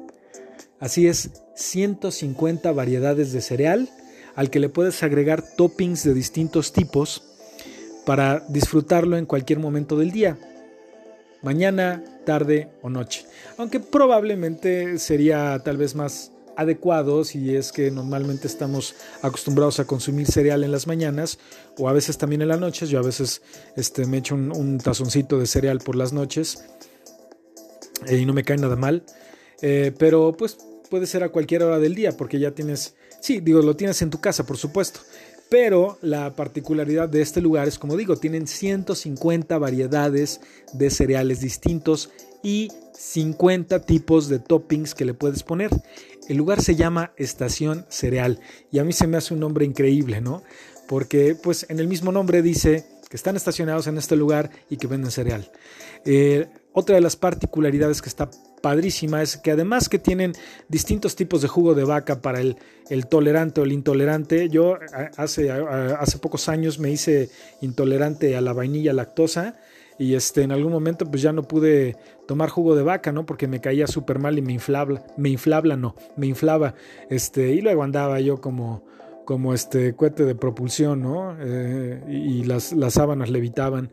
Así 0.79 1.07
es, 1.07 1.31
150 1.55 2.71
variedades 2.73 3.33
de 3.33 3.41
cereal 3.41 3.89
al 4.35 4.51
que 4.51 4.61
le 4.61 4.69
puedes 4.69 5.03
agregar 5.03 5.43
toppings 5.57 6.05
de 6.05 6.13
distintos 6.13 6.73
tipos 6.73 7.23
para 8.05 8.45
disfrutarlo 8.49 9.17
en 9.17 9.27
cualquier 9.27 9.59
momento 9.59 9.97
del 9.97 10.13
día, 10.13 10.39
mañana, 11.43 12.05
tarde 12.25 12.69
o 12.83 12.91
noche. 12.91 13.25
Aunque 13.57 13.81
probablemente 13.81 14.99
sería 14.99 15.59
tal 15.65 15.79
vez 15.79 15.95
más 15.95 16.33
adecuado 16.57 17.25
si 17.25 17.55
es 17.55 17.73
que 17.73 17.91
normalmente 17.91 18.47
estamos 18.47 18.95
acostumbrados 19.23 19.79
a 19.79 19.87
consumir 19.87 20.27
cereal 20.27 20.65
en 20.65 20.73
las 20.73 20.87
mañanas 20.87 21.39
o 21.79 21.89
a 21.89 21.93
veces 21.93 22.19
también 22.19 22.43
en 22.43 22.49
las 22.49 22.61
noches. 22.61 22.89
Yo 22.89 22.99
a 22.99 23.03
veces 23.03 23.43
este, 23.77 24.07
me 24.07 24.19
echo 24.19 24.35
un, 24.35 24.79
tazoncito 24.79 25.39
de 25.39 25.47
cereal 25.47 25.79
por 25.79 25.97
las 25.97 26.13
noches 26.13 26.65
eh, 28.07 28.19
y 28.19 28.27
no 28.27 28.33
me 28.33 28.43
cae 28.43 28.57
nada 28.57 28.77
mal. 28.77 29.03
Eh, 29.63 29.93
pero 29.99 30.37
pues 30.37 30.59
puede 30.91 31.07
ser 31.07 31.25
a 31.25 31.31
cualquier 31.31 31.63
hora 31.63 31.79
del 31.79 31.95
día 31.95 32.13
porque 32.13 32.39
ya 32.39 32.53
tienes, 32.53 32.95
sí, 33.21 33.41
digo, 33.41 33.63
lo 33.63 33.77
tienes 33.77 34.01
en 34.03 34.11
tu 34.11 34.21
casa, 34.21 34.45
por 34.45 34.57
supuesto. 34.57 35.01
Pero 35.49 35.99
la 36.03 36.35
particularidad 36.35 37.09
de 37.09 37.23
este 37.23 37.41
lugar 37.41 37.69
es, 37.69 37.79
como 37.79 37.97
digo, 37.97 38.17
tienen 38.17 38.47
150 38.49 39.59
variedades 39.59 40.41
de 40.73 40.91
cereales 40.91 41.41
distintos 41.41 42.11
y 42.43 42.73
50 42.99 43.83
tipos 43.83 44.29
de 44.29 44.41
toppings 44.41 44.95
que 44.95 45.05
le 45.05 45.15
puedes 45.15 45.45
poner. 45.45 45.71
El 46.29 46.37
lugar 46.37 46.61
se 46.63 46.75
llama 46.75 47.13
Estación 47.17 47.87
Cereal 47.89 48.41
y 48.73 48.81
a 48.81 48.85
mí 48.85 48.93
se 48.93 49.07
me 49.07 49.17
hace 49.17 49.35
un 49.35 49.41
nombre 49.41 49.65
increíble, 49.65 50.21
¿no? 50.21 50.43
Porque 50.89 51.37
pues 51.41 51.67
en 51.69 51.79
el 51.79 51.87
mismo 51.87 52.11
nombre 52.11 52.43
dice 52.43 52.85
que 53.09 53.17
están 53.17 53.37
estacionados 53.37 53.87
en 53.87 53.99
este 53.99 54.17
lugar 54.17 54.51
y 54.69 54.79
que 54.79 54.89
venden 54.89 55.13
cereal. 55.13 55.51
Eh, 56.05 56.49
otra 56.73 56.97
de 56.97 57.01
las 57.01 57.15
particularidades 57.15 58.03
que 58.03 58.09
está 58.09 58.29
padrísima 58.61 59.23
es 59.23 59.37
que 59.37 59.53
además 59.53 59.89
que 59.89 59.99
tienen 59.99 60.33
distintos 60.69 61.17
tipos 61.17 61.43
de 61.43 61.49
jugo 61.49 61.75
de 61.75 61.85
vaca 61.85 62.21
para 62.21 62.41
el, 62.41 62.57
el 62.89 63.07
tolerante 63.07 63.61
o 63.61 63.65
el 63.65 63.73
intolerante, 63.73 64.49
yo 64.49 64.79
hace, 65.17 65.51
hace 65.51 66.19
pocos 66.19 66.49
años 66.49 66.79
me 66.79 66.91
hice 66.91 67.31
intolerante 67.61 68.37
a 68.37 68.41
la 68.41 68.53
vainilla 68.53 68.93
lactosa 68.93 69.57
y 69.99 70.15
este, 70.15 70.43
en 70.43 70.53
algún 70.53 70.73
momento 70.73 71.11
pues 71.11 71.23
ya 71.23 71.33
no 71.33 71.43
pude 71.43 71.97
tomar 72.27 72.51
jugo 72.51 72.77
de 72.77 72.83
vaca, 72.83 73.13
¿no? 73.13 73.25
Porque 73.25 73.49
me 73.49 73.61
caía 73.61 73.87
súper 73.87 74.19
mal 74.19 74.39
y 74.39 74.43
me 74.43 74.53
inflaba, 74.53 75.03
me 75.17 75.31
inflaba, 75.31 75.77
no, 75.77 75.95
me 76.17 76.27
inflaba, 76.27 76.75
este, 77.09 77.53
y 77.53 77.61
luego 77.61 77.83
andaba 77.83 78.21
yo 78.21 78.41
como, 78.41 78.85
como 79.25 79.55
este 79.55 79.95
cohete 79.95 80.25
de 80.25 80.35
propulsión, 80.35 81.03
¿no? 81.03 81.37
Eh, 81.41 82.03
y, 82.09 82.45
las, 82.45 82.73
las 82.73 82.95
sábanas 82.95 83.31
levitaban. 83.31 83.91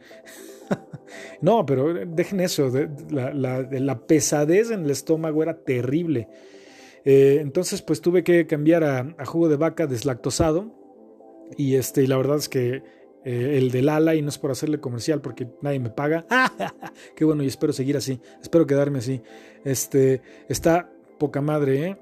no, 1.41 1.65
pero 1.65 1.93
dejen 1.93 2.39
eso, 2.39 2.71
la, 3.09 3.99
pesadez 4.07 4.71
en 4.71 4.85
el 4.85 4.91
estómago 4.91 5.43
era 5.43 5.57
terrible. 5.57 6.27
Eh, 7.05 7.39
entonces, 7.41 7.81
pues 7.81 8.01
tuve 8.01 8.23
que 8.23 8.47
cambiar 8.47 8.83
a, 8.83 9.25
jugo 9.25 9.49
de 9.49 9.57
vaca 9.57 9.87
deslactosado. 9.87 10.71
Y 11.57 11.75
este, 11.75 12.03
y 12.03 12.07
la 12.07 12.17
verdad 12.17 12.37
es 12.37 12.49
que 12.49 12.83
eh, 13.25 13.57
el 13.57 13.71
del 13.71 13.89
ala, 13.89 14.15
y 14.15 14.21
no 14.21 14.29
es 14.29 14.37
por 14.37 14.51
hacerle 14.51 14.79
comercial 14.79 15.21
porque 15.21 15.47
nadie 15.61 15.79
me 15.79 15.89
paga. 15.89 16.25
Qué 17.15 17.25
bueno, 17.25 17.43
y 17.43 17.47
espero 17.47 17.73
seguir 17.73 17.97
así. 17.97 18.19
Espero 18.41 18.65
quedarme 18.65 18.99
así. 18.99 19.21
Este, 19.65 20.21
está 20.49 20.89
poca 21.19 21.41
madre, 21.41 21.87
¿eh? 21.87 21.97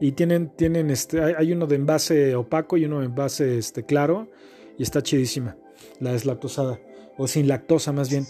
Y 0.00 0.12
tienen, 0.12 0.48
tienen 0.56 0.90
este, 0.90 1.22
hay, 1.22 1.52
uno 1.52 1.66
de 1.66 1.76
envase 1.76 2.34
opaco 2.34 2.76
y 2.76 2.86
uno 2.86 3.00
de 3.00 3.06
envase 3.06 3.58
este, 3.58 3.84
claro. 3.84 4.28
Y 4.76 4.82
está 4.82 5.02
chidísima, 5.02 5.56
la 6.00 6.12
deslactosada 6.12 6.80
o 7.22 7.28
sin 7.28 7.48
lactosa 7.48 7.92
más 7.92 8.10
bien. 8.10 8.26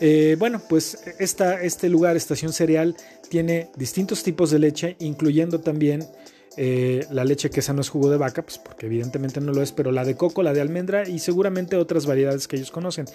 Eh, 0.00 0.36
bueno, 0.38 0.60
pues 0.68 0.98
esta, 1.20 1.62
este 1.62 1.88
lugar, 1.88 2.16
Estación 2.16 2.52
Cereal, 2.52 2.96
tiene 3.28 3.70
distintos 3.76 4.24
tipos 4.24 4.50
de 4.50 4.58
leche, 4.58 4.96
incluyendo 4.98 5.60
también 5.60 6.04
eh, 6.56 7.06
la 7.10 7.24
leche 7.24 7.50
que 7.50 7.60
esa 7.60 7.72
no 7.72 7.82
es 7.82 7.88
jugo 7.88 8.10
de 8.10 8.16
vaca, 8.16 8.42
pues 8.42 8.58
porque 8.58 8.86
evidentemente 8.86 9.40
no 9.40 9.52
lo 9.52 9.62
es, 9.62 9.70
pero 9.70 9.92
la 9.92 10.04
de 10.04 10.16
coco, 10.16 10.42
la 10.42 10.52
de 10.52 10.60
almendra 10.60 11.08
y 11.08 11.18
seguramente 11.18 11.76
otras 11.76 12.06
variedades 12.06 12.48
que 12.48 12.56
ellos 12.56 12.70
conocen. 12.70 13.06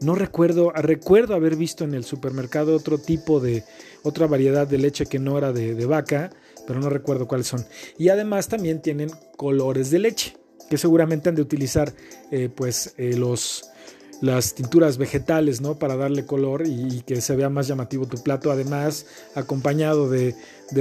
No 0.00 0.14
recuerdo, 0.14 0.70
recuerdo 0.70 1.34
haber 1.34 1.56
visto 1.56 1.84
en 1.84 1.94
el 1.94 2.04
supermercado 2.04 2.76
otro 2.76 2.98
tipo 2.98 3.40
de, 3.40 3.64
otra 4.04 4.26
variedad 4.26 4.68
de 4.68 4.78
leche 4.78 5.06
que 5.06 5.18
no 5.18 5.36
era 5.36 5.52
de, 5.52 5.86
vaca, 5.86 6.30
pero 6.66 6.78
no 6.78 6.90
recuerdo 6.90 7.26
cuáles 7.26 7.48
son. 7.48 7.66
Y 7.98 8.08
además 8.08 8.48
también 8.48 8.80
tienen 8.80 9.10
colores 9.36 9.90
de 9.90 9.98
leche, 9.98 10.36
que 10.70 10.78
seguramente 10.78 11.28
han 11.28 11.34
de 11.34 11.42
utilizar 11.42 11.92
eh, 12.30 12.48
pues 12.54 12.94
los 12.96 13.70
las 14.20 14.54
tinturas 14.54 14.98
vegetales, 14.98 15.60
¿no? 15.60 15.78
Para 15.78 15.96
darle 15.96 16.26
color 16.26 16.66
y, 16.66 17.02
que 17.02 17.20
se 17.20 17.36
vea 17.36 17.48
más 17.48 17.68
llamativo 17.68 18.06
tu 18.06 18.22
plato. 18.22 18.50
Además, 18.50 19.06
acompañado 19.34 20.08
de, 20.08 20.34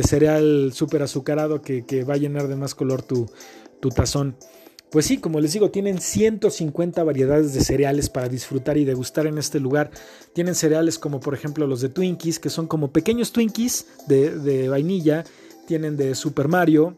cereal 0.04 0.72
súper 0.74 1.04
azucarado 1.04 1.62
que, 1.62 2.04
va 2.04 2.16
a 2.16 2.18
llenar 2.18 2.48
de 2.48 2.56
más 2.56 2.76
color 2.76 3.02
tu, 3.02 3.30
tazón. 3.96 4.36
Pues 4.90 5.06
sí, 5.06 5.18
como 5.18 5.40
les 5.40 5.54
digo, 5.54 5.72
tienen 5.72 6.00
150 6.00 7.04
variedades 7.04 7.54
de 7.54 7.62
cereales 7.62 8.10
para 8.10 8.30
disfrutar 8.30 8.78
y 8.78 8.86
degustar 8.86 9.28
en 9.28 9.38
este 9.38 9.60
lugar. 9.60 9.92
Tienen 10.34 10.56
cereales 10.56 10.98
como 10.98 11.20
por 11.20 11.34
ejemplo 11.34 11.68
los 11.68 11.82
de 11.82 11.90
Twinkies, 11.90 12.40
que 12.40 12.50
son 12.50 12.68
como 12.68 12.92
pequeños 12.92 13.32
Twinkies 13.32 13.88
de, 14.08 14.32
de 14.40 14.70
vainilla. 14.70 15.26
Tienen 15.68 15.98
de 15.98 16.16
Super 16.16 16.48
Mario, 16.48 16.96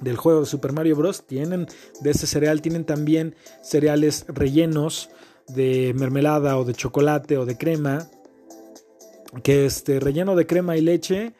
del 0.00 0.16
juego 0.16 0.40
de 0.40 0.46
Super 0.46 0.72
Mario 0.72 0.96
Bros. 0.96 1.26
Tienen 1.26 1.66
de 2.00 2.10
ese 2.10 2.26
cereal, 2.26 2.62
tienen 2.62 2.84
también 2.84 3.34
cereales 3.62 4.24
rellenos 4.28 5.10
de 5.48 5.92
mermelada 5.94 6.58
o 6.58 6.64
de 6.64 6.74
chocolate 6.74 7.38
o 7.38 7.46
de 7.46 7.56
crema. 7.56 8.08
Que 9.42 9.66
este 9.66 10.00
relleno 10.00 10.34
de 10.34 10.46
crema 10.46 10.76
y 10.76 10.80
leche, 10.80 11.34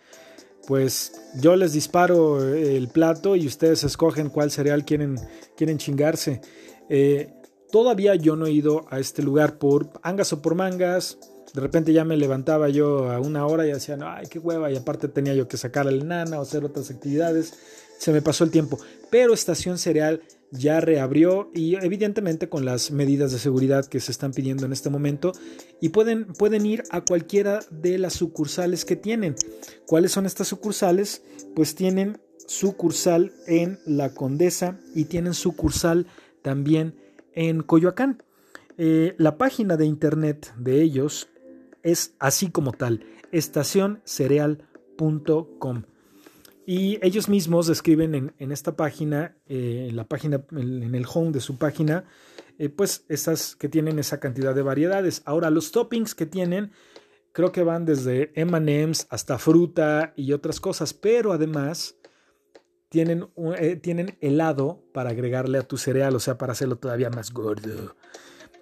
pues 0.66 1.12
yo 1.40 1.56
les 1.56 1.72
disparo 1.72 2.42
el 2.42 2.88
plato 2.88 3.36
y 3.36 3.46
ustedes 3.46 3.84
escogen 3.84 4.28
cuál 4.28 4.50
cereal 4.50 4.84
quieren, 4.84 5.16
quieren 5.56 5.78
chingarse. 5.78 6.40
Eh, 6.88 7.32
todavía 7.70 8.14
yo 8.14 8.36
no 8.36 8.46
he 8.46 8.52
ido 8.52 8.84
a 8.90 8.98
este 8.98 9.22
lugar 9.22 9.58
por 9.58 9.90
angas 10.02 10.32
o 10.32 10.42
por 10.42 10.54
mangas. 10.54 11.18
De 11.54 11.60
repente 11.60 11.92
ya 11.92 12.04
me 12.04 12.16
levantaba 12.16 12.68
yo 12.68 13.10
a 13.10 13.20
una 13.20 13.46
hora 13.46 13.66
y 13.66 13.72
decía, 13.72 13.96
ay, 14.02 14.26
qué 14.28 14.38
hueva. 14.38 14.70
Y 14.70 14.76
aparte 14.76 15.08
tenía 15.08 15.34
yo 15.34 15.48
que 15.48 15.56
sacar 15.56 15.88
al 15.88 16.06
nana 16.06 16.38
o 16.38 16.42
hacer 16.42 16.64
otras 16.64 16.90
actividades 16.90 17.54
se 17.98 18.12
me 18.12 18.22
pasó 18.22 18.44
el 18.44 18.50
tiempo. 18.50 18.78
Pero 19.10 19.34
Estación 19.34 19.78
Cereal 19.78 20.22
ya 20.58 20.80
reabrió 20.80 21.50
y 21.54 21.76
evidentemente 21.76 22.48
con 22.48 22.64
las 22.64 22.90
medidas 22.90 23.30
de 23.32 23.38
seguridad 23.38 23.86
que 23.86 24.00
se 24.00 24.10
están 24.12 24.32
pidiendo 24.32 24.66
en 24.66 24.72
este 24.72 24.90
momento 24.90 25.32
y 25.80 25.90
pueden, 25.90 26.26
pueden 26.26 26.66
ir 26.66 26.82
a 26.90 27.02
cualquiera 27.02 27.60
de 27.70 27.98
las 27.98 28.14
sucursales 28.14 28.84
que 28.84 28.96
tienen. 28.96 29.36
¿Cuáles 29.86 30.10
son 30.12 30.26
estas 30.26 30.48
sucursales? 30.48 31.22
Pues 31.54 31.74
tienen 31.74 32.18
sucursal 32.46 33.32
en 33.46 33.78
La 33.86 34.12
Condesa 34.14 34.78
y 34.94 35.06
tienen 35.06 35.32
sucursal 35.34 36.06
también 36.42 36.94
en 37.32 37.62
Coyoacán. 37.62 38.22
Eh, 38.78 39.14
la 39.18 39.38
página 39.38 39.76
de 39.76 39.86
internet 39.86 40.52
de 40.58 40.82
ellos 40.82 41.28
es 41.82 42.14
así 42.18 42.50
como 42.50 42.72
tal, 42.72 43.04
estacioncereal.com. 43.32 45.82
Y 46.68 46.98
ellos 47.00 47.28
mismos 47.28 47.68
describen 47.68 48.34
en, 48.36 48.50
esta 48.50 48.74
página, 48.74 49.36
eh, 49.46 49.86
en 49.88 49.94
la 49.94 50.02
página, 50.02 50.44
en, 50.50 50.96
el 50.96 51.06
home 51.08 51.30
de 51.30 51.38
su 51.38 51.58
página, 51.58 52.06
eh, 52.58 52.68
pues 52.68 53.04
estas 53.08 53.54
que 53.54 53.68
tienen 53.68 54.00
esa 54.00 54.18
cantidad 54.18 54.52
de 54.52 54.62
variedades. 54.62 55.22
Ahora, 55.26 55.48
los 55.50 55.70
toppings 55.70 56.16
que 56.16 56.26
tienen, 56.26 56.72
creo 57.30 57.52
que 57.52 57.62
van 57.62 57.84
desde 57.84 58.32
MMs 58.34 59.06
hasta 59.10 59.38
fruta 59.38 60.12
y 60.16 60.32
otras 60.32 60.58
cosas, 60.58 60.92
pero 60.92 61.32
además 61.32 61.94
tienen, 62.88 63.28
eh, 63.58 63.76
tienen 63.76 64.18
helado 64.20 64.82
para 64.92 65.10
agregarle 65.10 65.58
a 65.58 65.68
tu 65.68 65.76
cereal, 65.76 66.16
o 66.16 66.20
sea, 66.20 66.36
para 66.36 66.50
hacerlo 66.50 66.78
todavía 66.78 67.10
más 67.10 67.32
gordo. 67.32 67.94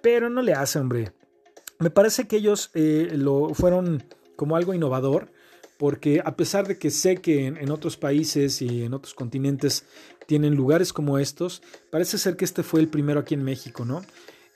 Pero 0.03 0.29
no 0.29 0.43
le 0.43 0.53
hace, 0.53 0.77
hombre. 0.77 1.11
Me 1.79 1.89
parece 1.89 2.27
que 2.27 2.35
ellos 2.35 2.69
lo 2.75 3.55
fueron 3.55 4.03
como 4.35 4.55
algo 4.55 4.75
innovador 4.75 5.31
porque 5.77 6.21
a 6.23 6.35
pesar 6.35 6.67
de 6.67 6.77
que 6.77 6.91
sé 6.91 7.17
que 7.17 7.47
en, 7.47 7.71
otros 7.71 7.97
países 7.97 8.61
y 8.61 8.83
en 8.83 8.93
otros 8.93 9.13
continentes 9.13 9.85
tienen 10.25 10.55
lugares 10.55 10.93
como 10.93 11.19
estos, 11.19 11.61
parece 11.91 12.17
ser 12.17 12.37
que 12.37 12.45
este 12.45 12.63
fue 12.63 12.79
el 12.79 12.87
primero 12.87 13.19
aquí 13.19 13.33
en 13.33 13.43
México, 13.43 13.85
¿no? 13.85 14.01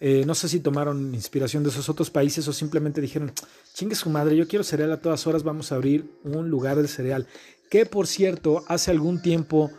Eh, 0.01 0.24
no 0.26 0.34
sé 0.34 0.47
si 0.47 0.61
tomaron 0.61 1.13
inspiración 1.13 1.61
de 1.63 1.70
esos 1.70 1.89
otros 1.89 2.09
países 2.09 2.47
o 2.47 2.53
simplemente 2.53 3.01
dijeron, 3.01 3.34
chingue 3.74 3.95
su 3.95 4.09
madre, 4.09 4.38
yo 4.38 4.47
quiero 4.47 4.63
cereal 4.63 4.93
a 4.93 5.01
todas 5.01 5.28
horas, 5.28 5.43
vamos 5.43 5.72
a 5.72 5.76
abrir 5.76 6.09
un 6.24 6.49
lugar 6.49 6.82
de 6.82 6.88
cereal. 6.88 7.28
Que 7.70 7.86
por 7.86 8.07
cierto, 8.07 8.63
hace 8.67 8.91
algún 8.91 9.22
tiempo, 9.22 9.72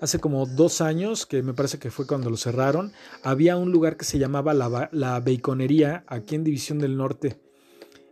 hace 0.00 0.18
como 0.18 0.46
dos 0.46 0.80
años, 0.80 1.26
que 1.26 1.42
me 1.44 1.54
parece 1.54 1.78
que 1.78 1.92
fue 1.92 2.08
cuando 2.08 2.28
lo 2.28 2.36
cerraron, 2.36 2.92
había 3.22 3.56
un 3.56 3.70
lugar 3.70 3.96
que 3.96 4.04
se 4.04 4.18
llamaba 4.18 4.52
La, 4.52 4.88
la 4.90 5.20
Baconería, 5.20 6.02
aquí 6.08 6.34
en 6.34 6.42
División 6.42 6.80
del 6.80 6.96
Norte 6.96 7.38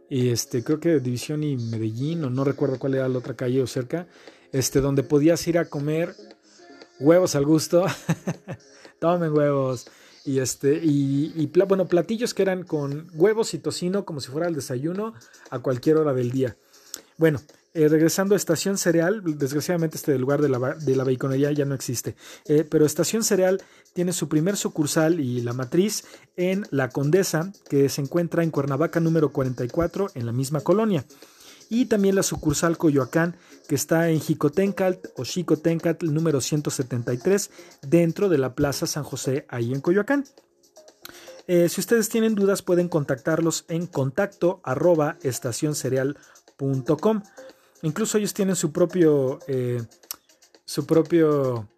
y 0.08 0.30
este, 0.30 0.62
creo 0.62 0.78
que 0.78 1.00
División 1.00 1.42
y 1.42 1.56
Medellín, 1.56 2.24
o 2.24 2.30
no 2.30 2.44
recuerdo 2.44 2.78
cuál 2.78 2.94
era 2.94 3.08
la 3.08 3.18
otra 3.18 3.34
calle 3.34 3.62
o 3.62 3.66
cerca, 3.66 4.06
este, 4.52 4.80
donde 4.80 5.02
podías 5.02 5.46
ir 5.48 5.58
a 5.58 5.64
comer 5.64 6.14
huevos 7.00 7.34
al 7.34 7.44
gusto. 7.44 7.86
Tomen 9.00 9.32
huevos. 9.32 9.86
Y 10.24 10.40
este, 10.40 10.80
y, 10.82 11.50
bueno, 11.68 11.86
platillos 11.86 12.34
que 12.34 12.42
eran 12.42 12.64
con 12.64 13.08
huevos 13.14 13.54
y 13.54 13.58
tocino, 13.58 14.04
como 14.04 14.20
si 14.20 14.30
fuera 14.30 14.48
el 14.48 14.54
desayuno, 14.54 15.14
a 15.50 15.60
cualquier 15.60 15.98
hora 15.98 16.12
del 16.14 16.32
día. 16.32 16.56
Bueno, 17.16 17.40
eh, 17.76 17.88
regresando 17.88 18.34
a 18.34 18.38
Estación 18.38 18.78
Cereal, 18.78 19.22
desgraciadamente 19.22 19.98
este 19.98 20.18
lugar 20.18 20.40
de 20.40 20.48
la, 20.48 20.74
de 20.74 20.96
la 20.96 21.04
baconería 21.04 21.52
ya 21.52 21.66
no 21.66 21.74
existe, 21.74 22.16
eh, 22.46 22.66
pero 22.68 22.86
Estación 22.86 23.22
Cereal 23.22 23.62
tiene 23.92 24.14
su 24.14 24.30
primer 24.30 24.56
sucursal 24.56 25.20
y 25.20 25.42
la 25.42 25.52
matriz 25.52 26.04
en 26.36 26.64
La 26.70 26.88
Condesa, 26.88 27.52
que 27.68 27.90
se 27.90 28.00
encuentra 28.00 28.42
en 28.42 28.50
Cuernavaca 28.50 28.98
número 28.98 29.30
44, 29.30 30.08
en 30.14 30.24
la 30.24 30.32
misma 30.32 30.62
colonia. 30.62 31.04
Y 31.68 31.86
también 31.86 32.14
la 32.14 32.22
sucursal 32.22 32.78
Coyoacán, 32.78 33.36
que 33.68 33.74
está 33.74 34.08
en 34.08 34.20
Jicotencatl 34.20 35.08
o 35.16 35.26
Xicotencatl 35.26 36.14
número 36.14 36.40
173, 36.40 37.50
dentro 37.82 38.30
de 38.30 38.38
la 38.38 38.54
Plaza 38.54 38.86
San 38.86 39.04
José, 39.04 39.44
ahí 39.50 39.74
en 39.74 39.82
Coyoacán. 39.82 40.24
Eh, 41.46 41.68
si 41.68 41.80
ustedes 41.80 42.08
tienen 42.08 42.34
dudas, 42.34 42.62
pueden 42.62 42.88
contactarlos 42.88 43.64
en 43.68 43.86
contacto 43.86 44.60
arroba 44.64 45.18
estacioncereal.com. 45.22 47.22
Incluso 47.82 48.18
ellos 48.18 48.34
tienen 48.34 48.56
su 48.56 48.72
propio, 48.72 49.38
eh, 49.46 49.82
su 50.64 50.86
propio, 50.86 51.68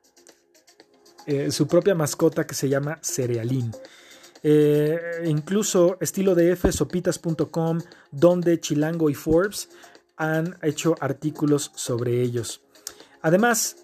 eh, 1.27 1.51
su 1.51 1.67
propia 1.67 1.95
mascota 1.95 2.47
que 2.47 2.55
se 2.55 2.69
llama 2.69 2.99
Cerealín. 3.03 3.73
Eh, 4.43 4.99
incluso 5.25 5.97
estilo 6.01 6.35
de 6.35 6.53
F, 6.53 6.71
sopitas.com, 6.71 7.81
donde 8.13 8.61
Chilango 8.61 9.11
y 9.11 9.15
Forbes 9.15 9.69
han 10.17 10.57
hecho 10.63 10.95
artículos 11.01 11.73
sobre 11.75 12.23
ellos. 12.23 12.63
Además, 13.21 13.77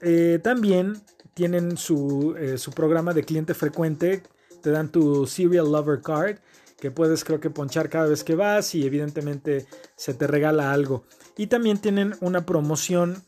también 0.42 1.02
tienen 1.34 1.76
su, 1.76 2.36
su, 2.56 2.70
programa 2.70 3.12
de 3.12 3.24
cliente 3.24 3.52
frecuente, 3.52 4.22
te 4.62 4.70
dan 4.70 4.90
tu 4.90 5.26
Serial 5.26 5.70
Lover 5.70 6.00
Card, 6.00 6.38
que 6.84 6.90
puedes 6.90 7.24
creo 7.24 7.40
que 7.40 7.48
ponchar 7.48 7.88
cada 7.88 8.08
vez 8.08 8.24
que 8.24 8.34
vas 8.34 8.74
y 8.74 8.84
evidentemente 8.84 9.66
se 9.96 10.12
te 10.12 10.26
regala 10.26 10.70
algo. 10.70 11.06
Y 11.34 11.46
también 11.46 11.78
tienen 11.78 12.14
una 12.20 12.44
promoción, 12.44 13.22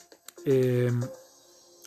eh, 0.45 0.93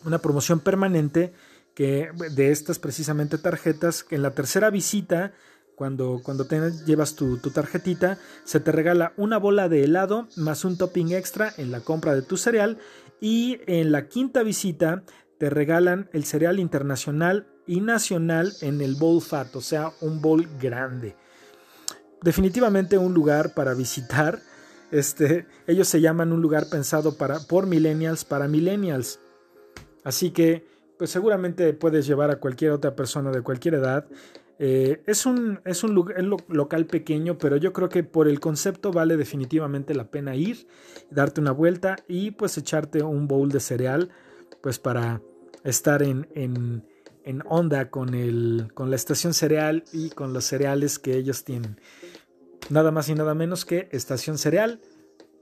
una 0.04 0.18
promoción 0.18 0.62
permanente 0.62 1.32
que, 1.76 2.10
de 2.32 2.50
estas 2.50 2.80
precisamente 2.80 3.38
tarjetas, 3.38 4.04
en 4.10 4.24
la 4.24 4.32
tercera 4.32 4.72
visita, 4.72 5.34
cuando, 5.76 6.22
cuando 6.24 6.48
llevas 6.88 7.14
tu, 7.14 7.38
tu, 7.38 7.52
tarjetita, 7.52 8.18
se 8.46 8.60
te 8.60 8.72
regala 8.72 9.14
una 9.16 9.38
bola 9.38 9.70
de 9.70 9.84
helado 9.84 10.28
más 10.38 10.66
un 10.66 10.76
topping 10.76 11.12
extra 11.12 11.54
en 11.58 11.70
la 11.70 11.82
compra 11.82 12.16
de 12.16 12.24
tu 12.24 12.36
cereal. 12.36 12.80
Y 13.22 13.60
en 13.68 13.92
la 13.92 14.08
quinta 14.08 14.42
visita 14.42 15.04
te 15.38 15.52
regalan 15.52 16.10
el 16.14 16.26
cereal 16.26 16.58
internacional 16.58 17.46
y 17.68 17.80
nacional 17.80 18.54
en 18.62 18.82
el 18.82 18.96
bowl 18.96 19.22
fat, 19.22 19.56
o 19.56 19.62
sea, 19.62 19.92
un 20.02 20.20
bowl 20.20 20.48
grande 20.60 21.16
definitivamente 22.22 22.98
un 22.98 23.14
lugar 23.14 23.54
para 23.54 23.74
visitar. 23.74 24.40
Este, 24.92 25.46
ellos 25.68 25.88
se 25.88 26.02
llaman 26.02 26.32
un 26.32 26.42
lugar 26.42 26.68
pensado 26.70 27.16
para, 27.16 27.40
por 27.40 27.68
millennials 27.68 28.26
para 28.26 28.48
millennials. 28.48 29.20
Así 30.04 30.32
que, 30.32 30.66
pues 30.98 31.12
seguramente 31.12 31.74
puedes 31.74 32.08
llevar 32.08 32.32
a 32.32 32.40
cualquier 32.40 32.72
otra 32.72 32.96
persona 32.96 33.32
de 33.32 33.42
cualquier 33.42 33.76
edad. 33.76 34.08
Eh, 34.62 35.02
es 35.06 35.26
un, 35.26 35.62
es 35.64 35.84
un 35.84 35.94
local 35.94 36.86
pequeño, 36.86 37.38
pero 37.38 37.56
yo 37.56 37.72
creo 37.72 37.88
que 37.88 38.04
por 38.04 38.28
el 38.28 38.42
concepto 38.42 38.92
vale 38.92 39.16
definitivamente 39.16 39.96
la 39.96 40.12
pena 40.12 40.36
ir, 40.36 40.68
darte 41.10 41.40
una 41.40 41.52
vuelta 41.52 41.96
y 42.10 42.32
pues 42.32 42.58
echarte 42.58 43.02
un 43.02 43.28
bowl 43.28 43.50
de 43.50 43.62
cereal, 43.62 44.10
pues 44.62 44.78
para 44.78 45.22
estar 45.64 46.04
en, 46.04 46.28
en, 46.36 46.84
en 47.24 47.44
onda 47.48 47.90
con, 47.90 48.14
el, 48.14 48.72
con 48.74 48.90
la 48.90 48.98
estación 48.98 49.34
cereal 49.34 49.86
y 49.94 50.10
con 50.10 50.34
los 50.34 50.44
cereales 50.44 51.00
que 51.00 51.16
ellos 51.16 51.46
tienen 51.46 51.80
nada 52.70 52.92
más 52.92 53.10
y 53.10 53.16
nada 53.16 53.34
menos 53.34 53.66
que 53.66 53.90
Estación 53.92 54.38
Cereal, 54.38 54.82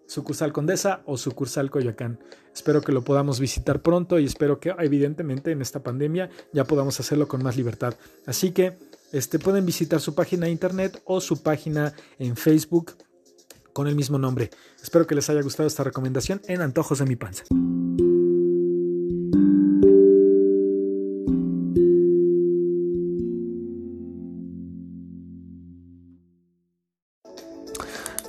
sucursal 0.07 0.53
Condesa 0.53 1.01
o 1.05 1.17
sucursal 1.17 1.69
Coyoacán. 1.69 2.19
Espero 2.53 2.81
que 2.81 2.91
lo 2.91 3.03
podamos 3.03 3.39
visitar 3.39 3.81
pronto 3.81 4.19
y 4.19 4.25
espero 4.25 4.59
que 4.59 4.73
evidentemente 4.79 5.51
en 5.51 5.61
esta 5.61 5.83
pandemia 5.83 6.29
ya 6.53 6.63
podamos 6.63 6.99
hacerlo 6.99 7.27
con 7.27 7.43
más 7.43 7.57
libertad. 7.57 7.93
Así 8.25 8.51
que 8.51 8.77
este, 9.11 9.39
pueden 9.39 9.65
visitar 9.65 9.99
su 9.99 10.15
página 10.15 10.45
de 10.45 10.51
internet 10.51 11.01
o 11.05 11.21
su 11.21 11.41
página 11.41 11.93
en 12.19 12.35
Facebook 12.35 12.93
con 13.73 13.87
el 13.87 13.95
mismo 13.95 14.17
nombre. 14.17 14.49
Espero 14.81 15.05
que 15.05 15.15
les 15.15 15.29
haya 15.29 15.41
gustado 15.41 15.67
esta 15.67 15.83
recomendación 15.83 16.41
en 16.47 16.61
Antojos 16.61 16.99
de 16.99 17.05
mi 17.05 17.15
Panza. 17.15 17.43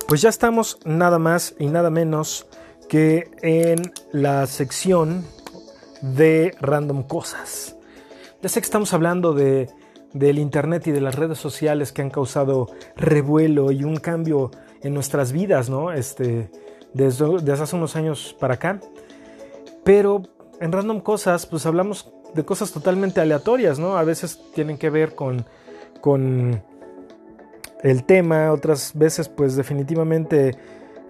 Pues 0.09 0.23
ya 0.23 0.29
estamos 0.29 0.79
nada 0.85 1.19
más 1.19 1.53
y 1.59 1.67
nada 1.67 1.91
menos 1.91 2.47
que 2.89 3.29
en 3.43 3.93
la 4.11 4.47
sección 4.47 5.23
de 6.01 6.55
random 6.59 7.03
cosas. 7.03 7.75
Ya 8.41 8.49
sé 8.49 8.59
que 8.59 8.65
estamos 8.65 8.91
hablando 8.95 9.33
de, 9.33 9.69
del 10.13 10.39
Internet 10.39 10.87
y 10.87 10.91
de 10.91 10.99
las 10.99 11.13
redes 11.13 11.37
sociales 11.37 11.91
que 11.91 12.01
han 12.01 12.09
causado 12.09 12.71
revuelo 12.95 13.71
y 13.71 13.83
un 13.83 13.97
cambio 13.97 14.49
en 14.81 14.95
nuestras 14.95 15.31
vidas, 15.31 15.69
¿no? 15.69 15.91
Este, 15.91 16.49
desde, 16.91 17.27
desde 17.43 17.63
hace 17.63 17.75
unos 17.75 17.95
años 17.95 18.35
para 18.39 18.55
acá. 18.55 18.79
Pero 19.83 20.23
en 20.59 20.71
random 20.71 21.01
cosas, 21.01 21.45
pues 21.45 21.67
hablamos 21.67 22.11
de 22.33 22.43
cosas 22.43 22.71
totalmente 22.71 23.21
aleatorias, 23.21 23.77
¿no? 23.77 23.95
A 23.95 24.03
veces 24.03 24.41
tienen 24.55 24.79
que 24.79 24.89
ver 24.89 25.13
con, 25.13 25.45
con 26.01 26.63
el 27.81 28.03
tema, 28.03 28.51
otras 28.51 28.91
veces 28.95 29.29
pues 29.29 29.55
definitivamente 29.55 30.57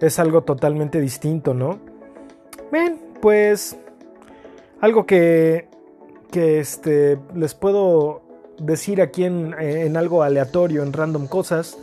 es 0.00 0.18
algo 0.18 0.42
totalmente 0.42 1.00
distinto, 1.00 1.54
¿no? 1.54 1.78
Bien, 2.72 3.00
pues 3.20 3.76
algo 4.80 5.06
que, 5.06 5.68
que 6.30 6.60
este, 6.60 7.18
les 7.34 7.54
puedo 7.54 8.22
decir 8.58 9.02
aquí 9.02 9.24
en, 9.24 9.54
en 9.58 9.96
algo 9.96 10.22
aleatorio, 10.22 10.82
en 10.82 10.92
random 10.92 11.26
cosas, 11.26 11.78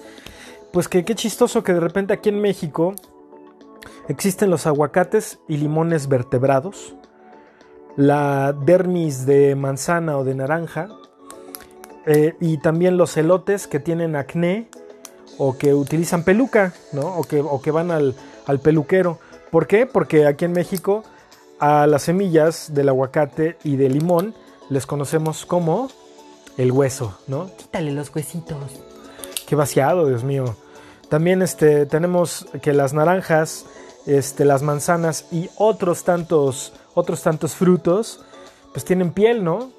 pues 0.71 0.87
que 0.87 1.03
qué 1.05 1.15
chistoso 1.15 1.63
que 1.63 1.73
de 1.73 1.79
repente 1.79 2.13
aquí 2.13 2.29
en 2.29 2.39
México 2.39 2.93
existen 4.07 4.49
los 4.49 4.67
aguacates 4.67 5.39
y 5.47 5.57
limones 5.57 6.07
vertebrados, 6.07 6.95
la 7.95 8.53
dermis 8.53 9.25
de 9.25 9.55
manzana 9.55 10.17
o 10.17 10.23
de 10.23 10.35
naranja, 10.35 10.89
eh, 12.07 12.35
y 12.39 12.57
también 12.57 12.97
los 12.97 13.15
elotes 13.17 13.67
que 13.67 13.79
tienen 13.79 14.15
acné 14.15 14.69
o 15.37 15.57
que 15.57 15.73
utilizan 15.73 16.23
peluca, 16.23 16.73
¿no? 16.93 17.17
O 17.17 17.23
que, 17.23 17.41
o 17.41 17.61
que 17.61 17.69
van 17.69 17.91
al, 17.91 18.15
al 18.45 18.59
peluquero. 18.59 19.19
¿Por 19.51 19.67
qué? 19.67 19.85
Porque 19.85 20.25
aquí 20.25 20.45
en 20.45 20.53
México 20.53 21.03
a 21.59 21.85
las 21.85 22.03
semillas 22.03 22.73
del 22.73 22.89
aguacate 22.89 23.57
y 23.63 23.75
del 23.75 23.93
limón 23.93 24.33
les 24.69 24.85
conocemos 24.85 25.45
como 25.45 25.89
el 26.57 26.71
hueso, 26.71 27.17
¿no? 27.27 27.49
Quítale 27.57 27.91
los 27.91 28.13
huesitos. 28.15 28.57
Qué 29.45 29.55
vaciado, 29.55 30.07
Dios 30.07 30.23
mío. 30.23 30.55
También 31.09 31.41
este, 31.41 31.85
tenemos 31.85 32.47
que 32.61 32.73
las 32.73 32.93
naranjas, 32.93 33.65
este, 34.05 34.45
las 34.45 34.63
manzanas 34.63 35.25
y 35.31 35.49
otros 35.57 36.03
tantos, 36.03 36.73
otros 36.93 37.21
tantos 37.21 37.53
frutos, 37.53 38.21
pues 38.71 38.85
tienen 38.85 39.11
piel, 39.11 39.43
¿no? 39.43 39.71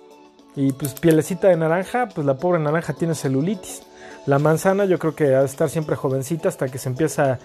Y 0.58 0.72
pues 0.72 0.94
pielecita 0.94 1.46
de 1.46 1.56
naranja, 1.56 2.08
pues 2.12 2.26
la 2.26 2.34
pobre 2.34 2.58
naranja 2.58 2.92
tiene 2.92 3.14
celulitis. 3.14 3.84
La 4.26 4.40
manzana 4.40 4.86
yo 4.86 4.98
creo 4.98 5.14
que 5.14 5.36
ha 5.36 5.38
de 5.38 5.46
estar 5.46 5.70
siempre 5.70 5.94
jovencita 5.94 6.48
hasta 6.48 6.66
que 6.66 6.78
se 6.78 6.88
empieza 6.88 7.38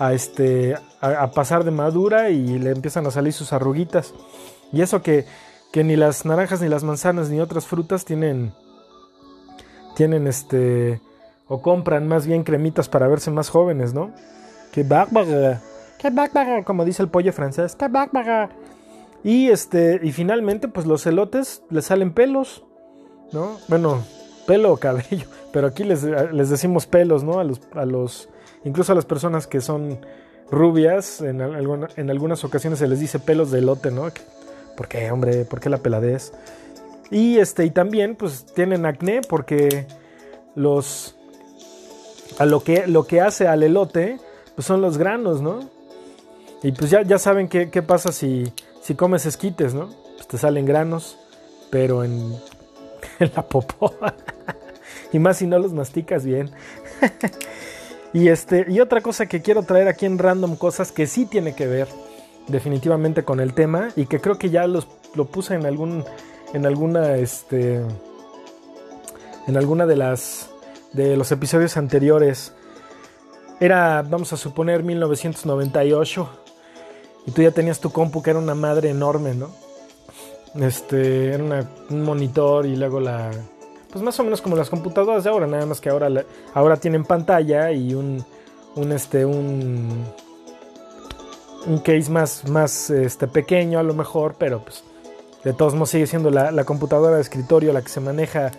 a, 0.00 0.12
este, 0.12 0.74
a, 1.00 1.30
pasar 1.30 1.62
de 1.62 1.70
madura 1.70 2.30
y 2.30 2.58
le 2.58 2.70
empiezan 2.70 3.06
a 3.06 3.12
salir 3.12 3.32
sus 3.32 3.52
arruguitas. 3.52 4.14
Y 4.72 4.82
eso 4.82 5.00
que, 5.00 5.26
que 5.72 5.84
ni 5.84 5.94
las 5.94 6.24
naranjas, 6.24 6.60
ni 6.60 6.68
las 6.68 6.82
manzanas, 6.82 7.30
ni 7.30 7.38
otras 7.38 7.66
frutas 7.66 8.04
tienen, 8.04 8.52
tienen 9.94 10.26
este, 10.26 11.00
o 11.46 11.62
compran 11.62 12.08
más 12.08 12.26
bien 12.26 12.42
cremitas 12.42 12.88
para 12.88 13.06
verse 13.06 13.30
más 13.30 13.48
jóvenes, 13.48 13.94
¿no? 13.94 14.10
Que 14.72 14.82
bárbara, 14.82 15.62
que 16.00 16.10
bárbara, 16.10 16.64
como 16.64 16.84
dice 16.84 17.04
el 17.04 17.10
pollo 17.10 17.32
francés, 17.32 17.76
que 17.76 17.86
bárbara. 17.86 18.50
Y 19.24 19.48
este, 19.48 20.00
y 20.02 20.12
finalmente, 20.12 20.68
pues 20.68 20.86
los 20.86 21.06
elotes 21.06 21.62
les 21.70 21.86
salen 21.86 22.12
pelos, 22.12 22.64
¿no? 23.32 23.58
Bueno, 23.68 24.04
pelo 24.46 24.72
o 24.72 24.76
cabello, 24.76 25.26
pero 25.52 25.68
aquí 25.68 25.84
les, 25.84 26.02
les 26.04 26.50
decimos 26.50 26.86
pelos, 26.86 27.24
¿no? 27.24 27.40
A 27.40 27.44
los, 27.44 27.60
a 27.74 27.84
los, 27.84 28.28
incluso 28.64 28.92
a 28.92 28.94
las 28.94 29.04
personas 29.04 29.46
que 29.46 29.60
son 29.60 29.98
rubias, 30.50 31.20
en, 31.20 31.40
en 31.40 32.10
algunas 32.10 32.44
ocasiones 32.44 32.78
se 32.78 32.86
les 32.86 33.00
dice 33.00 33.18
pelos 33.18 33.50
de 33.50 33.58
elote, 33.58 33.90
¿no? 33.90 34.08
¿Por 34.76 34.88
qué, 34.88 35.10
hombre? 35.10 35.44
¿Por 35.44 35.60
qué 35.60 35.70
la 35.70 35.78
peladez? 35.78 36.32
Y 37.10 37.38
este, 37.38 37.64
y 37.64 37.70
también, 37.70 38.16
pues 38.16 38.46
tienen 38.54 38.84
acné 38.84 39.22
porque 39.28 39.86
los, 40.54 41.16
a 42.38 42.46
lo 42.46 42.60
que, 42.62 42.86
lo 42.86 43.04
que 43.04 43.20
hace 43.20 43.48
al 43.48 43.62
elote, 43.62 44.18
pues 44.54 44.66
son 44.66 44.80
los 44.80 44.98
granos, 44.98 45.40
¿no? 45.40 45.60
Y 46.62 46.72
pues 46.72 46.90
ya, 46.90 47.02
ya 47.02 47.18
saben 47.18 47.48
qué, 47.48 47.70
qué 47.70 47.82
pasa 47.82 48.12
si, 48.12 48.52
si 48.86 48.94
comes 48.94 49.26
esquites, 49.26 49.74
¿no? 49.74 49.90
Pues 50.14 50.28
te 50.28 50.38
salen 50.38 50.64
granos, 50.64 51.18
pero 51.70 52.04
en, 52.04 52.36
en 53.18 53.32
la 53.34 53.42
popó. 53.42 53.92
y 55.12 55.18
más 55.18 55.38
si 55.38 55.48
no 55.48 55.58
los 55.58 55.72
masticas 55.72 56.24
bien. 56.24 56.52
y, 58.12 58.28
este, 58.28 58.64
y 58.68 58.78
otra 58.78 59.00
cosa 59.00 59.26
que 59.26 59.42
quiero 59.42 59.64
traer 59.64 59.88
aquí 59.88 60.06
en 60.06 60.18
Random 60.18 60.54
Cosas 60.54 60.92
que 60.92 61.08
sí 61.08 61.26
tiene 61.26 61.56
que 61.56 61.66
ver 61.66 61.88
definitivamente 62.46 63.24
con 63.24 63.40
el 63.40 63.54
tema 63.54 63.88
y 63.96 64.06
que 64.06 64.20
creo 64.20 64.38
que 64.38 64.50
ya 64.50 64.68
los, 64.68 64.86
lo 65.16 65.24
puse 65.24 65.54
en 65.54 65.66
algún 65.66 66.04
en 66.54 66.64
alguna 66.64 67.16
este 67.16 67.80
en 69.48 69.56
alguna 69.56 69.84
de 69.86 69.96
las 69.96 70.48
de 70.92 71.16
los 71.16 71.32
episodios 71.32 71.76
anteriores 71.76 72.52
era 73.58 74.02
vamos 74.02 74.32
a 74.32 74.36
suponer 74.36 74.84
1998 74.84 76.45
y 77.26 77.32
tú 77.32 77.42
ya 77.42 77.50
tenías 77.50 77.80
tu 77.80 77.90
compu 77.90 78.22
que 78.22 78.30
era 78.30 78.38
una 78.38 78.54
madre 78.54 78.90
enorme, 78.90 79.34
¿no? 79.34 79.50
Este, 80.54 81.34
era 81.34 81.68
un 81.90 82.02
monitor 82.02 82.66
y 82.66 82.76
luego 82.76 83.00
la... 83.00 83.30
Pues 83.90 84.02
más 84.02 84.18
o 84.20 84.24
menos 84.24 84.40
como 84.40 84.56
las 84.56 84.70
computadoras 84.70 85.24
de 85.24 85.30
ahora, 85.30 85.46
nada 85.46 85.66
más 85.66 85.80
que 85.80 85.88
ahora, 85.88 86.08
ahora 86.54 86.76
tienen 86.76 87.04
pantalla 87.04 87.72
y 87.72 87.94
un, 87.94 88.24
un, 88.74 88.92
este, 88.92 89.24
un, 89.24 90.04
un 91.66 91.78
case 91.78 92.10
más, 92.10 92.48
más 92.48 92.90
este, 92.90 93.26
pequeño 93.26 93.78
a 93.78 93.82
lo 93.82 93.94
mejor, 93.94 94.36
pero 94.38 94.62
pues 94.62 94.84
de 95.44 95.52
todos 95.52 95.74
modos 95.74 95.90
sigue 95.90 96.06
siendo 96.06 96.30
la, 96.30 96.50
la 96.50 96.64
computadora 96.64 97.16
de 97.16 97.22
escritorio 97.22 97.72
la 97.72 97.82
que 97.82 97.88
se 97.88 98.00
maneja. 98.00 98.50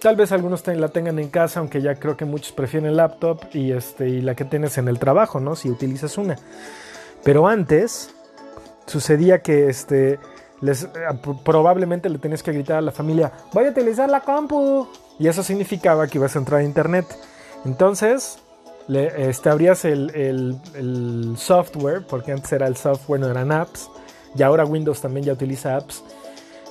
Tal 0.00 0.16
vez 0.16 0.32
algunos 0.32 0.66
la 0.66 0.88
tengan 0.88 1.18
en 1.18 1.28
casa, 1.28 1.60
aunque 1.60 1.80
ya 1.80 1.94
creo 1.96 2.16
que 2.16 2.24
muchos 2.24 2.52
prefieren 2.52 2.96
laptop 2.96 3.40
y, 3.52 3.72
este, 3.72 4.08
y 4.08 4.20
la 4.20 4.34
que 4.34 4.44
tienes 4.44 4.78
en 4.78 4.88
el 4.88 4.98
trabajo, 4.98 5.38
¿no? 5.38 5.54
Si 5.54 5.70
utilizas 5.70 6.18
una. 6.18 6.36
Pero 7.24 7.46
antes 7.46 8.14
sucedía 8.86 9.40
que 9.42 9.68
este, 9.68 10.18
les, 10.60 10.84
eh, 10.84 10.88
probablemente 11.44 12.08
le 12.08 12.18
tenías 12.18 12.42
que 12.42 12.52
gritar 12.52 12.78
a 12.78 12.80
la 12.80 12.92
familia, 12.92 13.32
voy 13.52 13.66
a 13.66 13.70
utilizar 13.70 14.08
la 14.08 14.20
compu. 14.20 14.88
Y 15.18 15.28
eso 15.28 15.42
significaba 15.42 16.06
que 16.06 16.18
ibas 16.18 16.34
a 16.34 16.38
entrar 16.38 16.60
a 16.60 16.64
internet. 16.64 17.06
Entonces, 17.64 18.38
le, 18.88 19.28
este, 19.28 19.50
abrías 19.50 19.84
el, 19.84 20.10
el, 20.74 21.34
software, 21.36 22.04
porque 22.06 22.32
antes 22.32 22.50
era 22.52 22.66
el 22.66 22.76
software, 22.76 23.20
no 23.20 23.28
eran 23.28 23.52
apps. 23.52 23.90
Y 24.34 24.42
ahora 24.42 24.64
Windows 24.64 25.00
también 25.00 25.26
ya 25.26 25.32
utiliza 25.34 25.76
apps. 25.76 26.02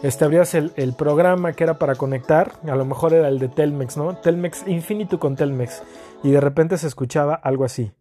Este, 0.03 0.25
abrías 0.25 0.53
el, 0.55 0.73
el, 0.75 0.93
programa 0.93 1.53
que 1.53 1.63
era 1.63 1.77
para 1.77 1.95
conectar. 1.95 2.53
A 2.67 2.75
lo 2.75 2.85
mejor 2.85 3.13
era 3.13 3.27
el 3.27 3.39
de 3.39 3.47
Telmex, 3.47 3.97
¿no? 3.97 4.15
Telmex 4.17 4.67
Infinito 4.67 5.19
con 5.19 5.35
Telmex. 5.35 5.83
Y 6.23 6.31
de 6.31 6.41
repente 6.41 6.77
se 6.77 6.87
escuchaba 6.87 7.35
algo 7.35 7.63
así. 7.63 7.91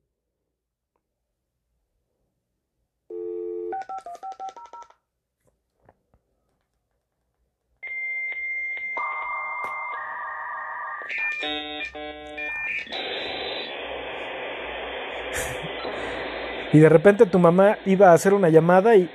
Y 16.73 16.79
de 16.79 16.89
repente 16.89 17.27
tu 17.27 17.39
mamá 17.39 17.79
iba 17.87 18.11
a 18.11 18.15
hacer 18.15 18.33
una 18.35 18.49
llamada 18.49 18.97
y 18.97 19.11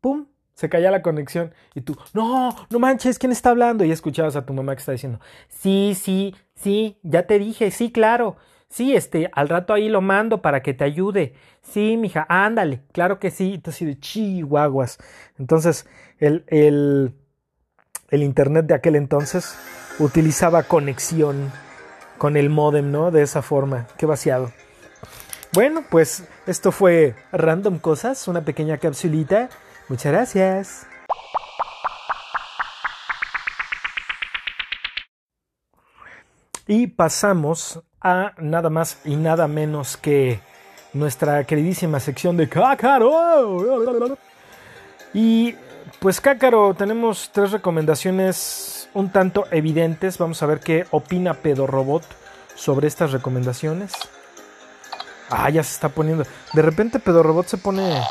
¡pum! 0.00 0.26
Se 0.54 0.68
caía 0.68 0.90
la 0.90 1.02
conexión. 1.02 1.54
Y 1.74 1.80
tú, 1.82 1.96
no, 2.12 2.54
no 2.68 2.78
manches, 2.78 3.18
¿quién 3.18 3.32
está 3.32 3.50
hablando? 3.50 3.84
Y 3.84 3.90
escuchabas 3.90 4.36
a 4.36 4.44
tu 4.44 4.52
mamá 4.52 4.74
que 4.74 4.80
está 4.80 4.92
diciendo, 4.92 5.20
sí, 5.48 5.96
sí, 5.98 6.34
sí, 6.54 6.98
ya 7.02 7.26
te 7.26 7.38
dije, 7.38 7.70
sí, 7.70 7.90
claro. 7.92 8.36
Sí, 8.68 8.94
este, 8.94 9.28
al 9.32 9.48
rato 9.48 9.72
ahí 9.72 9.88
lo 9.88 10.00
mando 10.00 10.42
para 10.42 10.62
que 10.62 10.74
te 10.74 10.84
ayude. 10.84 11.34
Sí, 11.60 11.96
mija, 11.96 12.24
ándale, 12.28 12.82
claro 12.92 13.18
que 13.18 13.30
sí. 13.30 13.54
Entonces, 13.54 13.86
de 13.86 13.98
chihuahuas. 13.98 14.98
Entonces, 15.38 15.86
el, 16.18 16.44
el, 16.46 17.14
el 18.10 18.22
internet 18.22 18.66
de 18.66 18.74
aquel 18.74 18.94
entonces 18.94 19.56
utilizaba 19.98 20.62
conexión 20.62 21.50
con 22.18 22.36
el 22.36 22.48
modem, 22.48 22.92
¿no? 22.92 23.10
De 23.10 23.22
esa 23.22 23.42
forma. 23.42 23.88
Qué 23.96 24.06
vaciado. 24.06 24.52
Bueno, 25.52 25.82
pues 25.90 26.28
esto 26.46 26.70
fue 26.70 27.16
Random 27.32 27.80
Cosas, 27.80 28.28
una 28.28 28.42
pequeña 28.42 28.78
capsulita. 28.78 29.48
Muchas 29.88 30.12
gracias. 30.12 30.86
Y 36.68 36.86
pasamos 36.86 37.82
a 38.00 38.32
nada 38.38 38.70
más 38.70 38.98
y 39.04 39.16
nada 39.16 39.48
menos 39.48 39.96
que 39.96 40.40
nuestra 40.92 41.42
queridísima 41.42 41.98
sección 41.98 42.36
de 42.36 42.48
Cácaro. 42.48 43.58
Y 45.12 45.56
pues 45.98 46.20
Cácaro, 46.20 46.74
tenemos 46.74 47.30
tres 47.32 47.50
recomendaciones 47.50 48.88
un 48.94 49.10
tanto 49.10 49.46
evidentes. 49.50 50.16
Vamos 50.16 50.44
a 50.44 50.46
ver 50.46 50.60
qué 50.60 50.86
opina 50.92 51.34
Pedorrobot 51.34 52.04
sobre 52.54 52.86
estas 52.86 53.10
recomendaciones. 53.10 53.92
Ah, 55.30 55.48
ya 55.48 55.62
se 55.62 55.74
está 55.74 55.88
poniendo. 55.88 56.24
De 56.52 56.62
repente 56.62 56.98
Pedro 56.98 57.22
Robot 57.22 57.46
se 57.46 57.56
pone. 57.56 58.02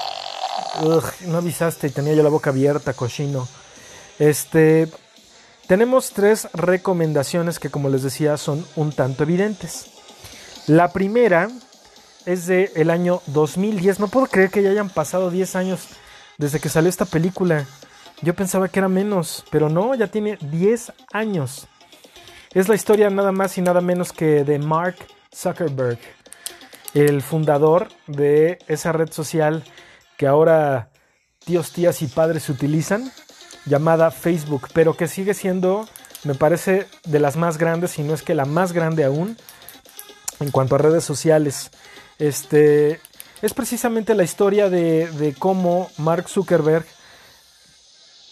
Ugh, 0.81 1.03
no 1.27 1.37
avisaste 1.37 1.87
y 1.87 1.91
tenía 1.91 2.13
yo 2.13 2.23
la 2.23 2.29
boca 2.29 2.49
abierta, 2.49 2.93
cochino. 2.93 3.47
Este. 4.17 4.87
Tenemos 5.67 6.11
tres 6.13 6.47
recomendaciones 6.53 7.59
que, 7.59 7.69
como 7.69 7.89
les 7.89 8.01
decía, 8.01 8.37
son 8.37 8.65
un 8.75 8.91
tanto 8.91 9.21
evidentes. 9.21 9.91
La 10.65 10.91
primera 10.91 11.47
es 12.25 12.47
de 12.47 12.71
el 12.75 12.89
año 12.89 13.21
2010. 13.27 13.99
No 13.99 14.07
puedo 14.07 14.25
creer 14.25 14.49
que 14.49 14.63
ya 14.63 14.71
hayan 14.71 14.89
pasado 14.89 15.29
10 15.29 15.55
años 15.55 15.87
desde 16.39 16.59
que 16.59 16.69
salió 16.69 16.89
esta 16.89 17.05
película. 17.05 17.65
Yo 18.21 18.33
pensaba 18.33 18.67
que 18.67 18.79
era 18.79 18.89
menos, 18.89 19.45
pero 19.51 19.69
no, 19.69 19.93
ya 19.93 20.07
tiene 20.07 20.37
10 20.41 20.91
años. 21.13 21.67
Es 22.53 22.67
la 22.67 22.75
historia 22.75 23.09
nada 23.09 23.31
más 23.31 23.57
y 23.57 23.61
nada 23.61 23.81
menos 23.81 24.11
que 24.11 24.43
de 24.43 24.57
Mark 24.57 24.95
Zuckerberg, 25.33 25.99
el 26.93 27.21
fundador 27.21 27.89
de 28.07 28.59
esa 28.67 28.91
red 28.91 29.11
social 29.11 29.63
que 30.17 30.27
ahora 30.27 30.89
tíos, 31.45 31.71
tías 31.71 32.01
y 32.01 32.07
padres 32.07 32.49
utilizan, 32.49 33.11
llamada 33.65 34.11
Facebook, 34.11 34.67
pero 34.73 34.95
que 34.95 35.07
sigue 35.07 35.33
siendo, 35.33 35.87
me 36.23 36.35
parece, 36.35 36.87
de 37.05 37.19
las 37.19 37.37
más 37.37 37.57
grandes, 37.57 37.91
si 37.91 38.03
no 38.03 38.13
es 38.13 38.21
que 38.21 38.35
la 38.35 38.45
más 38.45 38.73
grande 38.73 39.03
aún, 39.03 39.37
en 40.39 40.51
cuanto 40.51 40.75
a 40.75 40.79
redes 40.79 41.03
sociales. 41.03 41.71
Este, 42.17 42.99
es 43.41 43.53
precisamente 43.53 44.15
la 44.15 44.23
historia 44.23 44.69
de, 44.69 45.35
cómo 45.39 45.89
Mark 45.97 46.27
Zuckerberg 46.27 46.85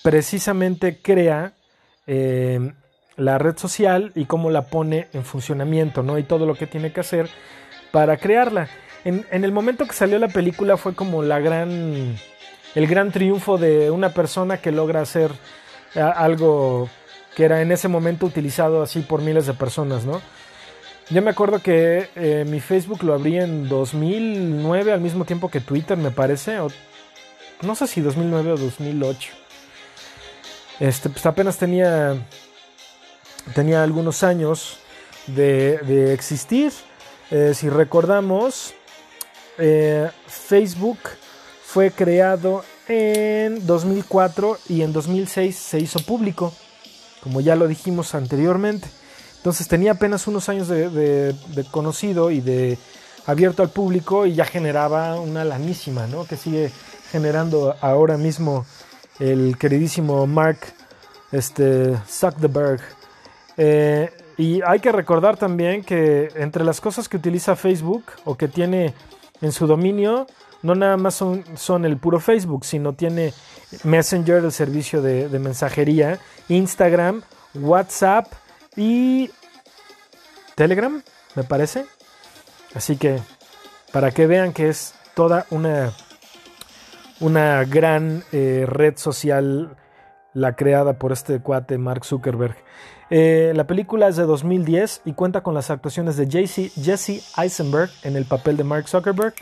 precisamente 0.03 1.01
crea 1.01 1.53
eh, 2.05 2.73
la 3.15 3.37
red 3.37 3.57
social 3.57 4.11
y 4.15 4.25
cómo 4.25 4.49
la 4.49 4.63
pone 4.67 5.07
en 5.13 5.23
funcionamiento, 5.23 6.03
¿no? 6.03 6.17
Y 6.17 6.23
todo 6.23 6.45
lo 6.45 6.55
que 6.55 6.67
tiene 6.67 6.93
que 6.93 6.99
hacer 6.99 7.29
para 7.91 8.17
crearla. 8.17 8.67
En, 9.05 9.25
el 9.31 9.51
momento 9.51 9.85
que 9.85 9.93
salió 9.93 10.19
la 10.19 10.27
película 10.27 10.75
fue 10.77 10.93
como 10.93 11.23
la 11.23 11.39
gran, 11.39 12.17
el 12.75 12.87
gran 12.87 13.11
triunfo 13.11 13.57
de 13.57 13.89
una 13.89 14.09
persona 14.09 14.57
que 14.57 14.71
logra 14.71 15.01
hacer 15.01 15.31
eh, 15.95 16.01
algo 16.01 16.89
que 17.35 17.45
era 17.45 17.61
en 17.61 17.71
ese 17.71 17.87
momento 17.87 18.25
utilizado 18.25 18.81
así 18.81 18.99
por 19.01 19.21
miles 19.21 19.45
de 19.45 19.53
personas, 19.53 20.05
¿no? 20.05 20.21
Yo 21.09 21.21
me 21.21 21.29
acuerdo 21.29 21.59
que 21.59 22.09
eh, 22.15 22.43
mi 22.45 22.59
Facebook 22.59 23.03
lo 23.03 23.13
abrí 23.13 23.37
en 23.37 23.69
2009 23.69 24.91
al 24.91 24.99
mismo 24.99 25.23
tiempo 25.23 25.49
que 25.49 25.61
Twitter, 25.61 25.97
me 25.97 26.11
parece, 26.11 26.57
no 27.61 27.75
sé 27.75 27.87
si 27.87 28.01
2009 28.01 28.51
o 28.51 28.57
2008. 28.57 29.29
Este, 30.79 31.09
pues 31.09 31.25
apenas 31.25 31.57
tenía, 31.57 32.15
tenía 33.55 33.83
algunos 33.83 34.23
años 34.23 34.79
de, 35.27 36.13
existir. 36.13 36.71
Eh, 37.29 37.53
si 37.53 37.69
recordamos, 37.69 38.73
eh, 39.57 40.09
Facebook 40.27 40.99
fue 41.63 41.91
creado 41.91 42.63
en 42.87 43.65
2004 43.67 44.57
y 44.69 44.81
en 44.81 44.93
2006 44.93 45.55
se 45.55 45.79
hizo 45.79 45.99
público, 45.99 46.53
como 47.21 47.41
ya 47.41 47.55
lo 47.55 47.67
dijimos 47.67 48.15
anteriormente. 48.15 48.87
Entonces 49.37 49.67
tenía 49.67 49.93
apenas 49.93 50.27
unos 50.27 50.49
años 50.49 50.67
de, 50.67 51.35
conocido 51.71 52.31
y 52.31 52.41
de 52.41 52.77
abierto 53.25 53.61
al 53.61 53.69
público 53.69 54.25
y 54.25 54.33
ya 54.33 54.45
generaba 54.45 55.19
una 55.19 55.43
lanísima, 55.43 56.07
¿no? 56.07 56.25
Que 56.25 56.37
sigue 56.37 56.71
generando 57.11 57.75
ahora 57.81 58.17
mismo 58.17 58.65
el 59.19 59.57
queridísimo 59.57 60.25
Mark 60.27 60.59
este, 61.31 61.97
Zuckerberg. 62.07 62.81
Eh, 63.57 64.11
y 64.37 64.61
hay 64.65 64.79
que 64.79 64.91
recordar 64.91 65.37
también 65.37 65.83
que 65.83 66.29
entre 66.35 66.63
las 66.63 66.81
cosas 66.81 67.09
que 67.09 67.17
utiliza 67.17 67.55
Facebook 67.55 68.03
o 68.25 68.35
que 68.35 68.47
tiene 68.47 68.93
en 69.41 69.51
su 69.51 69.67
dominio, 69.67 70.27
no 70.61 70.75
nada 70.75 70.97
más 70.97 71.15
son, 71.15 71.85
el 71.85 71.97
puro 71.97 72.19
Facebook, 72.19 72.65
sino 72.65 72.93
tiene 72.93 73.33
Messenger, 73.83 74.43
el 74.43 74.51
servicio 74.51 75.01
de, 75.01 75.29
de 75.29 75.39
mensajería, 75.39 76.19
Instagram, 76.49 77.21
WhatsApp 77.55 78.31
y 78.75 79.29
Telegram, 80.55 81.01
me 81.35 81.43
parece. 81.43 81.85
Así 82.73 82.97
que 82.97 83.19
para 83.91 84.11
que 84.11 84.27
vean 84.27 84.53
que 84.53 84.69
es 84.69 84.93
toda 85.15 85.45
una 85.49 85.93
una 87.19 87.63
gran 87.65 88.23
eh, 88.31 88.65
red 88.67 88.97
social, 88.97 89.75
la 90.33 90.55
creada 90.55 90.93
por 90.93 91.11
este 91.11 91.39
cuate 91.39 91.77
Mark 91.77 92.05
Zuckerberg. 92.05 92.55
Eh, 93.09 93.53
la 93.55 93.65
película 93.65 94.07
es 94.07 94.17
de 94.17 94.23
2010 94.23 95.01
y 95.05 95.13
cuenta 95.13 95.41
con 95.41 95.53
las 95.53 95.69
actuaciones 95.69 96.17
de 96.17 96.27
Jesse 96.27 97.37
Eisenberg 97.37 97.89
en 98.03 98.17
el 98.17 98.25
papel 98.25 98.57
de 98.57 98.63
Mark 98.63 98.89
Zuckerberg 98.89 99.33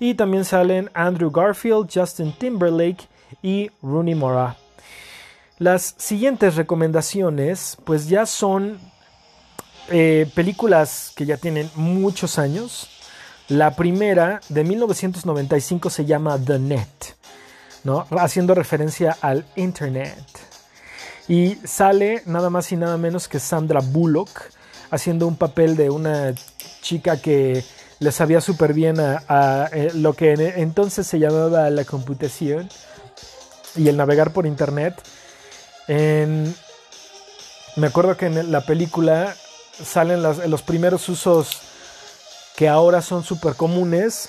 y 0.00 0.14
también 0.14 0.44
salen 0.44 0.90
Andrew 0.94 1.30
Garfield, 1.30 1.88
Justin 1.92 2.32
Timberlake 2.32 3.06
y 3.42 3.70
Rooney 3.82 4.14
Mara. 4.14 4.56
Las 5.58 5.94
siguientes 5.96 6.56
recomendaciones 6.56 7.76
pues 7.84 8.08
ya 8.08 8.26
son 8.26 8.78
eh, 9.90 10.28
películas 10.34 11.12
que 11.14 11.24
ya 11.24 11.36
tienen 11.36 11.70
muchos 11.76 12.38
años. 12.38 12.88
La 13.48 13.76
primera 13.76 14.40
de 14.48 14.64
1995 14.64 15.90
se 15.90 16.04
llama 16.04 16.38
The 16.44 16.58
Net. 16.58 16.88
¿no? 17.84 18.06
Haciendo 18.10 18.54
referencia 18.54 19.16
al 19.20 19.44
Internet. 19.56 20.51
Y 21.32 21.56
sale 21.64 22.22
nada 22.26 22.50
más 22.50 22.70
y 22.72 22.76
nada 22.76 22.98
menos 22.98 23.26
que 23.26 23.40
Sandra 23.40 23.80
Bullock 23.82 24.28
haciendo 24.90 25.26
un 25.26 25.36
papel 25.36 25.76
de 25.76 25.88
una 25.88 26.34
chica 26.82 27.22
que 27.22 27.64
le 28.00 28.12
sabía 28.12 28.42
súper 28.42 28.74
bien 28.74 29.00
a, 29.00 29.70
eh, 29.72 29.92
lo 29.94 30.12
que 30.12 30.34
entonces 30.56 31.06
se 31.06 31.18
llamaba 31.18 31.70
la 31.70 31.86
computación 31.86 32.68
y 33.76 33.88
el 33.88 33.96
navegar 33.96 34.34
por 34.34 34.44
internet. 34.44 34.94
me 35.88 36.52
acuerdo 37.86 38.14
que 38.18 38.26
en 38.26 38.52
la 38.52 38.60
película 38.66 39.34
salen 39.82 40.22
los 40.22 40.60
primeros 40.60 41.08
usos 41.08 41.62
que 42.56 42.68
ahora 42.68 43.00
son 43.00 43.24
súper 43.24 43.54
comunes 43.54 44.28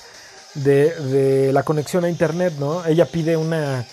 de, 0.54 1.50
la 1.52 1.64
conexión 1.64 2.06
a 2.06 2.08
internet, 2.08 2.54
¿no? 2.58 2.82
Ella 2.86 3.04
pide 3.04 3.36
una, 3.36 3.84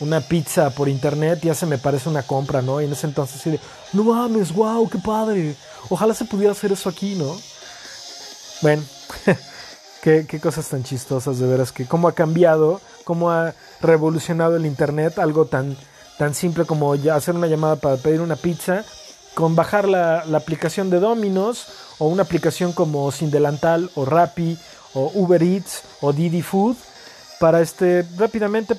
una 0.00 0.20
pizza 0.20 0.70
por 0.70 0.88
internet 0.88 1.40
ya 1.42 1.54
se 1.54 1.66
me 1.66 1.78
parece 1.78 2.08
una 2.08 2.22
compra, 2.22 2.62
¿no? 2.62 2.80
Y 2.80 2.84
en 2.84 2.92
ese 2.92 3.06
entonces 3.06 3.40
sí 3.40 3.50
de, 3.50 3.60
no 3.92 4.04
mames, 4.04 4.52
wow, 4.52 4.88
qué 4.88 4.98
padre. 4.98 5.54
Ojalá 5.88 6.14
se 6.14 6.24
pudiera 6.24 6.52
hacer 6.52 6.72
eso 6.72 6.88
aquí, 6.88 7.14
¿no? 7.14 7.36
Bueno, 8.62 8.82
qué, 10.02 10.26
qué, 10.28 10.40
cosas 10.40 10.68
tan 10.68 10.84
chistosas, 10.84 11.38
de 11.38 11.46
veras, 11.46 11.72
que 11.72 11.86
cómo 11.86 12.08
ha 12.08 12.12
cambiado, 12.12 12.80
cómo 13.04 13.30
ha 13.30 13.54
revolucionado 13.80 14.56
el 14.56 14.66
internet, 14.66 15.18
algo 15.18 15.46
tan, 15.46 15.76
tan 16.18 16.34
simple 16.34 16.64
como 16.64 16.92
hacer 16.92 17.34
una 17.34 17.46
llamada 17.46 17.76
para 17.76 17.96
pedir 17.96 18.20
una 18.20 18.36
pizza, 18.36 18.84
con 19.34 19.54
bajar 19.54 19.88
la, 19.88 20.24
la 20.24 20.38
aplicación 20.38 20.88
de 20.90 21.00
Domino's 21.00 21.66
o 21.98 22.08
una 22.08 22.22
aplicación 22.22 22.72
como 22.72 23.10
Sin 23.12 23.30
Delantal 23.30 23.90
o 23.94 24.04
Rappi 24.04 24.58
o 24.94 25.10
Uber 25.14 25.42
Eats 25.42 25.82
o 26.00 26.12
Didi 26.12 26.40
Food 26.40 26.76
para 27.38 27.60
este 27.60 28.04
rápidamente 28.16 28.74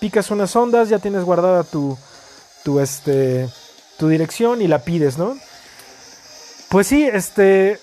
picas 0.00 0.30
unas 0.30 0.54
ondas, 0.54 0.88
ya 0.88 0.98
tienes 0.98 1.24
guardada 1.24 1.64
tu, 1.64 1.96
tu, 2.64 2.80
este, 2.80 3.48
tu 3.98 4.08
dirección 4.08 4.62
y 4.62 4.68
la 4.68 4.80
pides, 4.80 5.18
¿no? 5.18 5.36
Pues 6.68 6.86
sí, 6.86 7.08
este, 7.10 7.78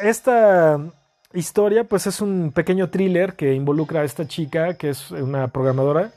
esta, 0.00 0.78
historia 1.34 1.84
pues 1.84 2.06
es 2.06 2.20
un 2.20 2.52
pequeño 2.52 2.90
thriller 2.90 3.34
que 3.34 3.54
involucra 3.54 4.02
a 4.02 4.04
esta 4.04 4.26
chica 4.28 4.74
que 4.74 4.90
es 4.90 5.10
una 5.10 5.48
programadora 5.48 6.12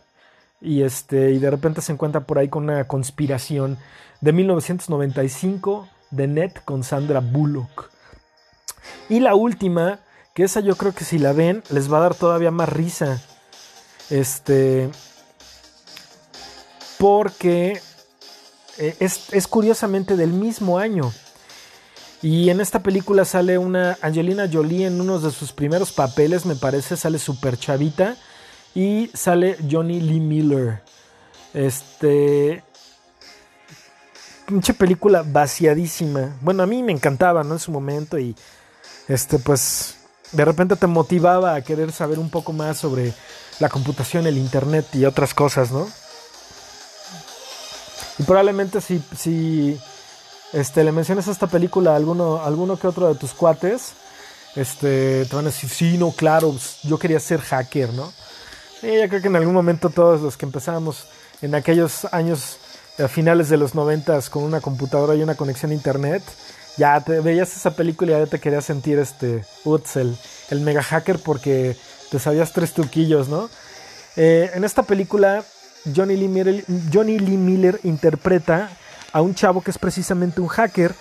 y 0.62 0.84
este 0.84 1.32
y 1.32 1.40
de 1.40 1.50
repente 1.50 1.82
se 1.82 1.94
encuentra 1.94 2.22
por 2.22 2.38
ahí 2.38 2.50
con 2.50 2.66
una 2.66 2.86
conspiración 2.86 3.78
de 4.22 4.34
1995 4.34 5.88
de 6.12 6.28
Net 6.28 6.64
con 6.66 6.84
Sandra 6.84 7.20
Bullock. 7.20 7.90
Y 9.10 9.20
la 9.20 9.36
última 9.36 10.00
que 10.36 10.44
esa 10.44 10.60
yo 10.60 10.76
creo 10.76 10.94
que 10.94 11.06
si 11.06 11.18
la 11.18 11.32
ven 11.32 11.64
les 11.70 11.92
va 11.92 11.98
a 11.98 12.02
dar 12.02 12.14
todavía 12.14 12.52
más 12.52 12.68
risa. 12.68 13.22
Este. 14.10 14.90
Porque 17.00 17.82
eh, 18.78 18.98
es, 19.00 19.48
curiosamente 19.48 20.18
del 20.18 20.34
mismo 20.34 20.78
año. 20.78 21.12
Y 22.22 22.50
en 22.50 22.60
esta 22.60 22.84
película 22.84 23.24
sale 23.24 23.58
una 23.58 23.98
Angelina 24.02 24.50
Jolie 24.52 24.88
en 24.88 25.00
uno 25.00 25.20
de 25.20 25.32
sus 25.32 25.54
primeros 25.54 25.94
papeles, 25.94 26.46
me 26.46 26.56
parece, 26.56 26.98
sale 26.98 27.18
super 27.18 27.58
chavita. 27.58 28.18
Y 28.74 29.10
sale 29.14 29.58
Johnny 29.72 30.02
Lee 30.02 30.20
Miller. 30.20 30.82
Este. 31.54 32.62
Pinche 34.46 34.74
película 34.74 35.24
vaciadísima. 35.26 36.38
Bueno, 36.42 36.62
a 36.62 36.66
mí 36.66 36.84
me 36.84 36.92
encantaba, 36.92 37.42
¿no? 37.46 37.54
En 37.54 37.60
su 37.60 37.72
momento. 37.72 38.20
Y. 38.20 38.36
Este, 39.08 39.40
pues 39.40 39.95
de 40.36 40.46
repente 40.46 40.76
te 40.76 40.88
motivaba 40.88 41.56
a 41.56 41.62
querer 41.62 41.92
saber 41.92 42.20
un 42.20 42.30
poco 42.30 42.52
más 42.54 42.78
sobre 42.78 43.14
la 43.60 43.70
computación, 43.70 44.28
el 44.28 44.38
internet 44.38 44.86
y 44.94 45.06
otras 45.06 45.34
cosas, 45.34 45.72
¿no? 45.72 45.88
Y 48.18 48.24
probablemente 48.24 48.82
si, 48.82 49.04
si 49.18 49.80
este, 50.54 50.84
le 50.84 50.92
mencionas 50.92 51.28
esta 51.28 51.48
película 51.48 51.94
a 51.94 51.96
alguno, 51.96 52.44
alguno 52.44 52.78
que 52.78 52.88
otro 52.88 53.08
de 53.08 53.20
tus 53.20 53.34
cuates, 53.34 53.94
este, 54.56 55.26
te 55.26 55.36
van 55.36 55.46
a 55.46 55.50
decir, 55.50 55.70
sí, 55.70 55.98
no, 55.98 56.12
claro, 56.12 56.52
pues, 56.52 56.80
yo 56.84 56.98
quería 56.98 57.20
ser 57.20 57.42
hacker, 57.42 57.94
¿no? 57.94 58.12
Y 58.82 59.00
yo 59.00 59.10
creo 59.10 59.22
que 59.22 59.28
en 59.28 59.36
algún 59.36 59.54
momento 59.54 59.90
todos 59.90 60.22
los 60.22 60.38
que 60.38 60.46
empezamos 60.46 61.06
en 61.42 61.56
aquellos 61.56 62.06
años 62.12 62.58
a 62.98 63.08
finales 63.08 63.50
de 63.50 63.58
los 63.58 63.76
noventas 63.76 64.30
con 64.30 64.44
una 64.44 64.62
computadora 64.62 65.16
y 65.16 65.24
una 65.24 65.36
conexión 65.36 65.72
a 65.72 65.76
internet, 65.76 66.24
ya 66.78 67.00
te 67.02 67.20
veías 67.20 67.56
esa 67.56 67.76
película 67.76 68.12
y 68.12 68.20
ya 68.20 68.26
te 68.26 68.40
querías 68.40 68.66
sentir 68.66 69.00
este 69.00 69.44
Utz, 69.64 69.98
el, 69.98 70.18
mega 70.62 70.84
hacker, 70.84 71.20
porque 71.20 71.76
te 72.12 72.20
sabías 72.20 72.54
tres 72.54 72.74
truquillos, 72.74 73.28
¿no? 73.30 73.50
Eh, 74.16 74.52
en 74.54 74.64
esta 74.64 74.84
película 74.84 75.44
Johnny 75.94 76.16
Lee, 76.18 76.28
Miller, 76.28 76.66
Johnny 76.92 77.20
Lee 77.20 77.38
Miller 77.38 77.80
interpreta 77.84 78.70
a 79.12 79.22
un 79.22 79.36
chavo 79.36 79.62
que 79.62 79.72
es 79.72 79.78
precisamente 79.78 80.42
un 80.42 80.48
hacker, 80.48 80.94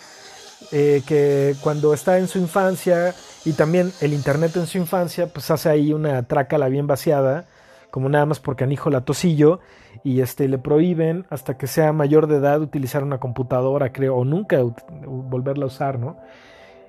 eh, 0.72 1.02
que 1.06 1.56
cuando 1.60 1.94
está 1.94 2.18
en 2.18 2.28
su 2.28 2.38
infancia 2.38 3.14
y 3.44 3.52
también 3.52 3.92
el 4.00 4.12
internet 4.12 4.56
en 4.56 4.66
su 4.66 4.78
infancia, 4.78 5.26
pues 5.26 5.50
hace 5.50 5.68
ahí 5.68 5.92
una 5.92 6.22
trácala 6.22 6.68
bien 6.68 6.86
vaciada, 6.86 7.46
como 7.94 8.08
nada 8.08 8.26
más 8.26 8.40
porque 8.40 8.64
anijo 8.64 8.90
la 8.90 9.02
tosillo, 9.02 9.60
y 10.02 10.20
este, 10.20 10.48
le 10.48 10.58
prohíben 10.58 11.26
hasta 11.30 11.56
que 11.56 11.68
sea 11.68 11.92
mayor 11.92 12.26
de 12.26 12.38
edad 12.38 12.60
utilizar 12.60 13.04
una 13.04 13.18
computadora, 13.18 13.92
creo, 13.92 14.16
o 14.16 14.24
nunca 14.24 14.58
volverla 15.06 15.66
a 15.66 15.68
usar, 15.68 16.00
¿no? 16.00 16.16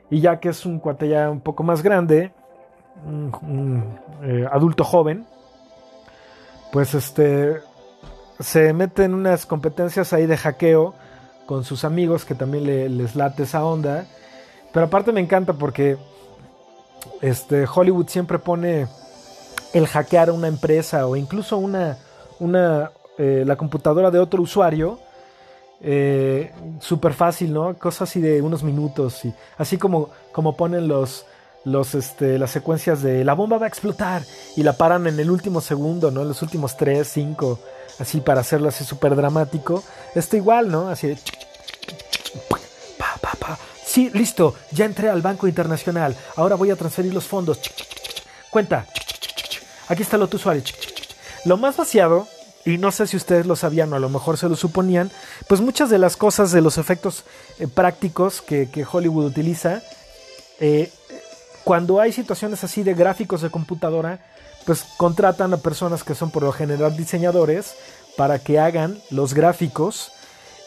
Y 0.09 0.21
ya 0.21 0.39
que 0.39 0.49
es 0.49 0.65
un 0.65 0.79
cuate 0.79 1.07
ya 1.07 1.29
un 1.29 1.41
poco 1.41 1.61
más 1.61 1.83
grande, 1.83 2.31
un, 3.05 3.99
eh, 4.23 4.47
adulto 4.51 4.83
joven, 4.83 5.27
pues 6.71 6.95
este 6.95 7.57
se 8.39 8.73
mete 8.73 9.03
en 9.03 9.13
unas 9.13 9.45
competencias 9.45 10.11
ahí 10.11 10.25
de 10.25 10.37
hackeo 10.37 10.95
con 11.45 11.63
sus 11.65 11.83
amigos 11.83 12.25
que 12.25 12.33
también 12.33 12.65
le, 12.65 12.89
les 12.89 13.15
late 13.15 13.43
esa 13.43 13.63
onda. 13.63 14.07
Pero 14.73 14.87
aparte 14.87 15.11
me 15.11 15.21
encanta 15.21 15.53
porque 15.53 15.97
este, 17.21 17.67
Hollywood 17.71 18.07
siempre 18.07 18.39
pone 18.39 18.87
el 19.75 19.87
hackear 19.87 20.31
una 20.31 20.47
empresa 20.47 21.05
o 21.05 21.17
incluso 21.17 21.57
una, 21.57 21.97
una 22.39 22.91
eh, 23.17 23.43
la 23.45 23.57
computadora 23.57 24.09
de 24.09 24.19
otro 24.19 24.41
usuario 24.41 24.99
eh, 25.81 26.53
súper 26.79 27.13
fácil, 27.13 27.51
¿no? 27.51 27.77
Cosas 27.77 28.09
así 28.09 28.21
de 28.21 28.41
unos 28.41 28.63
minutos, 28.63 29.25
y 29.25 29.33
así 29.57 29.77
como, 29.77 30.09
como 30.31 30.55
ponen 30.55 30.87
los, 30.87 31.25
los, 31.65 31.93
este, 31.93 32.39
las 32.39 32.51
secuencias 32.51 33.03
de 33.03 33.25
la 33.25 33.33
bomba 33.33 33.57
va 33.57 33.65
a 33.65 33.67
explotar 33.67 34.23
y 34.55 34.63
la 34.63 34.77
paran 34.77 35.07
en 35.07 35.19
el 35.19 35.29
último 35.29 35.59
segundo, 35.59 36.09
¿no? 36.09 36.21
En 36.21 36.29
los 36.29 36.41
últimos 36.41 36.77
3, 36.77 37.05
5, 37.05 37.59
así 37.99 38.21
para 38.21 38.39
hacerlo 38.39 38.69
así 38.69 38.85
súper 38.85 39.13
dramático. 39.13 39.83
Esto 40.15 40.37
igual, 40.37 40.71
¿no? 40.71 40.87
Así 40.87 41.07
de... 41.07 41.17
Pa, 42.47 42.57
pa, 43.21 43.31
pa. 43.37 43.59
Sí, 43.85 44.09
listo, 44.13 44.55
ya 44.71 44.85
entré 44.85 45.09
al 45.09 45.21
Banco 45.21 45.49
Internacional, 45.49 46.15
ahora 46.37 46.55
voy 46.55 46.71
a 46.71 46.77
transferir 46.77 47.13
los 47.13 47.25
fondos. 47.25 47.59
Cuenta, 48.49 48.85
aquí 49.87 50.01
está 50.01 50.17
lo 50.17 50.27
tu 50.27 50.37
usuario. 50.37 50.63
Lo 51.45 51.57
más 51.57 51.77
vaciado 51.77 52.27
y 52.65 52.79
no 52.79 52.91
sé 52.91 53.05
si 53.05 53.15
ustedes 53.15 53.45
lo 53.45 53.55
sabían 53.55 53.93
o 53.93 53.95
a 53.95 53.99
lo 53.99 54.09
mejor 54.09 54.37
se 54.37 54.49
lo 54.49 54.55
suponían, 54.55 55.11
pues 55.47 55.61
muchas 55.61 55.89
de 55.91 55.99
las 55.99 56.17
cosas 56.17 56.51
de 56.51 56.61
los 56.61 56.79
efectos 56.79 57.23
eh, 57.59 57.67
prácticos 57.67 58.41
que, 58.41 58.87
Hollywood 58.91 59.25
utiliza, 59.25 59.83
eh, 60.59 60.91
cuando 61.63 62.01
hay 62.01 62.11
situaciones 62.11 62.63
así 62.63 62.81
de 62.81 62.95
gráficos 62.95 63.41
de 63.41 63.51
computadora, 63.51 64.19
pues 64.65 64.83
contratan 64.97 65.53
a 65.53 65.57
personas 65.57 66.03
que 66.03 66.15
son 66.15 66.31
por 66.31 66.41
lo 66.41 66.51
general 66.51 66.97
diseñadores 66.97 67.75
para 68.17 68.39
que 68.39 68.57
hagan 68.57 68.99
los 69.11 69.35
gráficos 69.35 70.11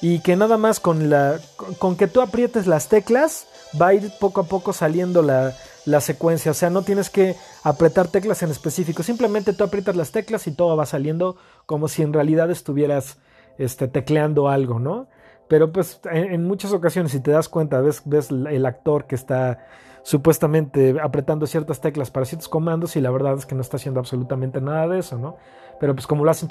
y 0.01 0.21
que 0.21 0.37
nada 0.37 0.57
más 0.57 0.79
con 0.79 1.11
la 1.11 1.41
con 1.79 1.97
que 1.97 2.07
tú 2.07 2.21
aprietes 2.21 2.69
las 2.69 2.89
teclas 2.89 3.48
va 3.81 3.89
a 3.89 3.95
ir 3.95 4.11
poco 4.19 4.41
a 4.41 4.45
poco 4.45 4.73
saliendo 4.73 5.23
la, 5.23 5.55
la 5.85 6.01
secuencia. 6.01 6.51
O 6.51 6.55
sea, 6.55 6.71
no 6.71 6.83
tienes 6.83 7.11
que 7.11 7.35
apretar 7.65 8.09
teclas 8.09 8.43
en 8.43 8.51
específico. 8.51 9.03
Simplemente 9.03 9.53
tú 9.53 9.65
aprietas 9.65 9.97
las 9.97 10.13
teclas 10.13 10.47
y 10.47 10.53
todo 10.53 10.77
va 10.77 10.87
saliendo 10.87 11.37
como 11.67 11.89
si 11.89 12.03
en 12.03 12.13
realidad 12.13 12.51
estuvieras 12.51 13.19
este, 13.59 13.89
tecleando 13.89 14.49
algo, 14.49 14.79
¿no? 14.79 15.09
Pero 15.49 15.73
pues 15.73 16.01
en, 16.11 16.47
muchas 16.47 16.73
ocasiones, 16.73 17.13
si 17.13 17.21
te 17.21 17.31
das 17.31 17.49
cuenta, 17.49 17.81
ves, 17.81 18.03
ves 18.05 18.31
el 18.31 18.67
actor 18.67 19.07
que 19.07 19.15
está 19.15 19.67
supuestamente 20.03 20.97
apretando 21.03 21.47
ciertas 21.47 21.81
teclas 21.81 22.11
para 22.11 22.27
ciertos 22.27 22.49
comandos 22.49 22.97
y 22.97 23.01
la 23.01 23.11
verdad 23.11 23.35
es 23.35 23.47
que 23.47 23.55
no 23.55 23.63
está 23.63 23.79
haciendo 23.79 23.99
absolutamente 23.99 24.61
nada 24.61 24.87
de 24.89 24.99
eso, 25.01 25.19
¿no? 25.19 25.37
Pero 25.81 25.95
pues 25.95 26.07
como 26.07 26.25
lo 26.25 26.31
hacen 26.31 26.49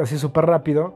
así 0.00 0.18
súper 0.18 0.46
rápido, 0.46 0.94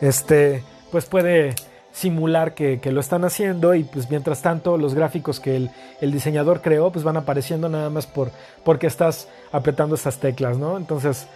este, 0.00 0.62
pues 0.90 1.06
puede 1.06 1.54
simular 1.92 2.54
que, 2.54 2.80
lo 2.84 3.00
están 3.00 3.24
haciendo 3.24 3.74
y 3.74 3.84
pues 3.84 4.10
mientras 4.10 4.42
tanto 4.42 4.76
los 4.78 4.94
gráficos 4.94 5.40
que 5.40 5.56
el, 6.00 6.12
diseñador 6.12 6.60
creó 6.60 6.90
pues 6.92 7.04
van 7.04 7.16
apareciendo 7.16 7.68
nada 7.68 7.90
más 7.90 8.06
por 8.06 8.30
porque 8.64 8.86
estás 8.86 9.28
apretando 9.52 9.94
esas 9.94 10.18
teclas, 10.18 10.56
¿no? 10.56 10.76
Entonces 10.76 11.26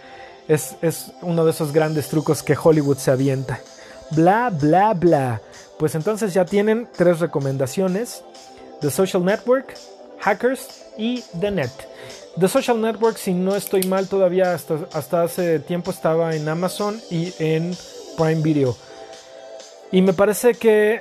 es, 0.47 0.75
es 0.81 1.11
uno 1.21 1.45
de 1.45 1.51
esos 1.51 1.71
grandes 1.71 2.07
trucos 2.09 2.43
que 2.43 2.57
Hollywood 2.61 2.97
se 2.97 3.11
avienta. 3.11 3.59
Bla, 4.11 4.49
bla, 4.49 4.93
bla. 4.93 5.41
Pues 5.79 5.95
entonces 5.95 6.33
ya 6.33 6.45
tienen 6.45 6.87
tres 6.95 7.19
recomendaciones. 7.19 8.23
The 8.81 8.91
Social 8.91 9.25
Network, 9.25 9.75
Hackers 10.19 10.85
y 10.97 11.23
The 11.39 11.51
Net. 11.51 11.71
The 12.39 12.47
Social 12.47 12.79
Network, 12.81 13.17
si 13.17 13.33
no 13.33 13.55
estoy 13.55 13.83
mal, 13.83 14.07
todavía 14.07 14.53
hasta, 14.53 14.79
hasta 14.93 15.23
hace 15.23 15.59
tiempo 15.59 15.91
estaba 15.91 16.35
en 16.35 16.47
Amazon 16.47 16.99
y 17.09 17.33
en 17.39 17.75
Prime 18.17 18.41
Video. 18.41 18.75
Y 19.91 20.01
me 20.01 20.13
parece 20.13 20.53
que 20.55 20.99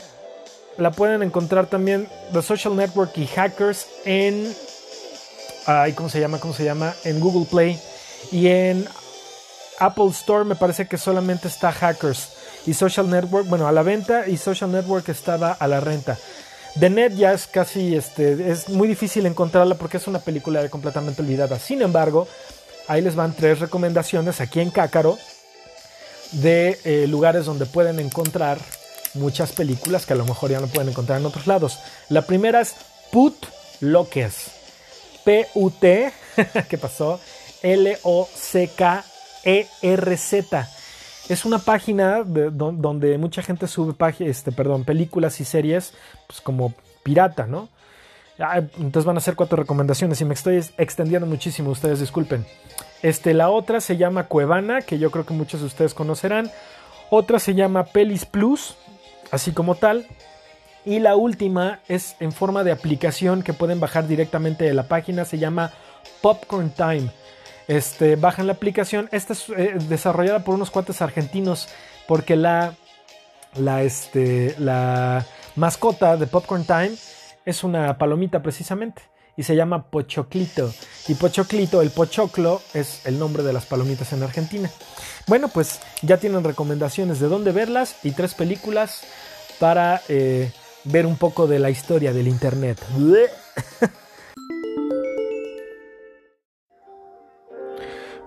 la 0.79 0.91
pueden 0.91 1.23
encontrar 1.23 1.67
también 1.67 2.09
The 2.33 2.43
Social 2.43 2.77
Network 2.77 3.17
y 3.17 3.27
Hackers 3.27 3.87
en 4.05 4.55
ay, 5.67 5.93
¿cómo 5.93 6.09
se 6.09 6.21
llama? 6.21 6.39
¿Cómo 6.39 6.55
se 6.55 6.65
llama? 6.65 6.95
En 7.05 7.21
Google 7.21 7.47
Play 7.51 7.79
y 8.31 8.49
en 8.49 8.87
Apple 9.79 10.09
Store 10.09 10.45
me 10.45 10.55
parece 10.55 10.87
que 10.87 10.99
solamente 10.99 11.49
está 11.49 11.73
Hackers 11.73 12.29
y 12.67 12.75
Social 12.75 13.11
Network, 13.11 13.47
bueno, 13.49 13.67
a 13.67 13.73
la 13.73 13.83
venta 13.83 14.27
y 14.27 14.37
Social 14.37 14.73
Network 14.73 15.09
estaba 15.09 15.53
a 15.53 15.67
la 15.67 15.81
renta. 15.81 16.17
The 16.79 16.91
Net 16.91 17.13
ya 17.15 17.33
es 17.33 17.47
casi, 17.47 17.95
este, 17.95 18.51
es 18.51 18.69
muy 18.69 18.89
difícil 18.89 19.27
encontrarla 19.27 19.77
porque 19.77 19.99
es 19.99 20.07
una 20.07 20.19
película 20.19 20.69
completamente 20.69 21.23
olvidada. 21.23 21.59
Sin 21.59 21.83
embargo, 21.83 22.27
ahí 22.89 23.01
les 23.01 23.15
van 23.15 23.35
tres 23.35 23.61
recomendaciones 23.61 24.41
aquí 24.41 24.61
en 24.61 24.71
Cácaro 24.71 25.19
de 26.35 26.79
eh, 26.85 27.07
lugares 27.09 27.47
donde 27.47 27.67
pueden 27.67 27.99
encontrar 28.01 28.59
muchas 29.15 29.53
películas 29.53 30.07
que 30.07 30.13
a 30.13 30.17
lo 30.17 30.25
mejor 30.25 30.51
ya 30.51 30.61
no 30.61 30.67
pueden 30.67 30.91
encontrar 30.91 31.21
en 31.21 31.27
otros 31.27 31.47
lados. 31.47 31.79
La 32.09 32.23
primera 32.23 32.61
es 32.61 32.75
Put 33.11 33.47
Lockers. 33.81 34.51
P-U-T, 35.25 36.13
¿qué 36.69 36.79
pasó? 36.79 37.21
L-O-C-K-E-R-Z. 37.63 38.29
Es 41.29 41.45
una 41.47 41.59
página 41.59 42.23
donde 42.23 43.17
mucha 43.17 43.43
gente 43.43 43.67
sube 43.67 43.95
este, 44.19 44.53
perdón, 44.53 44.85
películas 44.85 45.41
y 45.41 45.47
series 45.47 45.95
pues 46.27 46.43
como 46.43 46.75
pirata, 47.03 47.47
¿no? 47.47 47.71
Entonces 48.39 49.05
van 49.05 49.17
a 49.17 49.21
ser 49.21 49.37
cuatro 49.37 49.57
recomendaciones 49.57 50.21
y 50.21 50.25
me 50.25 50.35
estoy 50.35 50.57
extendiendo 50.77 51.27
muchísimo, 51.27 51.71
ustedes 51.71 52.01
disculpen. 52.01 52.45
Este, 53.03 53.35
la 53.35 53.51
otra 53.51 53.81
se 53.81 53.97
llama 53.97 54.29
Cuevana, 54.29 54.83
que 54.83 54.99
yo 54.99 55.11
creo 55.11 55.27
que 55.27 55.35
muchos 55.35 55.61
de 55.61 55.67
ustedes 55.67 55.95
conocerán. 55.95 56.51
Otra 57.11 57.39
se 57.39 57.55
llama 57.55 57.85
Pelis 57.85 58.25
Plus, 58.25 58.77
así 59.31 59.53
como 59.53 59.75
tal. 59.75 60.07
Y 60.85 60.99
la 60.99 61.15
última 61.17 61.81
es 61.87 62.17
en 62.21 62.33
forma 62.33 62.65
de 62.65 62.73
aplicación 62.73 63.43
que 63.43 63.53
pueden 63.53 63.79
bajar 63.79 64.09
directamente 64.09 64.65
de 64.65 64.75
la 64.75 64.85
página. 64.85 65.25
Se 65.25 65.39
llama 65.39 65.73
Popcorn 66.23 66.71
Time. 66.71 67.11
Este, 67.69 68.17
bajan 68.17 68.47
la 68.47 68.55
aplicación. 68.55 69.09
Esta 69.13 69.33
es 69.33 69.49
eh, 69.51 69.75
desarrollada 69.89 70.41
por 70.41 70.55
unos 70.55 70.71
cuates 70.71 71.01
argentinos. 71.01 71.69
Porque 72.09 72.37
la, 72.37 72.75
la, 73.55 73.83
este, 73.83 74.55
la 74.59 75.25
mascota 75.57 76.17
de 76.17 76.27
Popcorn 76.27 76.65
Time 76.65 76.93
es 77.45 77.65
una 77.65 77.99
palomita 77.99 78.43
precisamente 78.43 79.03
y 79.37 79.43
se 79.43 79.57
llama 79.57 79.91
Pochoclito. 79.91 80.73
Y 81.09 81.15
Pochoclito, 81.15 81.83
el 81.83 81.91
pochoclo, 81.91 82.63
es 82.73 83.05
el 83.07 83.19
nombre 83.19 83.43
de 83.43 83.53
las 83.53 83.67
palomitas 83.67 84.13
en 84.13 84.23
Argentina. 84.23 84.71
Bueno, 85.27 85.49
pues 85.49 85.81
ya 86.03 86.19
tienen 86.19 86.45
recomendaciones 86.45 87.21
de 87.21 87.29
dónde 87.29 87.53
verlas 87.53 87.97
y 88.05 88.13
tres 88.13 88.35
películas 88.35 89.03
para 89.59 90.03
eh, 90.09 90.53
ver 90.85 91.07
un 91.07 91.17
poco 91.17 91.47
de 91.47 91.59
la 91.59 91.71
historia 91.71 92.13
del 92.13 92.29
Internet. 92.29 92.79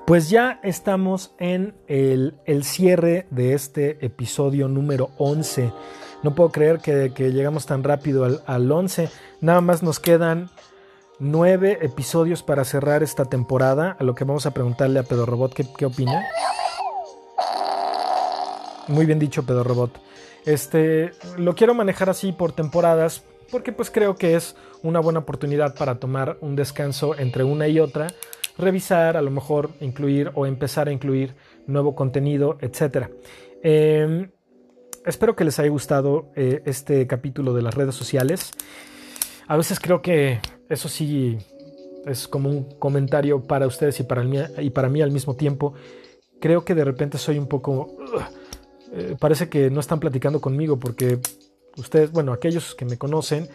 Pues 0.08 0.30
ya 0.30 0.62
estamos 0.64 1.36
en 1.38 1.76
el, 1.90 2.40
cierre 2.64 3.28
de 3.30 3.54
este 3.54 4.06
episodio 4.06 4.70
número 4.70 5.10
11. 5.18 5.74
No 6.24 6.34
puedo 6.36 6.50
creer 6.52 6.80
que, 6.80 7.10
llegamos 7.32 7.66
tan 7.66 7.84
rápido 7.84 8.26
al, 8.26 8.42
al 8.46 8.72
11. 8.72 9.10
Nada 9.42 9.62
más 9.62 9.84
nos 9.84 10.00
quedan 10.00 10.50
nueve 11.20 11.80
episodios 11.82 12.44
para 12.44 12.64
cerrar 12.64 13.04
esta 13.04 13.26
temporada, 13.26 13.96
a 14.00 14.04
lo 14.04 14.16
que 14.16 14.24
vamos 14.24 14.46
a 14.46 14.52
preguntarle 14.52 15.00
a 15.00 15.04
Pedro 15.04 15.26
Robot 15.26 15.54
qué, 15.54 15.86
opina. 15.86 16.26
Muy 18.88 19.06
bien 19.06 19.20
dicho, 19.20 19.44
Pedro 19.44 19.64
Robot. 19.64 20.00
Este, 20.46 21.12
lo 21.38 21.56
quiero 21.56 21.74
manejar 21.74 22.10
así 22.10 22.32
por 22.32 22.54
temporadas, 22.54 23.24
porque 23.52 23.72
pues 23.72 23.92
creo 23.92 24.16
que 24.16 24.36
es 24.36 24.56
una 24.84 25.00
buena 25.00 25.20
oportunidad 25.20 25.76
para 25.76 26.00
tomar 26.00 26.38
un 26.42 26.56
descanso 26.56 27.18
entre 27.18 27.44
una 27.44 27.68
y 27.68 27.80
otra, 27.80 28.08
revisar, 28.58 29.18
a 29.18 29.22
lo 29.22 29.32
mejor 29.32 29.72
incluir 29.82 30.32
o 30.36 30.46
empezar 30.46 30.88
a 30.88 30.92
incluir 30.92 31.36
nuevo 31.66 31.96
contenido, 31.96 32.58
etc. 32.62 33.10
Em, 33.62 34.30
espero 35.08 35.36
que 35.36 35.46
les 35.46 35.58
haya 35.60 35.70
gustado 35.70 36.32
eh, 36.36 36.62
este 36.66 37.08
capítulo 37.08 37.54
de 37.54 37.62
las 37.62 37.74
redes 37.74 37.96
sociales. 37.96 38.52
A 39.48 39.56
veces 39.56 39.80
creo 39.80 40.02
que 40.02 40.40
eso 40.70 40.90
sí 40.90 41.38
es 42.06 42.28
como 42.28 42.50
un 42.50 42.64
comentario 42.78 43.42
para 43.42 43.66
ustedes 43.68 44.00
y 44.00 44.04
para, 44.04 44.24
mí, 44.24 44.38
y 44.60 44.70
para 44.70 44.90
mí 44.90 45.02
al 45.02 45.12
mismo 45.12 45.36
tiempo. 45.36 45.74
creo 46.40 46.64
que 46.64 46.76
de 46.76 46.84
repente 46.84 47.18
soy 47.18 47.38
un 47.38 47.48
poco... 47.48 47.98
Eh, 48.94 49.16
parece 49.20 49.50
que 49.50 49.70
no 49.70 49.82
están 49.82 50.00
platicando 50.00 50.40
conmigo 50.40 50.80
porque 50.80 51.20
ustedes, 51.78 52.12
bueno, 52.12 52.34
aquellos 52.34 52.76
que 52.76 52.86
me 52.86 52.98
conocen, 52.98 53.50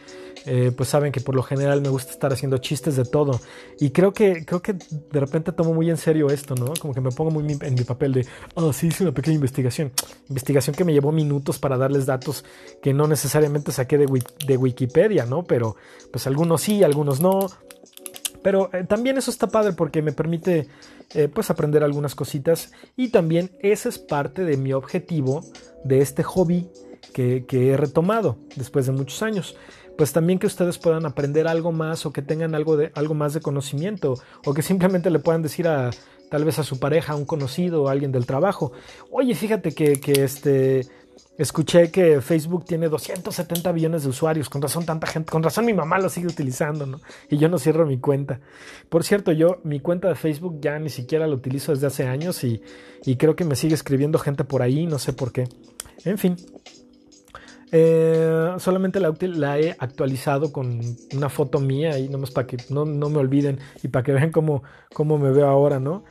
eh, 0.47 0.73
pues 0.77 0.89
saben 0.89 1.13
que 1.13 1.21
por 1.21 1.35
lo 1.37 1.43
general 1.43 1.81
me 1.81 1.89
gusta 1.89 2.13
estar 2.13 2.33
haciendo 2.33 2.59
chistes 2.59 2.97
de 2.97 3.05
todo. 3.05 3.41
Y 3.79 3.91
creo 3.91 4.13
que, 4.13 4.45
creo 4.45 4.63
que 4.63 4.75
de 4.75 5.21
repente 5.21 5.53
tomo 5.53 5.75
muy 5.75 5.91
en 5.91 5.97
serio 5.97 6.29
esto, 6.29 6.55
¿no? 6.55 6.73
Como 6.81 6.95
que 6.95 7.01
me 7.01 7.11
pongo 7.11 7.31
muy 7.31 7.59
en 7.61 7.75
mi 7.75 7.85
papel 7.85 8.13
de, 8.13 8.27
oh, 8.55 8.73
sí, 8.73 8.89
hice 8.89 9.05
una 9.05 9.13
pequeña 9.13 9.37
investigación. 9.37 9.93
Investigación 10.29 10.75
que 10.75 10.85
me 10.85 10.93
llevó 10.93 11.13
minutos 11.13 11.59
para 11.59 11.77
darles 11.77 12.07
datos 12.07 12.45
que 12.83 12.93
no 12.93 13.07
necesariamente 13.07 13.73
saqué 13.73 13.99
de, 13.99 14.07
de 14.47 14.57
Wikipedia, 14.57 15.27
¿no? 15.27 15.45
Pero 15.45 15.77
pues 16.11 16.27
algunos 16.27 16.63
sí, 16.63 16.83
algunos 16.83 17.21
no. 17.21 17.47
Pero 18.43 18.71
eh, 18.73 18.85
también 18.85 19.19
eso 19.19 19.31
está 19.31 19.47
padre 19.47 19.73
porque 19.73 20.03
me 20.03 20.13
permite 20.13 20.67
eh, 21.15 21.29
pues 21.29 21.51
aprender 21.51 21.85
algunas 21.85 22.15
cositas 22.15 22.73
y 22.97 23.11
también 23.11 23.51
ese 23.61 23.89
es 23.89 23.99
parte 23.99 24.45
de 24.45 24.57
mi 24.57 24.73
objetivo 24.73 25.45
de 25.85 26.01
este 26.01 26.23
hobby 26.23 26.69
que, 27.13 27.45
he 27.51 27.77
retomado 27.77 28.39
después 28.57 28.87
de 28.87 28.93
muchos 28.93 29.23
años 29.23 29.57
pues 29.97 30.13
también 30.13 30.39
que 30.39 30.47
ustedes 30.47 30.79
puedan 30.79 31.05
aprender 31.05 31.47
algo 31.47 31.71
más 31.71 32.07
o 32.07 32.13
que 32.13 32.23
tengan 32.23 32.55
algo, 32.55 32.79
de, 32.79 32.91
algo 32.95 33.13
más 33.13 33.35
de 33.35 33.41
conocimiento 33.41 34.15
o 34.47 34.55
que 34.55 34.63
simplemente 34.63 35.11
le 35.11 35.19
puedan 35.19 35.43
decir 35.43 35.69
a 35.69 35.91
tal 36.31 36.47
vez 36.47 36.59
a 36.59 36.65
su 36.65 36.79
pareja, 36.79 37.13
a 37.13 37.17
un 37.17 37.27
conocido 37.27 37.83
o 37.83 37.89
alguien 37.89 38.11
del 38.11 38.25
trabajo, 38.25 38.73
oye, 39.11 39.35
fíjate 39.35 39.75
que, 39.75 40.01
que 40.01 40.25
este, 40.25 40.89
Escuché 41.39 41.91
que 41.91 42.21
Facebook 42.21 42.67
tiene 42.67 42.91
270 42.91 43.73
billones 43.73 44.03
de 44.03 44.11
usuarios, 44.11 44.51
con 44.51 44.61
razón 44.61 44.85
tanta 44.85 45.07
gente, 45.07 45.31
con 45.31 45.43
razón 45.43 45.65
mi 45.65 45.73
mamá 45.73 45.99
lo 45.99 46.11
sigue 46.11 46.27
utilizando, 46.27 46.85
¿no? 46.85 47.01
Y 47.31 47.39
yo 47.39 47.49
no 47.49 47.59
cierro 47.59 47.87
mi 47.87 47.99
cuenta. 47.99 48.39
Por 48.91 49.03
cierto, 49.03 49.33
yo 49.33 49.59
mi 49.65 49.81
cuenta 49.81 50.09
de 50.09 50.15
Facebook 50.15 50.59
ya 50.61 50.79
ni 50.79 50.91
siquiera 50.91 51.27
la 51.27 51.35
utilizo 51.35 51.73
desde 51.73 51.87
hace 51.87 52.07
años 52.07 52.45
y, 52.45 52.63
creo 53.17 53.35
que 53.35 53.47
me 53.47 53.57
sigue 53.57 53.75
escribiendo 53.75 54.19
gente 54.19 54.45
por 54.45 54.61
ahí, 54.61 54.87
no 54.87 54.99
sé 54.99 55.15
por 55.15 55.33
qué. 55.33 55.49
En 56.05 56.19
fin, 56.19 56.37
eh, 57.73 58.55
solamente 58.59 59.01
la, 59.01 59.15
la, 59.21 59.59
he 59.59 59.71
actualizado 59.79 60.53
con 60.53 60.81
una 61.15 61.29
foto 61.29 61.59
mía 61.59 61.99
y 61.99 62.09
nomás 62.09 62.31
para 62.31 62.47
que 62.47 62.59
no, 62.69 62.85
no, 62.85 63.09
me 63.09 63.19
olviden 63.19 63.59
y 63.83 63.89
para 63.89 64.05
que 64.05 64.13
vean 64.13 64.31
cómo, 64.31 64.63
cómo 64.93 65.19
me 65.19 65.31
veo 65.31 65.49
ahora, 65.49 65.81
¿no? 65.81 66.05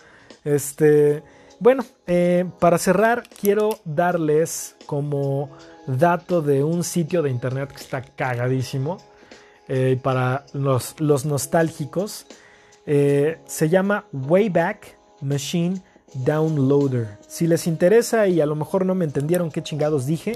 Este... 0.44 1.24
Bueno, 1.60 1.86
eh, 2.08 2.46
para 2.60 2.80
cerrar, 2.80 3.22
quiero 3.40 3.70
darles 3.86 4.76
como 4.88 5.52
dato 5.86 6.42
de 6.42 6.64
un 6.64 6.84
sitio 6.84 7.22
de 7.22 7.30
internet 7.30 7.70
que 7.70 7.84
está 7.84 8.02
cagadísimo. 8.02 8.98
Eh, 9.68 10.00
para 10.02 10.46
los, 10.54 11.26
nostálgicos, 11.26 12.26
eh, 12.88 13.38
se 13.46 13.70
llama 13.70 14.06
Wayback 14.12 14.98
Machine 15.22 15.82
Downloader. 16.14 17.18
Si 17.28 17.48
les 17.48 17.68
interesa 17.68 18.28
y 18.28 18.42
a 18.42 18.46
lo 18.46 18.56
mejor 18.56 18.86
no 18.86 18.96
me 18.96 19.06
entendieron 19.06 19.52
qué 19.52 19.62
chingados 19.62 20.06
dije, 20.06 20.34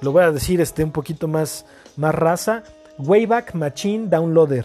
lo 0.00 0.12
voy 0.12 0.22
a 0.22 0.32
decir 0.32 0.60
este, 0.60 0.84
un 0.84 0.92
poquito 0.92 1.28
más, 1.28 1.66
más 1.96 2.14
raza. 2.14 2.62
Wayback 2.98 3.54
Machine 3.54 4.08
Downloader. 4.08 4.64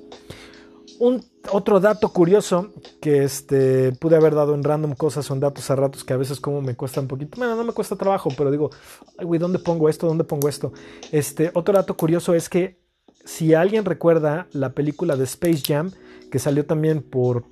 Un 1.00 1.24
otro 1.52 1.80
dato 1.80 2.12
curioso 2.12 2.74
que 3.02 3.24
este, 3.24 3.94
pude 3.94 4.18
haber 4.18 4.36
dado 4.36 4.54
en 4.54 4.64
random 4.64 4.96
cosas 4.96 5.26
son 5.26 5.40
datos 5.40 5.70
a 5.72 5.76
ratos 5.76 6.04
que 6.04 6.14
a 6.14 6.18
veces 6.18 6.42
como 6.42 6.62
me 6.62 6.76
cuesta 6.76 7.00
un 7.00 7.08
poquito, 7.08 7.38
bueno, 7.38 7.56
no 7.56 7.64
me 7.64 7.72
cuesta 7.72 7.96
trabajo, 7.96 8.30
pero 8.36 8.52
digo, 8.52 8.70
ay, 9.18 9.26
güey, 9.26 9.40
¿dónde 9.40 9.60
pongo 9.60 9.88
esto? 9.88 10.08
¿Dónde 10.08 10.26
pongo 10.26 10.50
esto? 10.50 10.74
Este, 11.12 11.52
otro 11.54 11.74
dato 11.74 11.96
curioso 11.96 12.34
es 12.34 12.50
que 12.50 12.80
si 13.24 13.54
alguien 13.54 13.86
recuerda 13.86 14.48
la 14.52 14.74
película 14.74 15.16
de 15.16 15.24
Space 15.24 15.62
Jam, 15.66 15.92
que 16.32 16.40
salió 16.40 16.66
también 16.66 17.02
por 17.02 17.46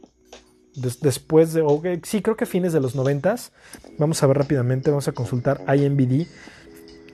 después 0.77 1.53
de, 1.53 1.99
sí, 2.03 2.21
creo 2.21 2.37
que 2.37 2.45
fines 2.45 2.73
de 2.73 2.79
los 2.79 2.95
noventas, 2.95 3.51
vamos 3.97 4.21
a 4.21 4.27
ver 4.27 4.37
rápidamente, 4.37 4.89
vamos 4.89 5.07
a 5.07 5.11
consultar 5.11 5.61
IMBD. 5.67 6.27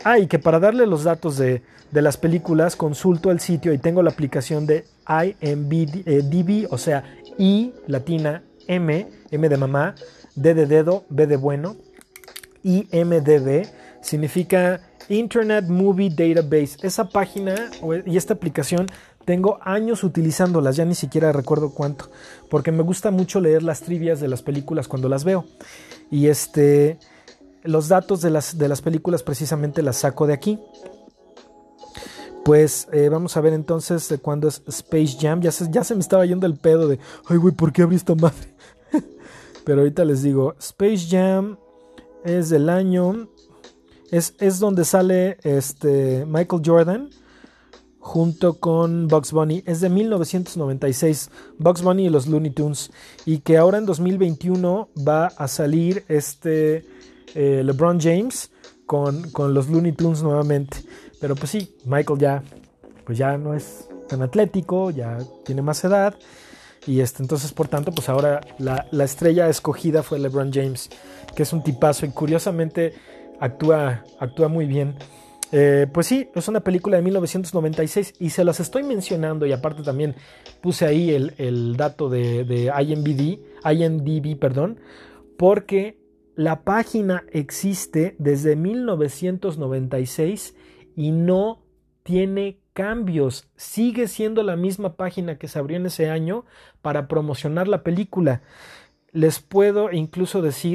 Ah, 0.04 0.20
y 0.20 0.28
que 0.28 0.38
para 0.38 0.60
darle 0.60 0.86
los 0.86 1.06
datos 1.06 1.38
de, 1.38 1.62
de 1.92 2.02
las 2.02 2.18
películas, 2.18 2.76
consulto 2.76 3.32
el 3.32 3.40
sitio 3.40 3.72
y 3.74 3.78
tengo 3.78 4.04
la 4.04 4.10
aplicación 4.10 4.66
de 4.66 4.86
IMDb, 5.08 6.68
o 6.70 6.78
sea, 6.78 7.04
I 7.38 7.74
latina 7.88 8.44
M, 8.68 9.08
M 9.32 9.50
de 9.50 9.58
mamá, 9.58 9.96
D 10.36 10.54
de 10.54 10.66
dedo, 10.66 11.06
B 11.10 11.28
de 11.28 11.38
bueno, 11.38 11.78
IMDb 12.64 13.66
significa 14.02 14.82
Internet 15.10 15.66
Movie 15.68 16.10
Database. 16.10 16.78
Esa 16.82 17.10
página 17.10 17.70
y 18.06 18.18
esta 18.18 18.34
aplicación 18.34 18.88
tengo 19.26 19.60
años 19.62 20.04
utilizándolas, 20.04 20.76
ya 20.76 20.86
ni 20.86 20.96
siquiera 20.96 21.32
recuerdo 21.32 21.72
cuánto, 21.72 22.10
porque 22.50 22.72
me 22.72 22.84
gusta 22.84 23.12
mucho 23.12 23.40
leer 23.40 23.64
las 23.64 23.82
trivias 23.82 24.20
de 24.20 24.28
las 24.28 24.42
películas 24.42 24.88
cuando 24.88 25.10
las 25.10 25.24
veo. 25.24 25.46
Y 26.12 26.28
este 26.28 27.00
los 27.64 27.88
datos 27.88 28.22
de 28.22 28.30
las, 28.30 28.58
de 28.58 28.68
las 28.68 28.82
películas 28.82 29.24
precisamente 29.24 29.82
las 29.82 29.98
saco 29.98 30.28
de 30.28 30.34
aquí. 30.34 30.60
Pues 32.44 32.90
eh, 32.92 33.08
vamos 33.08 33.38
a 33.38 33.42
ver 33.42 33.54
entonces 33.54 34.10
de 34.10 34.18
cuándo 34.18 34.50
es 34.50 34.62
Space 34.68 35.18
Jam. 35.20 35.42
Ya 35.42 35.52
se, 35.52 35.72
ya 35.72 35.84
se 35.84 35.96
me 35.96 36.02
estaba 36.02 36.26
yendo 36.26 36.46
el 36.46 36.58
pedo 36.58 36.88
de, 36.90 37.00
ay, 37.28 37.38
güey, 37.38 37.54
¿por 37.54 37.72
qué 37.72 37.84
abrí 37.84 37.96
esta 37.96 38.16
madre? 38.16 38.54
Pero 39.66 39.80
ahorita 39.80 40.04
les 40.04 40.24
digo, 40.24 40.56
Space 40.60 41.08
Jam 41.10 41.58
es 42.26 42.50
del 42.50 42.70
año. 42.70 43.30
Es, 44.12 44.36
es 44.40 44.60
donde 44.60 44.84
sale 44.84 45.38
este 45.44 46.26
Michael 46.26 46.62
Jordan 46.64 47.10
junto 48.04 48.60
con 48.60 49.08
Bugs 49.08 49.32
Bunny. 49.32 49.64
Es 49.66 49.80
de 49.80 49.90
1996, 49.90 51.32
Bugs 51.58 51.82
Bunny 51.82 52.08
y 52.08 52.10
los 52.10 52.28
Looney 52.28 52.52
Tunes. 52.52 52.92
Y 53.26 53.40
que 53.40 53.58
ahora 53.58 53.78
en 53.78 53.86
2021 53.86 54.90
va 55.08 55.28
a 55.28 55.48
salir 55.48 56.04
este 56.10 56.86
eh, 57.34 57.62
LeBron 57.64 58.02
James 58.02 58.52
con, 58.86 59.32
con 59.32 59.54
los 59.54 59.70
Looney 59.70 59.94
Tunes 59.94 60.22
nuevamente. 60.22 60.78
Pero 61.22 61.36
pues 61.36 61.52
sí, 61.52 61.74
Michael 61.86 62.20
ya, 62.20 62.44
pues 63.06 63.18
ya 63.18 63.38
no 63.38 63.54
es 63.54 63.88
tan 64.10 64.22
atlético, 64.22 64.92
ya 64.92 65.18
tiene 65.46 65.62
más 65.62 65.82
edad. 65.86 66.14
Y 66.86 67.00
este, 67.00 67.24
entonces, 67.24 67.54
por 67.54 67.70
tanto, 67.70 67.94
pues 67.94 68.10
ahora 68.10 68.42
la, 68.60 68.86
estrella 69.06 69.48
escogida 69.48 70.04
fue 70.04 70.20
LeBron 70.20 70.52
James, 70.52 70.90
que 71.34 71.44
es 71.44 71.54
un 71.54 71.64
tipazo 71.64 72.06
y 72.06 72.10
curiosamente 72.10 72.94
actúa, 73.40 74.04
actúa 74.20 74.50
muy 74.50 74.66
bien. 74.66 74.96
Eh, 75.56 75.86
pues 75.94 76.08
sí, 76.08 76.32
es 76.34 76.48
una 76.48 76.62
película 76.62 76.98
de 76.98 77.04
1996 77.04 78.16
y 78.20 78.32
se 78.32 78.44
las 78.44 78.60
estoy 78.60 78.82
mencionando 78.82 79.46
y 79.46 79.52
aparte 79.52 79.84
también 79.84 80.16
puse 80.62 80.84
ahí 80.84 81.12
el, 81.12 81.78
dato 81.78 82.10
de, 82.10 82.44
de 82.44 82.72
IMDb, 82.76 83.40
IMDb, 83.64 84.40
perdón, 84.40 84.80
porque 85.38 86.00
la 86.36 86.64
página 86.64 87.24
existe 87.32 88.16
desde 88.18 88.56
1996 88.56 90.56
y 90.96 91.12
no 91.12 91.62
tiene 92.02 92.58
cambios. 92.74 93.48
Sigue 93.56 94.08
siendo 94.08 94.42
la 94.42 94.56
misma 94.56 94.96
página 94.96 95.38
que 95.38 95.48
se 95.48 95.60
abrió 95.60 95.78
en 95.78 95.86
ese 95.86 96.10
año 96.10 96.46
para 96.82 97.08
promocionar 97.08 97.68
la 97.68 97.84
película. 97.84 98.42
Les 99.12 99.40
puedo 99.40 99.92
incluso 99.92 100.42
decir 100.42 100.74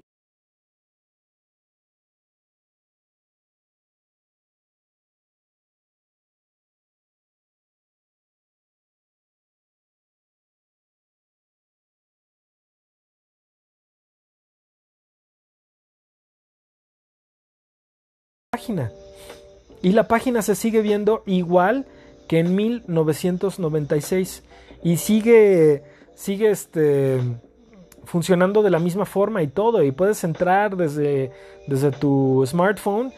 Y 19.82 19.92
la 19.92 20.08
página 20.08 20.42
se 20.42 20.54
sigue 20.54 20.82
viendo 20.82 21.22
igual 21.26 21.86
que 22.26 22.40
en 22.40 22.54
1996. 22.54 24.42
y 24.82 24.96
sigue, 24.96 25.82
sigue 26.14 26.50
este, 26.50 27.20
funcionando 28.04 28.62
de 28.62 28.70
la 28.70 28.78
misma 28.78 29.06
forma 29.06 29.42
y 29.42 29.48
todo. 29.48 29.82
Y 29.82 29.92
puedes 29.92 30.22
entrar 30.24 30.76
desde, 30.76 31.32
desde 31.66 31.90
tu 31.90 32.44
smartphone 32.46 33.12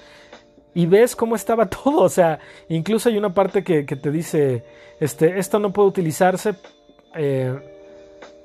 y 0.74 0.86
ves 0.86 1.16
cómo 1.16 1.36
estaba 1.36 1.66
todo. 1.70 2.02
O 2.02 2.08
sea, 2.08 2.38
incluso 2.68 3.08
hay 3.08 3.18
una 3.18 3.32
parte 3.34 3.64
que, 3.64 3.84
te 3.84 4.10
dice, 4.10 4.64
este, 5.00 5.38
esto 5.38 5.58
no 5.58 5.72
puede 5.72 5.88
utilizarse 5.88 6.54
eh, 7.14 7.58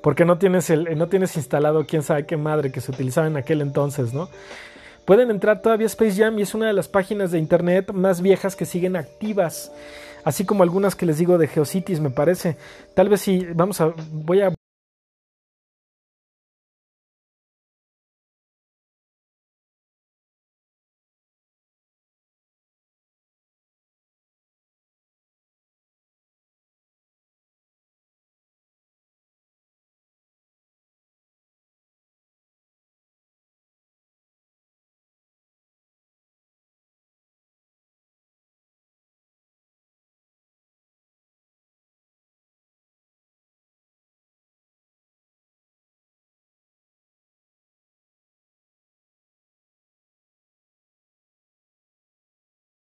porque 0.02 0.26
no 0.26 0.38
tienes, 0.38 0.70
el, 0.70 0.98
no 0.98 1.08
tienes 1.08 1.36
instalado 1.36 1.86
quién 1.86 2.04
sabe 2.04 2.26
qué 2.26 2.38
madre 2.38 2.72
que 2.72 2.82
se 2.82 2.92
utilizaba 2.92 3.28
en 3.28 3.38
aquel 3.38 3.62
entonces, 3.62 4.14
¿no? 4.14 4.30
Pueden 5.06 5.30
entrar 5.30 5.62
todavía 5.62 5.86
a 5.86 5.88
Space 5.88 6.22
Jam 6.22 6.40
y 6.40 6.42
es 6.42 6.56
una 6.56 6.68
de 6.68 6.74
las 6.74 6.88
páginas 6.88 7.32
de 7.32 7.40
internet 7.40 7.92
más 7.94 8.22
viejas 8.22 8.56
que 8.56 8.66
siguen 8.66 8.96
activas. 8.96 9.72
Así 10.24 10.46
como 10.46 10.64
algunas 10.64 10.96
que 10.96 11.06
les 11.06 11.20
digo 11.20 11.38
de 11.38 11.48
Geocities, 11.48 12.00
me 12.00 12.10
parece. 12.10 12.58
Tal 12.96 13.10
vez 13.10 13.22
si, 13.22 13.46
vamos 13.54 13.80
a, 13.82 13.94
voy 14.12 14.42
a 14.42 14.54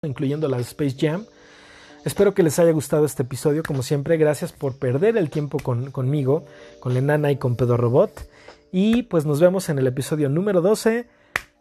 incluyendo 0.09 0.49
la 0.49 0.59
Space 0.59 0.97
Jam. 0.99 1.25
Espero 2.05 2.33
que 2.35 2.43
les 2.43 2.59
haya 2.59 2.73
gustado 2.73 3.05
este 3.05 3.23
episodio. 3.23 3.63
Como 3.63 3.83
siempre, 3.83 4.17
gracias 4.17 4.53
por 4.53 4.79
perder 4.79 5.17
el 5.17 5.31
tiempo 5.31 5.59
conmigo, 5.59 6.45
con 6.81 6.95
la 6.95 7.01
enana 7.01 7.31
y 7.31 7.37
con 7.37 7.57
Pedo 7.57 7.77
Robot. 7.77 8.29
Y 8.73 9.03
pues 9.05 9.27
nos 9.27 9.41
vemos 9.41 9.69
en 9.69 9.79
el 9.79 9.87
episodio 9.87 10.29
número 10.29 10.61
12. 10.61 11.07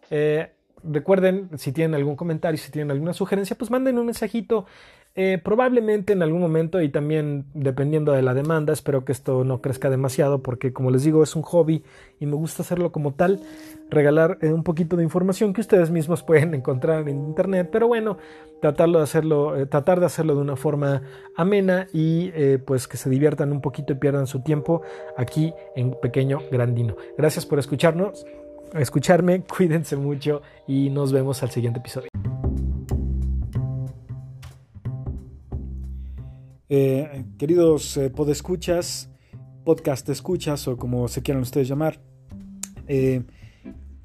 Eh, 0.09 0.51
recuerden, 0.83 1.49
si 1.57 1.71
tienen 1.71 1.95
algún 1.95 2.15
comentario, 2.15 2.57
si 2.57 2.71
tienen 2.71 2.91
alguna 2.91 3.13
sugerencia, 3.13 3.57
pues 3.57 3.71
manden 3.71 3.97
un 3.97 4.05
mensajito. 4.05 4.65
Eh, 5.19 5.39
probablemente 5.43 6.13
en 6.13 6.21
algún 6.21 6.39
momento 6.39 6.79
y 6.79 6.89
también 6.89 7.45
dependiendo 7.55 8.11
de 8.11 8.21
la 8.21 8.35
demanda, 8.35 8.71
espero 8.71 9.03
que 9.03 9.11
esto 9.11 9.43
no 9.43 9.61
crezca 9.61 9.89
demasiado 9.89 10.43
porque 10.43 10.73
como 10.73 10.91
les 10.91 11.03
digo 11.03 11.23
es 11.23 11.35
un 11.35 11.41
hobby 11.41 11.83
y 12.19 12.27
me 12.27 12.35
gusta 12.35 12.61
hacerlo 12.61 12.91
como 12.91 13.15
tal, 13.15 13.41
regalar 13.89 14.37
eh, 14.41 14.53
un 14.53 14.63
poquito 14.63 14.95
de 14.95 15.01
información 15.01 15.53
que 15.53 15.61
ustedes 15.61 15.89
mismos 15.89 16.21
pueden 16.27 16.53
encontrar 16.53 17.09
en 17.09 17.17
internet, 17.17 17.67
pero 17.71 17.87
bueno, 17.87 18.19
tratarlo 18.61 18.99
de 18.99 19.05
hacerlo, 19.05 19.57
eh, 19.57 19.65
tratar 19.65 19.99
de 19.99 20.05
hacerlo 20.05 20.35
de 20.35 20.41
una 20.41 20.55
forma 20.55 21.01
amena 21.35 21.87
y 21.91 22.29
pues 22.67 22.87
que 22.87 22.97
se 22.97 23.09
diviertan 23.09 23.51
un 23.51 23.61
poquito 23.61 23.93
y 23.93 23.95
pierdan 23.95 24.27
su 24.27 24.43
tiempo 24.43 24.83
aquí 25.17 25.51
en 25.75 25.95
Pequeño 25.99 26.41
Grandino. 26.51 26.95
Gracias 27.17 27.43
por 27.43 27.57
escucharnos, 27.57 28.23
escucharme, 28.75 29.41
cuídense 29.57 29.95
mucho 29.95 30.43
y 30.67 30.91
nos 30.91 31.11
vemos 31.11 31.41
al 31.41 31.49
siguiente 31.49 31.79
episodio. 31.79 32.09
Eh, 36.69 37.23
queridos 37.37 37.95
eh, 37.95 38.09
podescuchas, 38.09 39.09
podcast 39.63 40.09
escuchas 40.09 40.67
o 40.67 40.75
como 40.75 41.07
se 41.07 41.21
quieran 41.21 41.41
ustedes 41.41 41.69
llamar, 41.69 42.01
eh, 42.89 43.23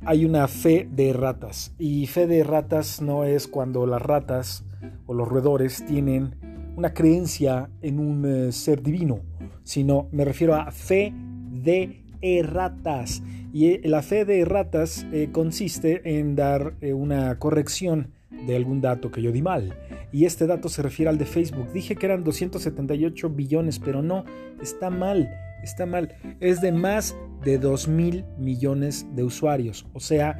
hay 0.04 0.24
una 0.24 0.46
fe 0.46 0.88
de 0.88 1.12
ratas. 1.12 1.74
Y 1.76 2.06
fe 2.06 2.28
de 2.28 2.44
ratas 2.44 3.02
no 3.02 3.24
es 3.24 3.48
cuando 3.48 3.84
las 3.84 4.00
ratas 4.00 4.64
o 5.06 5.14
los 5.14 5.26
roedores 5.26 5.84
tienen 5.86 6.36
una 6.76 6.94
creencia 6.94 7.68
en 7.80 7.98
un 7.98 8.52
ser 8.52 8.80
divino, 8.80 9.22
sino 9.64 10.08
me 10.12 10.24
refiero 10.24 10.54
a 10.54 10.70
fe 10.70 11.12
de 11.50 12.04
ratas. 12.44 13.24
Y 13.52 13.78
la 13.86 14.02
fe 14.02 14.24
de 14.24 14.44
ratas 14.44 15.04
consiste 15.32 16.18
en 16.18 16.36
dar 16.36 16.76
una 16.82 17.38
corrección 17.38 18.12
de 18.46 18.56
algún 18.56 18.80
dato 18.80 19.10
que 19.10 19.22
yo 19.22 19.32
di 19.32 19.42
mal. 19.42 19.74
Y 20.12 20.24
este 20.24 20.46
dato 20.46 20.68
se 20.68 20.82
refiere 20.82 21.10
al 21.10 21.18
de 21.18 21.26
Facebook. 21.26 21.72
Dije 21.72 21.96
que 21.96 22.06
eran 22.06 22.24
278 22.24 23.30
billones, 23.30 23.78
pero 23.78 24.02
no, 24.02 24.24
está 24.60 24.90
mal, 24.90 25.28
está 25.62 25.86
mal. 25.86 26.14
Es 26.40 26.60
de 26.60 26.72
más 26.72 27.16
de 27.44 27.58
2 27.58 27.88
mil 27.88 28.24
millones 28.38 29.06
de 29.14 29.24
usuarios, 29.24 29.86
o 29.92 30.00
sea, 30.00 30.36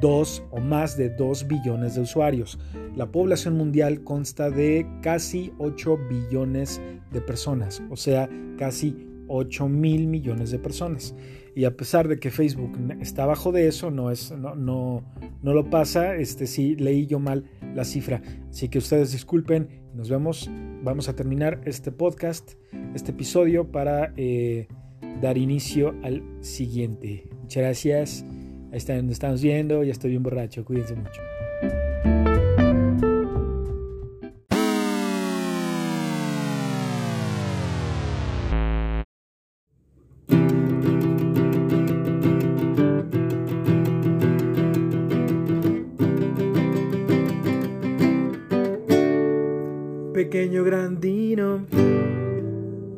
2 0.00 0.44
o 0.50 0.60
más 0.60 0.96
de 0.96 1.10
2 1.10 1.48
billones 1.48 1.94
de 1.94 2.02
usuarios. 2.02 2.58
La 2.96 3.10
población 3.10 3.56
mundial 3.56 4.02
consta 4.04 4.50
de 4.50 4.86
casi 5.02 5.52
8 5.58 5.98
billones 6.08 6.80
de 7.12 7.20
personas, 7.20 7.82
o 7.90 7.96
sea, 7.96 8.28
casi 8.58 9.06
8 9.28 9.68
mil 9.68 10.06
millones 10.06 10.50
de 10.50 10.58
personas. 10.58 11.14
Y 11.54 11.64
a 11.64 11.76
pesar 11.76 12.08
de 12.08 12.18
que 12.18 12.30
Facebook 12.30 12.72
está 13.00 13.24
abajo 13.24 13.52
de 13.52 13.68
eso, 13.68 13.90
no, 13.90 14.10
es, 14.10 14.32
no, 14.32 14.54
no, 14.54 15.04
no 15.42 15.54
lo 15.54 15.68
pasa, 15.68 16.16
este, 16.16 16.46
sí 16.46 16.76
leí 16.76 17.06
yo 17.06 17.18
mal 17.18 17.44
la 17.74 17.84
cifra. 17.84 18.22
Así 18.48 18.68
que 18.68 18.78
ustedes 18.78 19.12
disculpen, 19.12 19.68
nos 19.94 20.08
vemos. 20.08 20.50
Vamos 20.82 21.08
a 21.08 21.16
terminar 21.16 21.60
este 21.64 21.92
podcast, 21.92 22.52
este 22.94 23.10
episodio 23.10 23.70
para 23.70 24.14
eh, 24.16 24.68
dar 25.20 25.36
inicio 25.36 25.94
al 26.02 26.22
siguiente. 26.40 27.28
Muchas 27.42 27.62
gracias. 27.62 28.24
Ahí 28.70 28.78
están, 28.78 29.06
nos 29.06 29.14
estamos 29.14 29.42
viendo, 29.42 29.82
ya 29.82 29.92
estoy 29.92 30.10
bien 30.10 30.22
borracho, 30.22 30.64
cuídense 30.64 30.94
mucho. 30.94 31.20